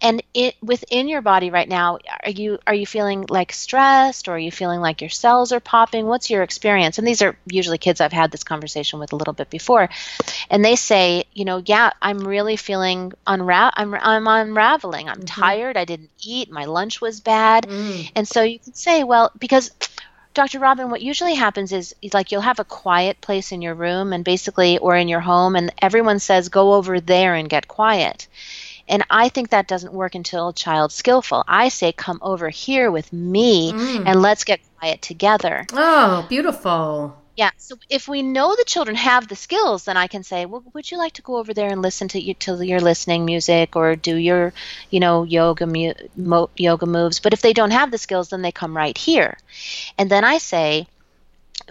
And 0.00 0.22
it 0.32 0.56
within 0.62 1.06
your 1.06 1.20
body 1.20 1.50
right 1.50 1.68
now, 1.68 1.98
are 2.24 2.30
you 2.30 2.58
are 2.66 2.72
you 2.72 2.86
feeling 2.86 3.26
like 3.28 3.52
stressed, 3.52 4.28
or 4.28 4.36
are 4.36 4.38
you 4.38 4.50
feeling 4.50 4.80
like 4.80 5.02
your 5.02 5.10
cells 5.10 5.52
are 5.52 5.60
popping? 5.60 6.06
What's 6.06 6.30
your 6.30 6.42
experience? 6.42 6.96
And 6.96 7.06
these 7.06 7.20
are 7.20 7.36
usually 7.44 7.76
kids 7.76 8.00
I've 8.00 8.10
had 8.10 8.30
this 8.30 8.42
conversation 8.42 8.98
with 8.98 9.12
a 9.12 9.16
little 9.16 9.34
bit 9.34 9.50
before, 9.50 9.90
and 10.48 10.64
they 10.64 10.74
say, 10.74 11.24
you 11.34 11.44
know, 11.44 11.62
yeah, 11.66 11.90
I'm 12.00 12.26
really 12.26 12.56
feeling 12.56 13.12
unra- 13.26 13.74
I'm 13.74 13.94
I'm 13.94 14.26
unraveling. 14.26 15.10
I'm 15.10 15.16
mm-hmm. 15.16 15.42
tired. 15.42 15.76
I 15.76 15.84
didn't 15.84 16.12
eat. 16.22 16.50
My 16.50 16.64
lunch 16.64 17.02
was 17.02 17.20
bad, 17.20 17.66
mm. 17.68 18.10
and 18.16 18.26
so 18.26 18.40
you 18.40 18.58
can 18.58 18.72
say, 18.72 19.04
well, 19.04 19.32
because 19.38 19.70
Dr. 20.34 20.58
Robin, 20.58 20.90
what 20.90 21.00
usually 21.00 21.34
happens 21.34 21.72
is 21.72 21.94
like 22.12 22.32
you'll 22.32 22.40
have 22.40 22.58
a 22.58 22.64
quiet 22.64 23.20
place 23.20 23.52
in 23.52 23.62
your 23.62 23.74
room 23.74 24.12
and 24.12 24.24
basically, 24.24 24.78
or 24.78 24.96
in 24.96 25.08
your 25.08 25.20
home, 25.20 25.54
and 25.54 25.72
everyone 25.80 26.18
says, 26.18 26.48
go 26.48 26.74
over 26.74 27.00
there 27.00 27.34
and 27.34 27.48
get 27.48 27.68
quiet. 27.68 28.26
And 28.88 29.04
I 29.08 29.28
think 29.28 29.50
that 29.50 29.68
doesn't 29.68 29.94
work 29.94 30.14
until 30.14 30.48
a 30.48 30.52
child's 30.52 30.94
skillful. 30.94 31.44
I 31.48 31.68
say, 31.68 31.92
come 31.92 32.18
over 32.20 32.50
here 32.50 32.90
with 32.90 33.12
me 33.12 33.72
mm. 33.72 34.02
and 34.06 34.20
let's 34.20 34.44
get 34.44 34.60
quiet 34.78 35.00
together. 35.00 35.64
Oh, 35.72 36.26
beautiful. 36.28 37.16
Yeah. 37.36 37.50
So 37.56 37.76
if 37.90 38.06
we 38.06 38.22
know 38.22 38.54
the 38.54 38.64
children 38.64 38.96
have 38.96 39.26
the 39.26 39.34
skills, 39.34 39.84
then 39.84 39.96
I 39.96 40.06
can 40.06 40.22
say, 40.22 40.46
well, 40.46 40.62
would 40.72 40.88
you 40.90 40.98
like 40.98 41.14
to 41.14 41.22
go 41.22 41.36
over 41.36 41.52
there 41.52 41.68
and 41.68 41.82
listen 41.82 42.06
to 42.08 42.20
you 42.20 42.34
to 42.34 42.64
your 42.64 42.80
listening 42.80 43.24
music 43.24 43.74
or 43.74 43.96
do 43.96 44.14
your, 44.16 44.52
you 44.90 45.00
know, 45.00 45.24
yoga 45.24 45.66
mu- 45.66 45.94
mo- 46.16 46.50
yoga 46.56 46.86
moves? 46.86 47.18
But 47.18 47.32
if 47.32 47.42
they 47.42 47.52
don't 47.52 47.72
have 47.72 47.90
the 47.90 47.98
skills, 47.98 48.28
then 48.28 48.42
they 48.42 48.52
come 48.52 48.76
right 48.76 48.96
here, 48.96 49.36
and 49.98 50.10
then 50.10 50.24
I 50.24 50.38
say, 50.38 50.88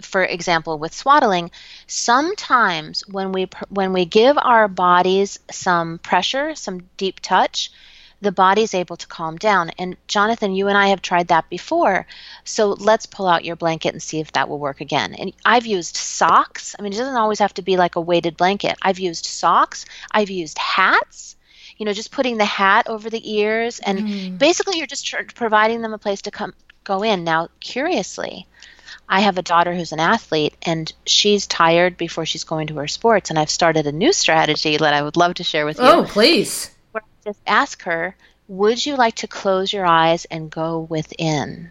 for 0.02 0.24
example, 0.24 0.78
with 0.78 0.94
swaddling, 0.94 1.50
sometimes 1.86 3.02
when 3.08 3.32
we 3.32 3.48
when 3.70 3.92
we 3.92 4.04
give 4.06 4.38
our 4.38 4.68
bodies 4.68 5.38
some 5.50 5.98
pressure, 5.98 6.54
some 6.54 6.90
deep 6.98 7.20
touch, 7.20 7.70
the 8.24 8.32
body's 8.32 8.74
able 8.74 8.96
to 8.96 9.06
calm 9.06 9.36
down. 9.36 9.70
And 9.78 9.96
Jonathan, 10.08 10.54
you 10.54 10.68
and 10.68 10.76
I 10.76 10.88
have 10.88 11.02
tried 11.02 11.28
that 11.28 11.48
before. 11.48 12.06
So 12.42 12.70
let's 12.70 13.06
pull 13.06 13.28
out 13.28 13.44
your 13.44 13.54
blanket 13.54 13.92
and 13.92 14.02
see 14.02 14.18
if 14.18 14.32
that 14.32 14.48
will 14.48 14.58
work 14.58 14.80
again. 14.80 15.14
And 15.14 15.32
I've 15.44 15.66
used 15.66 15.96
socks. 15.96 16.74
I 16.78 16.82
mean, 16.82 16.92
it 16.92 16.96
doesn't 16.96 17.16
always 17.16 17.38
have 17.38 17.54
to 17.54 17.62
be 17.62 17.76
like 17.76 17.94
a 17.94 18.00
weighted 18.00 18.36
blanket. 18.36 18.76
I've 18.82 18.98
used 18.98 19.26
socks, 19.26 19.84
I've 20.10 20.30
used 20.30 20.58
hats. 20.58 21.36
You 21.76 21.86
know, 21.86 21.92
just 21.92 22.12
putting 22.12 22.38
the 22.38 22.44
hat 22.44 22.86
over 22.88 23.10
the 23.10 23.34
ears, 23.34 23.80
and 23.80 23.98
mm. 23.98 24.38
basically, 24.38 24.78
you're 24.78 24.86
just 24.86 25.04
tr- 25.04 25.24
providing 25.34 25.82
them 25.82 25.92
a 25.92 25.98
place 25.98 26.22
to 26.22 26.30
come 26.30 26.54
go 26.84 27.02
in. 27.02 27.24
Now, 27.24 27.48
curiously, 27.58 28.46
I 29.08 29.22
have 29.22 29.38
a 29.38 29.42
daughter 29.42 29.74
who's 29.74 29.90
an 29.90 29.98
athlete 29.98 30.54
and 30.62 30.92
she's 31.04 31.48
tired 31.48 31.96
before 31.96 32.26
she's 32.26 32.44
going 32.44 32.68
to 32.68 32.76
her 32.76 32.86
sports. 32.86 33.30
And 33.30 33.38
I've 33.40 33.50
started 33.50 33.88
a 33.88 33.92
new 33.92 34.12
strategy 34.12 34.76
that 34.76 34.94
I 34.94 35.02
would 35.02 35.16
love 35.16 35.34
to 35.34 35.44
share 35.44 35.66
with 35.66 35.78
you. 35.78 35.84
Oh, 35.84 36.04
please 36.08 36.73
just 37.24 37.40
ask 37.46 37.82
her, 37.82 38.16
Would 38.48 38.84
you 38.84 38.96
like 38.96 39.16
to 39.16 39.28
close 39.28 39.72
your 39.72 39.86
eyes 39.86 40.26
and 40.26 40.50
go 40.50 40.80
within? 40.80 41.70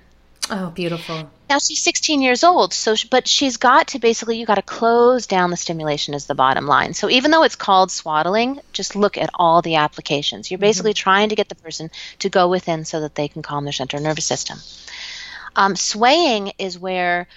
Oh, 0.50 0.72
beautiful. 0.72 1.30
Now 1.50 1.60
she's 1.60 1.80
16 1.80 2.22
years 2.22 2.44
old, 2.44 2.74
so 2.74 2.96
but 3.10 3.28
she's 3.28 3.58
got 3.58 3.90
to 3.90 4.00
basically 4.00 4.40
you 4.40 4.46
got 4.46 4.56
to 4.56 4.62
close 4.62 5.26
down 5.26 5.52
the 5.52 5.58
stimulation 5.58 6.14
is 6.14 6.26
the 6.26 6.36
bottom 6.36 6.66
line. 6.66 6.94
So 6.94 7.10
even 7.10 7.32
though 7.32 7.44
it's 7.44 7.56
called 7.56 7.92
swaddling, 7.92 8.60
just 8.74 8.96
look 8.96 9.18
at 9.18 9.30
all 9.36 9.62
the 9.62 9.76
applications. 9.76 10.52
You're 10.52 10.58
basically 10.58 10.92
mm-hmm. 10.92 11.10
trying 11.10 11.30
to 11.30 11.36
get 11.36 11.48
the 11.48 11.56
person 11.56 11.92
to 12.20 12.30
go 12.30 12.50
within 12.50 12.84
so 12.84 13.02
that 13.02 13.16
they 13.16 13.30
can 13.30 13.42
calm 13.42 13.64
their 13.64 13.74
central 13.74 14.02
nervous 14.02 14.26
system. 14.26 14.58
Um, 15.56 15.76
swaying 15.76 16.54
is 16.58 16.78
where 16.78 17.28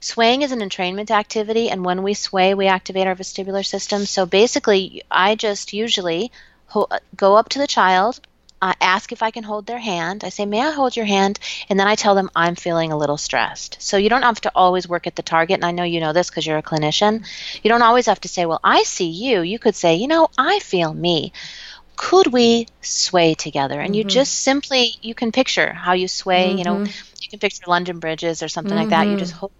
swaying 0.00 0.42
is 0.42 0.52
an 0.52 0.60
entrainment 0.60 1.10
activity, 1.10 1.70
and 1.70 1.84
when 1.84 2.02
we 2.02 2.14
sway, 2.14 2.54
we 2.54 2.66
activate 2.66 3.06
our 3.06 3.16
vestibular 3.16 3.64
system. 3.64 4.04
So 4.06 4.24
basically, 4.24 5.02
I 5.10 5.34
just 5.34 5.72
usually 5.72 6.30
go 7.16 7.36
up 7.36 7.48
to 7.50 7.58
the 7.58 7.66
child, 7.66 8.20
uh, 8.62 8.72
ask 8.80 9.10
if 9.10 9.24
I 9.24 9.32
can 9.32 9.42
hold 9.42 9.66
their 9.66 9.78
hand. 9.78 10.22
I 10.22 10.28
say, 10.28 10.46
May 10.46 10.60
I 10.60 10.70
hold 10.70 10.96
your 10.96 11.04
hand? 11.04 11.40
And 11.68 11.78
then 11.78 11.88
I 11.88 11.96
tell 11.96 12.14
them 12.14 12.30
I'm 12.34 12.54
feeling 12.54 12.92
a 12.92 12.96
little 12.96 13.18
stressed. 13.18 13.76
So 13.80 13.96
you 13.96 14.08
don't 14.08 14.22
have 14.22 14.40
to 14.42 14.52
always 14.54 14.88
work 14.88 15.08
at 15.08 15.16
the 15.16 15.22
target. 15.22 15.56
And 15.56 15.64
I 15.64 15.72
know 15.72 15.82
you 15.82 15.98
know 15.98 16.12
this 16.12 16.30
because 16.30 16.46
you're 16.46 16.58
a 16.58 16.62
clinician. 16.62 17.26
You 17.62 17.68
don't 17.68 17.82
always 17.82 18.06
have 18.06 18.20
to 18.20 18.28
say, 18.28 18.46
Well, 18.46 18.60
I 18.62 18.84
see 18.84 19.08
you. 19.08 19.40
You 19.40 19.58
could 19.58 19.74
say, 19.74 19.96
You 19.96 20.06
know, 20.06 20.28
I 20.38 20.60
feel 20.60 20.94
me. 20.94 21.32
Could 21.96 22.28
we 22.28 22.68
sway 22.80 23.34
together? 23.34 23.80
And 23.80 23.90
mm-hmm. 23.90 23.98
you 23.98 24.04
just 24.04 24.32
simply, 24.32 24.94
you 25.02 25.14
can 25.14 25.32
picture 25.32 25.72
how 25.72 25.94
you 25.94 26.06
sway. 26.06 26.48
Mm-hmm. 26.48 26.58
You 26.58 26.64
know, 26.64 26.76
mm-hmm. 26.76 27.20
you 27.20 27.28
can 27.30 27.40
picture 27.40 27.64
London 27.66 27.98
bridges 27.98 28.44
or 28.44 28.48
something 28.48 28.72
mm-hmm. 28.72 28.90
like 28.90 28.90
that. 28.90 29.08
You 29.08 29.16
just 29.16 29.32
mm-hmm. 29.32 29.40
hold 29.40 29.52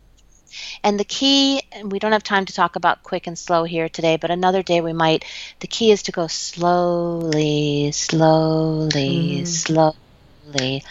and 0.83 0.99
the 0.99 1.05
key, 1.05 1.63
and 1.73 1.91
we 1.91 1.99
don't 1.99 2.13
have 2.13 2.23
time 2.23 2.45
to 2.47 2.53
talk 2.53 2.77
about 2.77 3.03
quick 3.03 3.27
and 3.27 3.39
slow 3.39 3.65
here 3.65 3.89
today, 3.89 4.17
but 4.17 4.31
another 4.31 4.63
day 4.63 4.81
we 4.81 4.93
might. 4.93 5.25
The 5.61 5.67
key 5.67 5.91
is 5.91 6.03
to 6.05 6.13
go 6.13 6.27
slowly, 6.27 7.93
slowly, 7.93 9.43
mm. 9.43 9.47
slowly. 9.47 10.85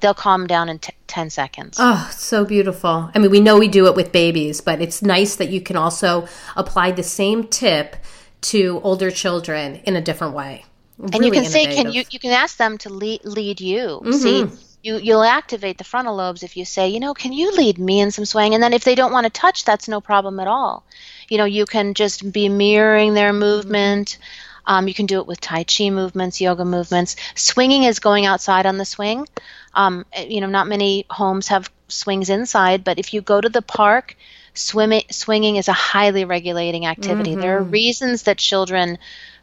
They'll 0.00 0.14
calm 0.14 0.46
down 0.46 0.68
in 0.68 0.78
t- 0.78 0.94
10 1.08 1.30
seconds. 1.30 1.76
Oh, 1.78 2.10
so 2.14 2.44
beautiful. 2.44 3.10
I 3.14 3.18
mean, 3.18 3.30
we 3.30 3.40
know 3.40 3.58
we 3.58 3.68
do 3.68 3.86
it 3.86 3.94
with 3.94 4.12
babies, 4.12 4.60
but 4.60 4.80
it's 4.80 5.02
nice 5.02 5.36
that 5.36 5.50
you 5.50 5.60
can 5.60 5.76
also 5.76 6.26
apply 6.56 6.92
the 6.92 7.02
same 7.02 7.46
tip 7.48 7.96
to 8.42 8.80
older 8.82 9.10
children 9.10 9.76
in 9.84 9.96
a 9.96 10.00
different 10.00 10.34
way. 10.34 10.64
Really 10.96 11.14
and 11.14 11.24
you 11.24 11.30
can 11.30 11.44
innovative. 11.44 11.72
say, 11.72 11.82
can 11.82 11.92
you 11.92 12.04
you 12.10 12.18
can 12.18 12.30
ask 12.30 12.56
them 12.58 12.76
to 12.78 12.90
lead, 12.90 13.24
lead 13.24 13.60
you. 13.60 14.00
Mm-hmm. 14.04 14.12
See, 14.12 14.69
you 14.82 14.96
you'll 14.96 15.22
activate 15.22 15.78
the 15.78 15.84
frontal 15.84 16.16
lobes 16.16 16.42
if 16.42 16.56
you 16.56 16.64
say, 16.64 16.88
you 16.88 17.00
know, 17.00 17.14
can 17.14 17.32
you 17.32 17.52
lead 17.52 17.78
me 17.78 18.00
in 18.00 18.10
some 18.10 18.24
swaying? 18.24 18.54
And 18.54 18.62
then 18.62 18.72
if 18.72 18.84
they 18.84 18.94
don't 18.94 19.12
want 19.12 19.24
to 19.24 19.30
touch, 19.30 19.64
that's 19.64 19.88
no 19.88 20.00
problem 20.00 20.40
at 20.40 20.46
all. 20.46 20.84
You 21.28 21.38
know, 21.38 21.44
you 21.44 21.66
can 21.66 21.94
just 21.94 22.32
be 22.32 22.48
mirroring 22.48 23.14
their 23.14 23.32
movement. 23.32 24.18
Um, 24.66 24.88
you 24.88 24.94
can 24.94 25.06
do 25.06 25.18
it 25.18 25.26
with 25.26 25.40
Tai 25.40 25.64
Chi 25.64 25.90
movements, 25.90 26.40
yoga 26.40 26.64
movements. 26.64 27.16
Swinging 27.34 27.84
is 27.84 27.98
going 27.98 28.26
outside 28.26 28.66
on 28.66 28.78
the 28.78 28.84
swing. 28.84 29.26
Um, 29.74 30.04
you 30.26 30.40
know, 30.40 30.46
not 30.46 30.68
many 30.68 31.06
homes 31.10 31.48
have 31.48 31.70
swings 31.88 32.30
inside, 32.30 32.84
but 32.84 32.98
if 32.98 33.12
you 33.14 33.20
go 33.20 33.40
to 33.40 33.48
the 33.48 33.62
park, 33.62 34.16
swimming, 34.54 35.02
swinging 35.10 35.56
is 35.56 35.68
a 35.68 35.72
highly 35.72 36.24
regulating 36.24 36.86
activity. 36.86 37.32
Mm-hmm. 37.32 37.40
There 37.40 37.58
are 37.58 37.62
mm-hmm. 37.62 37.70
reasons 37.70 38.22
that 38.24 38.38
children 38.38 38.98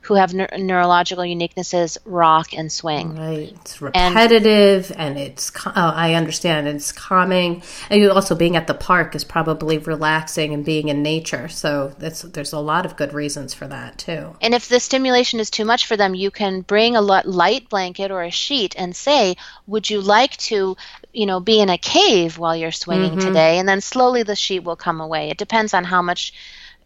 who 0.07 0.15
have 0.15 0.33
ne- 0.33 0.47
neurological 0.57 1.23
uniquenesses 1.23 1.97
rock 2.05 2.53
and 2.53 2.71
swing. 2.71 3.15
Right. 3.15 3.53
It's 3.61 3.81
repetitive 3.81 4.89
and, 4.91 5.17
and 5.17 5.17
it's, 5.17 5.51
oh, 5.65 5.71
I 5.75 6.13
understand, 6.13 6.67
it's 6.67 6.93
calming. 6.93 7.61
And 7.89 8.01
you 8.01 8.09
also 8.11 8.33
being 8.33 8.55
at 8.55 8.67
the 8.67 8.73
park 8.73 9.15
is 9.15 9.25
probably 9.25 9.77
relaxing 9.77 10.53
and 10.53 10.63
being 10.63 10.87
in 10.87 11.03
nature. 11.03 11.49
So 11.49 11.93
that's, 11.99 12.21
there's 12.21 12.53
a 12.53 12.59
lot 12.59 12.85
of 12.85 12.95
good 12.95 13.13
reasons 13.13 13.53
for 13.53 13.67
that 13.67 13.97
too. 13.97 14.35
And 14.41 14.53
if 14.53 14.69
the 14.69 14.79
stimulation 14.79 15.41
is 15.41 15.49
too 15.49 15.65
much 15.65 15.85
for 15.85 15.97
them, 15.97 16.15
you 16.15 16.31
can 16.31 16.61
bring 16.61 16.95
a 16.95 17.01
light 17.01 17.67
blanket 17.69 18.09
or 18.09 18.23
a 18.23 18.31
sheet 18.31 18.75
and 18.77 18.95
say, 18.95 19.35
would 19.65 19.89
you 19.89 19.99
like 19.99 20.37
to 20.37 20.77
you 21.11 21.25
know 21.25 21.39
be 21.39 21.59
in 21.59 21.69
a 21.69 21.77
cave 21.77 22.37
while 22.37 22.55
you're 22.55 22.71
swinging 22.71 23.11
mm-hmm. 23.11 23.27
today 23.27 23.57
and 23.57 23.67
then 23.67 23.81
slowly 23.81 24.23
the 24.23 24.35
sheet 24.35 24.63
will 24.63 24.75
come 24.75 25.01
away 25.01 25.29
it 25.29 25.37
depends 25.37 25.73
on 25.73 25.83
how 25.83 26.01
much 26.01 26.33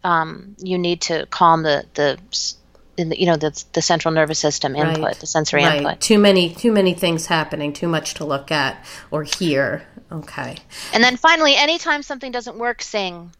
um, 0.04 0.56
you 0.58 0.78
need 0.78 1.02
to 1.02 1.26
calm 1.26 1.62
the 1.62 1.84
the 1.94 2.18
the, 2.96 3.18
you 3.18 3.26
know 3.26 3.36
the, 3.36 3.64
the 3.72 3.82
central 3.82 4.12
nervous 4.12 4.38
system 4.38 4.76
input 4.76 5.02
right. 5.02 5.16
the 5.16 5.26
sensory 5.26 5.64
right. 5.64 5.78
input 5.78 6.00
too 6.00 6.18
many 6.18 6.54
too 6.54 6.72
many 6.72 6.94
things 6.94 7.26
happening 7.26 7.72
too 7.72 7.88
much 7.88 8.14
to 8.14 8.24
look 8.24 8.50
at 8.50 8.84
or 9.10 9.22
hear 9.22 9.86
okay 10.10 10.56
and 10.92 11.02
then 11.02 11.16
finally 11.16 11.54
anytime 11.54 12.02
something 12.02 12.32
doesn't 12.32 12.58
work 12.58 12.82
sing 12.82 13.30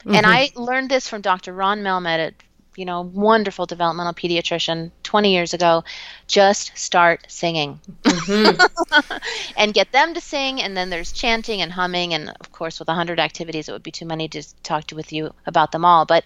mm-hmm. 0.00 0.14
and 0.14 0.26
i 0.26 0.50
learned 0.56 0.90
this 0.90 1.08
from 1.08 1.20
dr 1.20 1.52
Raun 1.52 1.82
Melmed 1.82 2.18
at 2.18 2.34
you 2.76 2.84
know 2.84 3.00
wonderful 3.00 3.66
developmental 3.66 4.12
pediatrician 4.12 4.90
20 5.02 5.32
years 5.32 5.54
ago 5.54 5.82
just 6.26 6.76
start 6.76 7.24
singing 7.28 7.80
mm-hmm. 8.02 9.14
and 9.56 9.72
get 9.72 9.90
them 9.92 10.14
to 10.14 10.20
sing 10.20 10.60
and 10.60 10.76
then 10.76 10.90
there's 10.90 11.12
chanting 11.12 11.62
and 11.62 11.72
humming 11.72 12.12
and 12.12 12.30
of 12.40 12.52
course 12.52 12.78
with 12.78 12.88
100 12.88 13.18
activities 13.18 13.68
it 13.68 13.72
would 13.72 13.82
be 13.82 13.90
too 13.90 14.06
many 14.06 14.28
to 14.28 14.42
talk 14.62 14.86
to 14.86 14.94
with 14.94 15.12
you 15.12 15.32
about 15.46 15.72
them 15.72 15.84
all 15.84 16.04
but 16.04 16.24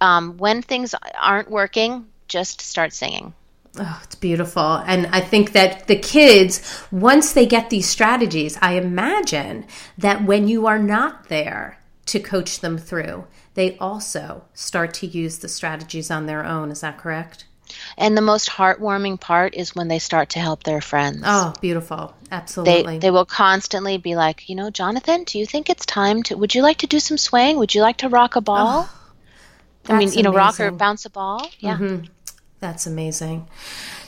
um, 0.00 0.36
when 0.38 0.62
things 0.62 0.94
aren't 1.18 1.50
working, 1.50 2.06
just 2.28 2.60
start 2.60 2.92
singing. 2.92 3.34
Oh, 3.78 4.00
it's 4.02 4.16
beautiful. 4.16 4.82
And 4.86 5.06
I 5.06 5.20
think 5.20 5.52
that 5.52 5.86
the 5.86 5.96
kids, 5.96 6.82
once 6.90 7.32
they 7.32 7.46
get 7.46 7.70
these 7.70 7.88
strategies, 7.88 8.58
I 8.60 8.72
imagine 8.72 9.66
that 9.96 10.24
when 10.24 10.48
you 10.48 10.66
are 10.66 10.78
not 10.78 11.28
there 11.28 11.78
to 12.06 12.18
coach 12.18 12.60
them 12.60 12.78
through, 12.78 13.26
they 13.54 13.78
also 13.78 14.44
start 14.54 14.94
to 14.94 15.06
use 15.06 15.38
the 15.38 15.48
strategies 15.48 16.10
on 16.10 16.26
their 16.26 16.44
own. 16.44 16.70
Is 16.70 16.80
that 16.80 16.98
correct? 16.98 17.44
And 17.96 18.16
the 18.16 18.22
most 18.22 18.48
heartwarming 18.48 19.20
part 19.20 19.54
is 19.54 19.76
when 19.76 19.86
they 19.86 20.00
start 20.00 20.30
to 20.30 20.40
help 20.40 20.64
their 20.64 20.80
friends. 20.80 21.22
Oh, 21.24 21.54
beautiful. 21.60 22.16
Absolutely. 22.32 22.94
They, 22.94 22.98
they 22.98 23.10
will 23.12 23.26
constantly 23.26 23.96
be 23.96 24.16
like, 24.16 24.48
you 24.48 24.56
know, 24.56 24.70
Jonathan, 24.70 25.22
do 25.22 25.38
you 25.38 25.46
think 25.46 25.70
it's 25.70 25.86
time 25.86 26.24
to, 26.24 26.36
would 26.36 26.56
you 26.56 26.62
like 26.62 26.78
to 26.78 26.88
do 26.88 26.98
some 26.98 27.18
swaying? 27.18 27.58
Would 27.58 27.72
you 27.72 27.82
like 27.82 27.98
to 27.98 28.08
rock 28.08 28.34
a 28.34 28.40
ball? 28.40 28.88
Oh 28.90 28.99
I 29.88 29.98
mean, 29.98 30.12
you 30.12 30.22
know, 30.22 30.30
amazing. 30.30 30.32
rock 30.32 30.60
or 30.60 30.70
bounce 30.70 31.04
a 31.04 31.10
ball. 31.10 31.48
Yeah. 31.58 31.76
Mm-hmm. 31.76 32.04
That's 32.60 32.86
amazing. 32.86 33.48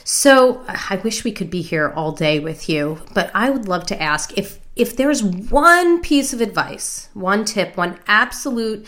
So 0.03 0.63
I 0.67 0.99
wish 1.03 1.23
we 1.23 1.31
could 1.31 1.49
be 1.49 1.61
here 1.61 1.91
all 1.95 2.11
day 2.11 2.39
with 2.39 2.69
you, 2.69 3.01
but 3.13 3.31
I 3.33 3.49
would 3.49 3.67
love 3.67 3.85
to 3.87 4.01
ask 4.01 4.37
if 4.37 4.59
if 4.75 4.95
there's 4.95 5.23
one 5.23 6.01
piece 6.01 6.33
of 6.33 6.41
advice, 6.41 7.09
one 7.13 7.45
tip, 7.45 7.77
one 7.77 7.99
absolute 8.07 8.87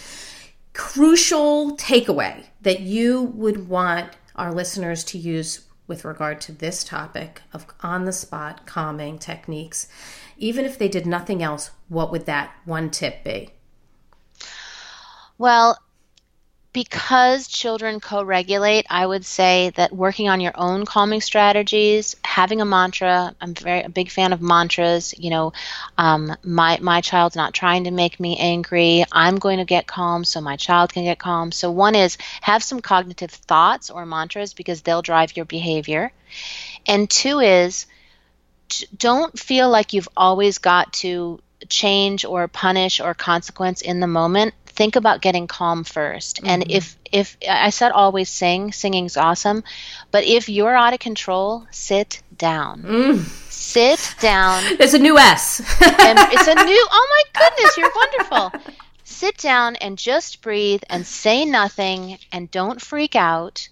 crucial 0.73 1.77
takeaway 1.77 2.45
that 2.61 2.81
you 2.81 3.21
would 3.21 3.69
want 3.69 4.09
our 4.36 4.53
listeners 4.53 5.03
to 5.05 5.17
use 5.17 5.65
with 5.88 6.03
regard 6.03 6.41
to 6.41 6.51
this 6.51 6.83
topic 6.83 7.41
of 7.53 7.65
on 7.81 8.05
the 8.05 8.11
spot 8.11 8.65
calming 8.65 9.19
techniques, 9.19 9.88
even 10.38 10.65
if 10.65 10.77
they 10.77 10.88
did 10.88 11.05
nothing 11.05 11.43
else, 11.43 11.71
what 11.88 12.11
would 12.11 12.25
that 12.25 12.51
one 12.65 12.89
tip 12.89 13.23
be? 13.23 13.51
Well, 15.38 15.77
because 16.76 17.47
children 17.47 18.01
co-regulate, 18.01 18.86
I 18.89 19.05
would 19.05 19.26
say 19.26 19.71
that 19.78 19.95
working 19.95 20.28
on 20.28 20.41
your 20.41 20.51
own 20.55 20.86
calming 20.86 21.21
strategies, 21.21 22.17
having 22.21 22.59
a 22.59 22.65
mantra. 22.65 23.34
I'm 23.39 23.53
very 23.53 23.84
a 23.84 23.89
big 23.89 24.11
fan 24.11 24.34
of 24.34 24.41
mantras. 24.41 25.13
You 25.17 25.30
know, 25.30 25.53
um, 25.97 26.36
my 26.43 26.78
my 26.82 26.99
child's 26.99 27.38
not 27.38 27.53
trying 27.53 27.86
to 27.86 27.91
make 27.91 28.19
me 28.19 28.36
angry. 28.38 29.05
I'm 29.09 29.38
going 29.38 29.59
to 29.59 29.63
get 29.63 29.88
calm, 29.88 30.26
so 30.26 30.41
my 30.41 30.57
child 30.57 30.91
can 30.91 31.05
get 31.05 31.17
calm. 31.17 31.53
So 31.53 31.71
one 31.71 31.95
is 31.95 32.17
have 32.41 32.61
some 32.61 32.82
cognitive 32.82 33.32
thoughts 33.32 33.89
or 33.89 34.05
mantras 34.05 34.53
because 34.53 34.82
they'll 34.82 35.01
drive 35.01 35.38
your 35.38 35.45
behavior, 35.45 36.11
and 36.86 37.09
two 37.09 37.39
is 37.39 37.86
don't 38.97 39.39
feel 39.39 39.69
like 39.69 39.93
you've 39.93 40.09
always 40.17 40.57
got 40.57 40.91
to 40.91 41.39
change 41.69 42.26
or 42.26 42.49
punish 42.49 42.99
or 42.99 43.13
consequence 43.13 43.82
in 43.82 44.01
the 44.01 44.07
moment 44.07 44.53
think 44.76 44.95
about 44.95 45.21
getting 45.21 45.47
calm 45.47 45.84
1st 45.84 46.34
mm-hmm. 46.36 46.47
and 46.47 46.71
if 46.71 46.97
if 47.11 47.38
i 47.49 47.69
said 47.69 47.91
always 47.91 48.30
sing 48.30 48.71
singing's 48.71 49.17
awesome 49.17 49.63
but 50.11 50.23
if 50.23 50.49
you're 50.49 50.76
out 50.76 50.93
of 50.93 50.99
control 50.99 51.65
sit 51.71 52.21
down. 52.38 52.84
Mm. 52.84 53.19
sit 53.49 54.15
down. 54.19 54.63
It's 54.80 54.93
a 54.93 54.99
new 54.99 55.17
s. 55.17 55.59
And 55.59 56.19
it's 56.32 56.47
a 56.47 56.55
new 56.55 56.88
oh 56.91 57.23
my 57.34 57.41
goodness 57.41 57.78
you're 57.78 57.91
wonderful. 57.95 58.51
Sit 59.03 59.38
down 59.38 59.76
and 59.78 59.97
just 59.97 60.41
breathe 60.41 60.84
and 60.89 61.05
say 61.05 61.45
nothing 61.45 62.17
and 62.32 62.51
don't 62.51 62.82
freak 62.82 63.15
out. 63.15 63.69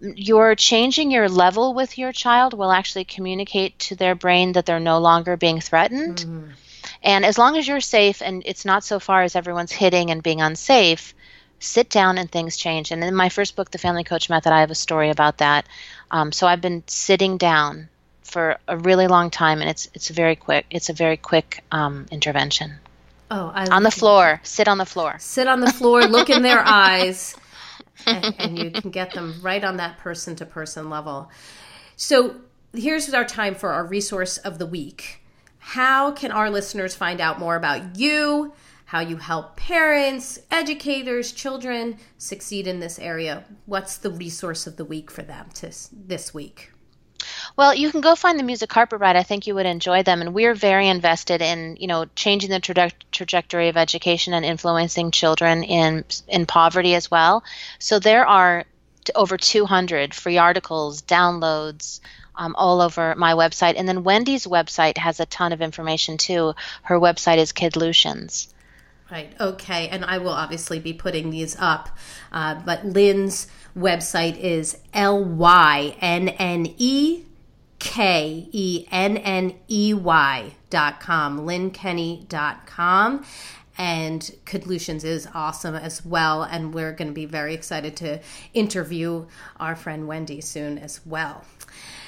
You're 0.00 0.54
changing 0.54 1.10
your 1.10 1.28
level 1.28 1.74
with 1.74 1.96
your 1.98 2.12
child 2.12 2.54
will 2.54 2.72
actually 2.72 3.04
communicate 3.04 3.78
to 3.80 3.96
their 3.96 4.14
brain 4.14 4.52
that 4.52 4.66
they're 4.66 4.80
no 4.80 4.98
longer 4.98 5.36
being 5.36 5.60
threatened. 5.60 6.18
Mm-hmm 6.18 6.50
and 7.04 7.24
as 7.24 7.36
long 7.36 7.56
as 7.56 7.68
you're 7.68 7.80
safe 7.80 8.22
and 8.22 8.42
it's 8.46 8.64
not 8.64 8.82
so 8.82 8.98
far 8.98 9.22
as 9.22 9.36
everyone's 9.36 9.72
hitting 9.72 10.10
and 10.10 10.22
being 10.22 10.40
unsafe, 10.40 11.14
sit 11.60 11.90
down 11.90 12.16
and 12.16 12.30
things 12.30 12.56
change. 12.56 12.90
And 12.90 13.04
in 13.04 13.14
my 13.14 13.28
first 13.28 13.56
book, 13.56 13.70
The 13.70 13.78
Family 13.78 14.04
Coach 14.04 14.30
Method, 14.30 14.52
I 14.52 14.60
have 14.60 14.70
a 14.70 14.74
story 14.74 15.10
about 15.10 15.38
that. 15.38 15.66
Um, 16.10 16.32
so 16.32 16.46
I've 16.46 16.62
been 16.62 16.82
sitting 16.86 17.36
down 17.36 17.90
for 18.22 18.56
a 18.66 18.76
really 18.76 19.06
long 19.06 19.30
time, 19.30 19.60
and 19.60 19.68
it's 19.70 19.88
it's 19.94 20.10
a 20.10 20.12
very 20.12 20.34
quick 20.34 20.66
it's 20.70 20.88
a 20.88 20.94
very 20.94 21.16
quick 21.16 21.62
um, 21.70 22.06
intervention. 22.10 22.72
Oh, 23.30 23.52
I 23.54 23.66
on 23.66 23.82
the 23.82 23.90
floor, 23.90 24.40
sit 24.42 24.66
on 24.66 24.78
the 24.78 24.86
floor, 24.86 25.16
sit 25.18 25.46
on 25.46 25.60
the 25.60 25.72
floor, 25.72 26.04
look 26.06 26.30
in 26.30 26.42
their 26.42 26.60
eyes, 26.64 27.36
and, 28.06 28.34
and 28.38 28.58
you 28.58 28.70
can 28.70 28.90
get 28.90 29.12
them 29.12 29.40
right 29.42 29.62
on 29.62 29.76
that 29.76 29.98
person 29.98 30.36
to 30.36 30.46
person 30.46 30.88
level. 30.88 31.30
So 31.96 32.36
here's 32.72 33.12
our 33.12 33.24
time 33.24 33.54
for 33.54 33.70
our 33.72 33.84
resource 33.84 34.38
of 34.38 34.58
the 34.58 34.66
week. 34.66 35.20
How 35.66 36.12
can 36.12 36.30
our 36.30 36.50
listeners 36.50 36.94
find 36.94 37.22
out 37.22 37.40
more 37.40 37.56
about 37.56 37.96
you, 37.98 38.52
how 38.84 39.00
you 39.00 39.16
help 39.16 39.56
parents, 39.56 40.38
educators, 40.50 41.32
children 41.32 41.96
succeed 42.18 42.66
in 42.66 42.80
this 42.80 42.98
area? 42.98 43.44
What's 43.64 43.96
the 43.96 44.10
resource 44.10 44.66
of 44.66 44.76
the 44.76 44.84
week 44.84 45.10
for 45.10 45.22
them 45.22 45.48
to, 45.54 45.72
this 45.90 46.34
week? 46.34 46.70
Well, 47.56 47.74
you 47.74 47.90
can 47.90 48.02
go 48.02 48.14
find 48.14 48.38
the 48.38 48.44
music 48.44 48.68
carpet 48.68 49.00
ride. 49.00 49.16
I 49.16 49.22
think 49.22 49.46
you 49.46 49.54
would 49.54 49.64
enjoy 49.64 50.02
them, 50.02 50.20
and 50.20 50.34
we're 50.34 50.54
very 50.54 50.86
invested 50.86 51.40
in 51.40 51.78
you 51.80 51.86
know 51.86 52.04
changing 52.14 52.50
the 52.50 52.60
tra- 52.60 52.90
trajectory 53.10 53.68
of 53.68 53.78
education 53.78 54.34
and 54.34 54.44
influencing 54.44 55.12
children 55.12 55.64
in 55.64 56.04
in 56.28 56.44
poverty 56.44 56.94
as 56.94 57.10
well. 57.10 57.42
So 57.78 57.98
there 57.98 58.26
are 58.26 58.64
over 59.14 59.38
200 59.38 60.12
free 60.14 60.38
articles, 60.38 61.00
downloads, 61.02 62.00
um, 62.36 62.54
all 62.56 62.80
over 62.80 63.14
my 63.16 63.34
website. 63.34 63.74
And 63.76 63.88
then 63.88 64.04
Wendy's 64.04 64.46
website 64.46 64.98
has 64.98 65.20
a 65.20 65.26
ton 65.26 65.52
of 65.52 65.60
information 65.60 66.16
too. 66.18 66.54
Her 66.82 66.98
website 66.98 67.38
is 67.38 67.52
Kidlutions. 67.52 68.48
Right. 69.10 69.32
Okay. 69.38 69.88
And 69.88 70.04
I 70.04 70.18
will 70.18 70.30
obviously 70.30 70.78
be 70.78 70.92
putting 70.92 71.30
these 71.30 71.56
up. 71.58 71.90
Uh, 72.32 72.54
but 72.64 72.84
Lynne's 72.86 73.46
website 73.76 74.38
is 74.38 74.78
L 74.92 75.22
Y 75.22 75.96
N 76.00 76.30
N 76.30 76.74
E 76.78 77.24
K 77.78 78.48
E 78.50 78.86
N 78.90 79.18
N 79.18 79.54
E 79.68 79.92
Y 79.92 80.54
dot 80.70 81.00
com, 81.00 81.40
lynnekenney 81.40 82.26
dot 82.28 82.66
com. 82.66 83.24
And 83.76 84.22
Kidlutions 84.46 85.04
is 85.04 85.28
awesome 85.34 85.74
as 85.74 86.04
well. 86.04 86.42
And 86.42 86.72
we're 86.72 86.92
going 86.92 87.08
to 87.08 87.14
be 87.14 87.26
very 87.26 87.54
excited 87.54 87.96
to 87.98 88.20
interview 88.54 89.26
our 89.60 89.76
friend 89.76 90.08
Wendy 90.08 90.40
soon 90.40 90.78
as 90.78 91.04
well. 91.04 91.44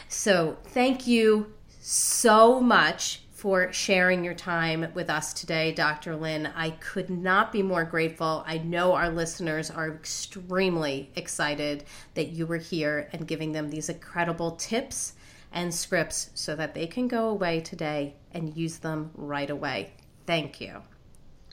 So, 0.09 0.57
thank 0.67 1.07
you 1.07 1.53
so 1.81 2.61
much 2.61 3.21
for 3.37 3.73
sharing 3.73 4.25
your 4.25 4.35
time 4.35 4.91
with 4.95 5.11
us 5.11 5.33
today, 5.35 5.71
Dr. 5.71 6.17
Lynne. 6.17 6.51
I 6.57 6.71
could 6.71 7.11
not 7.11 7.53
be 7.53 7.63
more 7.63 7.85
grateful. 7.85 8.43
I 8.47 8.59
know 8.59 8.95
our 8.95 9.11
listeners 9.11 9.71
are 9.71 9.91
extremely 9.91 11.11
excited 11.17 11.85
that 12.15 12.31
you 12.31 12.47
were 12.47 12.57
here 12.57 13.09
and 13.13 13.29
giving 13.29 13.53
them 13.53 13.69
these 13.69 13.89
incredible 13.89 14.53
tips 14.53 15.13
and 15.53 15.73
scripts 15.73 16.31
so 16.35 16.57
that 16.57 16.75
they 16.75 16.87
can 16.87 17.09
go 17.09 17.29
away 17.29 17.61
today 17.61 18.15
and 18.33 18.57
use 18.57 18.79
them 18.79 19.11
right 19.15 19.51
away. 19.51 19.93
Thank 20.27 20.61
you. 20.61 20.83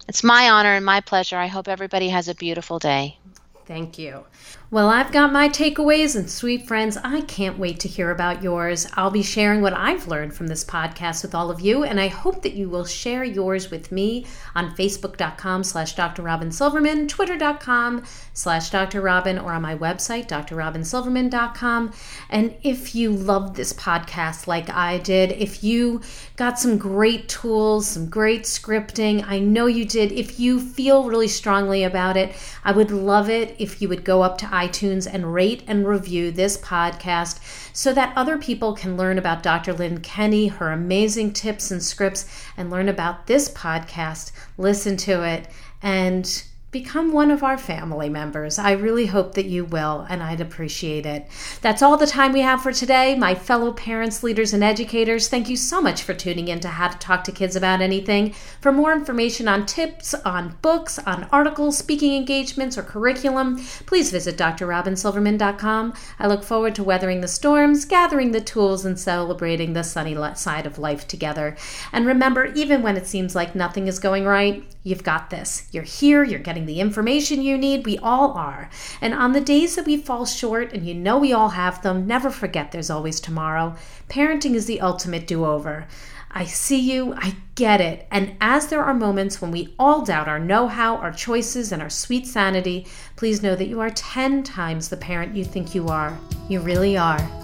It's 0.07 0.23
my 0.23 0.49
honor 0.49 0.73
and 0.73 0.85
my 0.85 1.01
pleasure. 1.01 1.37
I 1.37 1.47
hope 1.47 1.67
everybody 1.67 2.09
has 2.09 2.27
a 2.27 2.35
beautiful 2.35 2.79
day. 2.79 3.17
Thank 3.65 3.97
you. 3.97 4.25
Well, 4.73 4.89
I've 4.89 5.11
got 5.11 5.31
my 5.31 5.49
takeaways, 5.49 6.15
and 6.15 6.27
sweet 6.27 6.65
friends, 6.65 6.97
I 6.97 7.21
can't 7.21 7.59
wait 7.59 7.79
to 7.81 7.87
hear 7.87 8.09
about 8.09 8.41
yours. 8.41 8.87
I'll 8.93 9.11
be 9.11 9.21
sharing 9.21 9.61
what 9.61 9.73
I've 9.73 10.07
learned 10.07 10.33
from 10.33 10.47
this 10.47 10.65
podcast 10.65 11.21
with 11.21 11.35
all 11.35 11.51
of 11.51 11.61
you, 11.61 11.83
and 11.83 11.99
I 11.99 12.07
hope 12.07 12.41
that 12.41 12.53
you 12.55 12.67
will 12.69 12.83
share 12.83 13.23
yours 13.23 13.69
with 13.69 13.91
me 13.91 14.25
on 14.55 14.75
Facebook.com 14.75 15.63
slash 15.63 15.93
Dr. 15.93 16.23
Robin 16.23 16.51
Silverman, 16.51 17.07
Twitter.com 17.07 18.03
slash 18.33 18.71
Dr. 18.71 19.01
Robin, 19.01 19.37
or 19.37 19.53
on 19.53 19.61
my 19.61 19.77
website, 19.77 20.27
drrobinsilverman.com. 20.29 21.93
And 22.31 22.55
if 22.63 22.95
you 22.95 23.11
loved 23.11 23.55
this 23.55 23.73
podcast 23.73 24.47
like 24.47 24.71
I 24.71 24.97
did, 24.97 25.33
if 25.33 25.63
you 25.63 26.01
got 26.35 26.57
some 26.57 26.79
great 26.79 27.29
tools, 27.29 27.85
some 27.85 28.09
great 28.09 28.45
scripting, 28.45 29.23
I 29.27 29.37
know 29.37 29.67
you 29.67 29.85
did. 29.85 30.11
If 30.11 30.39
you 30.39 30.59
feel 30.59 31.07
really 31.07 31.27
strongly 31.27 31.83
about 31.83 32.17
it, 32.17 32.35
I 32.63 32.71
would 32.71 32.89
love 32.89 33.29
it 33.29 33.55
if 33.59 33.79
you 33.79 33.87
would 33.87 34.03
go 34.03 34.23
up 34.23 34.39
to 34.39 34.62
iTunes 34.67 35.11
and 35.11 35.33
rate 35.33 35.63
and 35.67 35.87
review 35.87 36.31
this 36.31 36.57
podcast 36.57 37.39
so 37.73 37.93
that 37.93 38.13
other 38.15 38.37
people 38.37 38.73
can 38.73 38.97
learn 38.97 39.17
about 39.17 39.43
Dr. 39.43 39.73
Lynne 39.73 39.99
Kenney, 39.99 40.47
her 40.47 40.71
amazing 40.71 41.33
tips 41.33 41.71
and 41.71 41.83
scripts, 41.83 42.25
and 42.55 42.69
learn 42.69 42.89
about 42.89 43.27
this 43.27 43.49
podcast, 43.49 44.31
listen 44.57 44.97
to 44.97 45.23
it, 45.23 45.47
and 45.81 46.43
become 46.73 47.13
one 47.13 47.31
of 47.31 47.43
our 47.43 47.57
family 47.57 48.09
members. 48.09 48.57
I 48.57 48.71
really 48.71 49.05
hope 49.05 49.35
that 49.35 49.45
you 49.45 49.63
will, 49.63 50.05
and 50.09 50.23
I'd 50.23 50.41
appreciate 50.41 51.05
it. 51.05 51.27
That's 51.61 51.83
all 51.83 51.95
the 51.95 52.07
time 52.07 52.33
we 52.33 52.41
have 52.41 52.63
for 52.63 52.73
today. 52.73 53.15
My 53.15 53.35
fellow 53.35 53.71
parents, 53.71 54.23
leaders, 54.23 54.53
and 54.53 54.63
educators, 54.63 55.29
thank 55.29 55.47
you 55.47 55.55
so 55.55 55.79
much 55.79 56.01
for 56.01 56.15
tuning 56.15 56.47
in 56.47 56.59
to 56.61 56.69
How 56.69 56.87
to 56.89 56.97
Talk 56.97 57.23
to 57.25 57.31
Kids 57.31 57.55
About 57.55 57.79
Anything. 57.79 58.33
For 58.59 58.71
more 58.71 58.91
information 58.91 59.47
on 59.47 59.67
tips, 59.67 60.15
on 60.25 60.57
books, 60.63 60.97
on 60.99 61.25
articles, 61.31 61.77
speaking 61.77 62.15
engagements, 62.15 62.77
or 62.77 62.83
curriculum, 62.83 63.63
please 63.85 64.09
visit 64.09 64.35
drrobinsilverman.com. 64.35 65.93
I 66.17 66.27
look 66.27 66.43
forward 66.43 66.73
to 66.75 66.83
weathering 66.83 67.21
the 67.21 67.27
storms, 67.27 67.85
gathering 67.85 68.31
the 68.31 68.41
tools, 68.41 68.83
and 68.83 68.99
celebrating 68.99 69.73
the 69.73 69.83
sunny 69.83 70.17
side 70.33 70.65
of 70.65 70.79
life 70.79 71.07
together. 71.07 71.55
And 71.91 72.07
remember, 72.07 72.45
even 72.55 72.81
when 72.81 72.97
it 72.97 73.05
seems 73.05 73.35
like 73.35 73.53
nothing 73.53 73.87
is 73.87 73.99
going 73.99 74.25
right, 74.25 74.63
you've 74.83 75.03
got 75.03 75.29
this. 75.29 75.67
You're 75.71 75.83
here, 75.83 76.23
you're 76.23 76.39
the 76.65 76.79
information 76.79 77.41
you 77.41 77.57
need. 77.57 77.85
We 77.85 77.97
all 77.97 78.31
are. 78.33 78.69
And 79.01 79.13
on 79.13 79.33
the 79.33 79.41
days 79.41 79.75
that 79.75 79.85
we 79.85 79.97
fall 79.97 80.25
short, 80.25 80.73
and 80.73 80.85
you 80.85 80.93
know 80.93 81.17
we 81.17 81.33
all 81.33 81.49
have 81.49 81.81
them, 81.81 82.07
never 82.07 82.29
forget 82.29 82.71
there's 82.71 82.89
always 82.89 83.19
tomorrow. 83.19 83.75
Parenting 84.09 84.55
is 84.55 84.65
the 84.65 84.81
ultimate 84.81 85.27
do 85.27 85.45
over. 85.45 85.87
I 86.35 86.45
see 86.45 86.79
you, 86.79 87.13
I 87.15 87.35
get 87.53 87.79
it. 87.79 88.07
And 88.09 88.35
as 88.41 88.67
there 88.67 88.83
are 88.83 88.93
moments 88.93 89.39
when 89.39 89.51
we 89.51 89.75
all 89.77 90.03
doubt 90.03 90.27
our 90.27 90.39
know 90.39 90.67
how, 90.67 90.97
our 90.97 91.11
choices, 91.11 91.71
and 91.71 91.81
our 91.81 91.91
sweet 91.91 92.25
sanity, 92.25 92.87
please 93.15 93.43
know 93.43 93.55
that 93.55 93.67
you 93.67 93.79
are 93.79 93.91
10 93.91 94.41
times 94.41 94.89
the 94.89 94.97
parent 94.97 95.35
you 95.35 95.45
think 95.45 95.75
you 95.75 95.87
are. 95.89 96.17
You 96.49 96.59
really 96.61 96.97
are. 96.97 97.42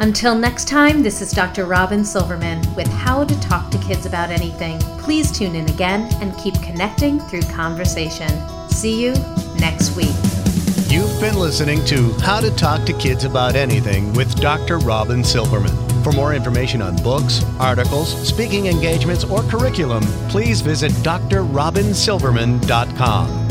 Until 0.00 0.34
next 0.34 0.66
time, 0.66 1.02
this 1.02 1.20
is 1.20 1.30
Dr. 1.30 1.66
Robin 1.66 2.06
Silverman 2.06 2.62
with 2.74 2.88
How 2.88 3.22
to 3.22 3.40
Talk 3.40 3.70
to 3.70 3.76
Kids 3.80 4.06
About 4.06 4.30
Anything. 4.30 4.78
Please 4.98 5.30
tune 5.30 5.54
in 5.54 5.68
again 5.68 6.10
and 6.22 6.34
keep 6.38 6.54
connecting 6.62 7.20
through 7.20 7.42
conversation. 7.42 8.30
See 8.70 9.04
you 9.04 9.12
next 9.58 9.94
week. 9.94 10.16
You've 10.88 11.20
been 11.20 11.38
listening 11.38 11.84
to 11.84 12.14
How 12.20 12.40
to 12.40 12.50
Talk 12.56 12.86
to 12.86 12.94
Kids 12.94 13.24
About 13.24 13.56
Anything 13.56 14.14
with 14.14 14.34
Dr. 14.40 14.78
Robin 14.78 15.22
Silverman. 15.22 15.76
For 16.02 16.12
more 16.12 16.32
information 16.32 16.80
on 16.80 16.96
books, 17.02 17.44
articles, 17.58 18.26
speaking 18.26 18.68
engagements, 18.68 19.24
or 19.24 19.42
curriculum, 19.42 20.02
please 20.30 20.62
visit 20.62 20.92
drrobinsilverman.com. 20.92 23.49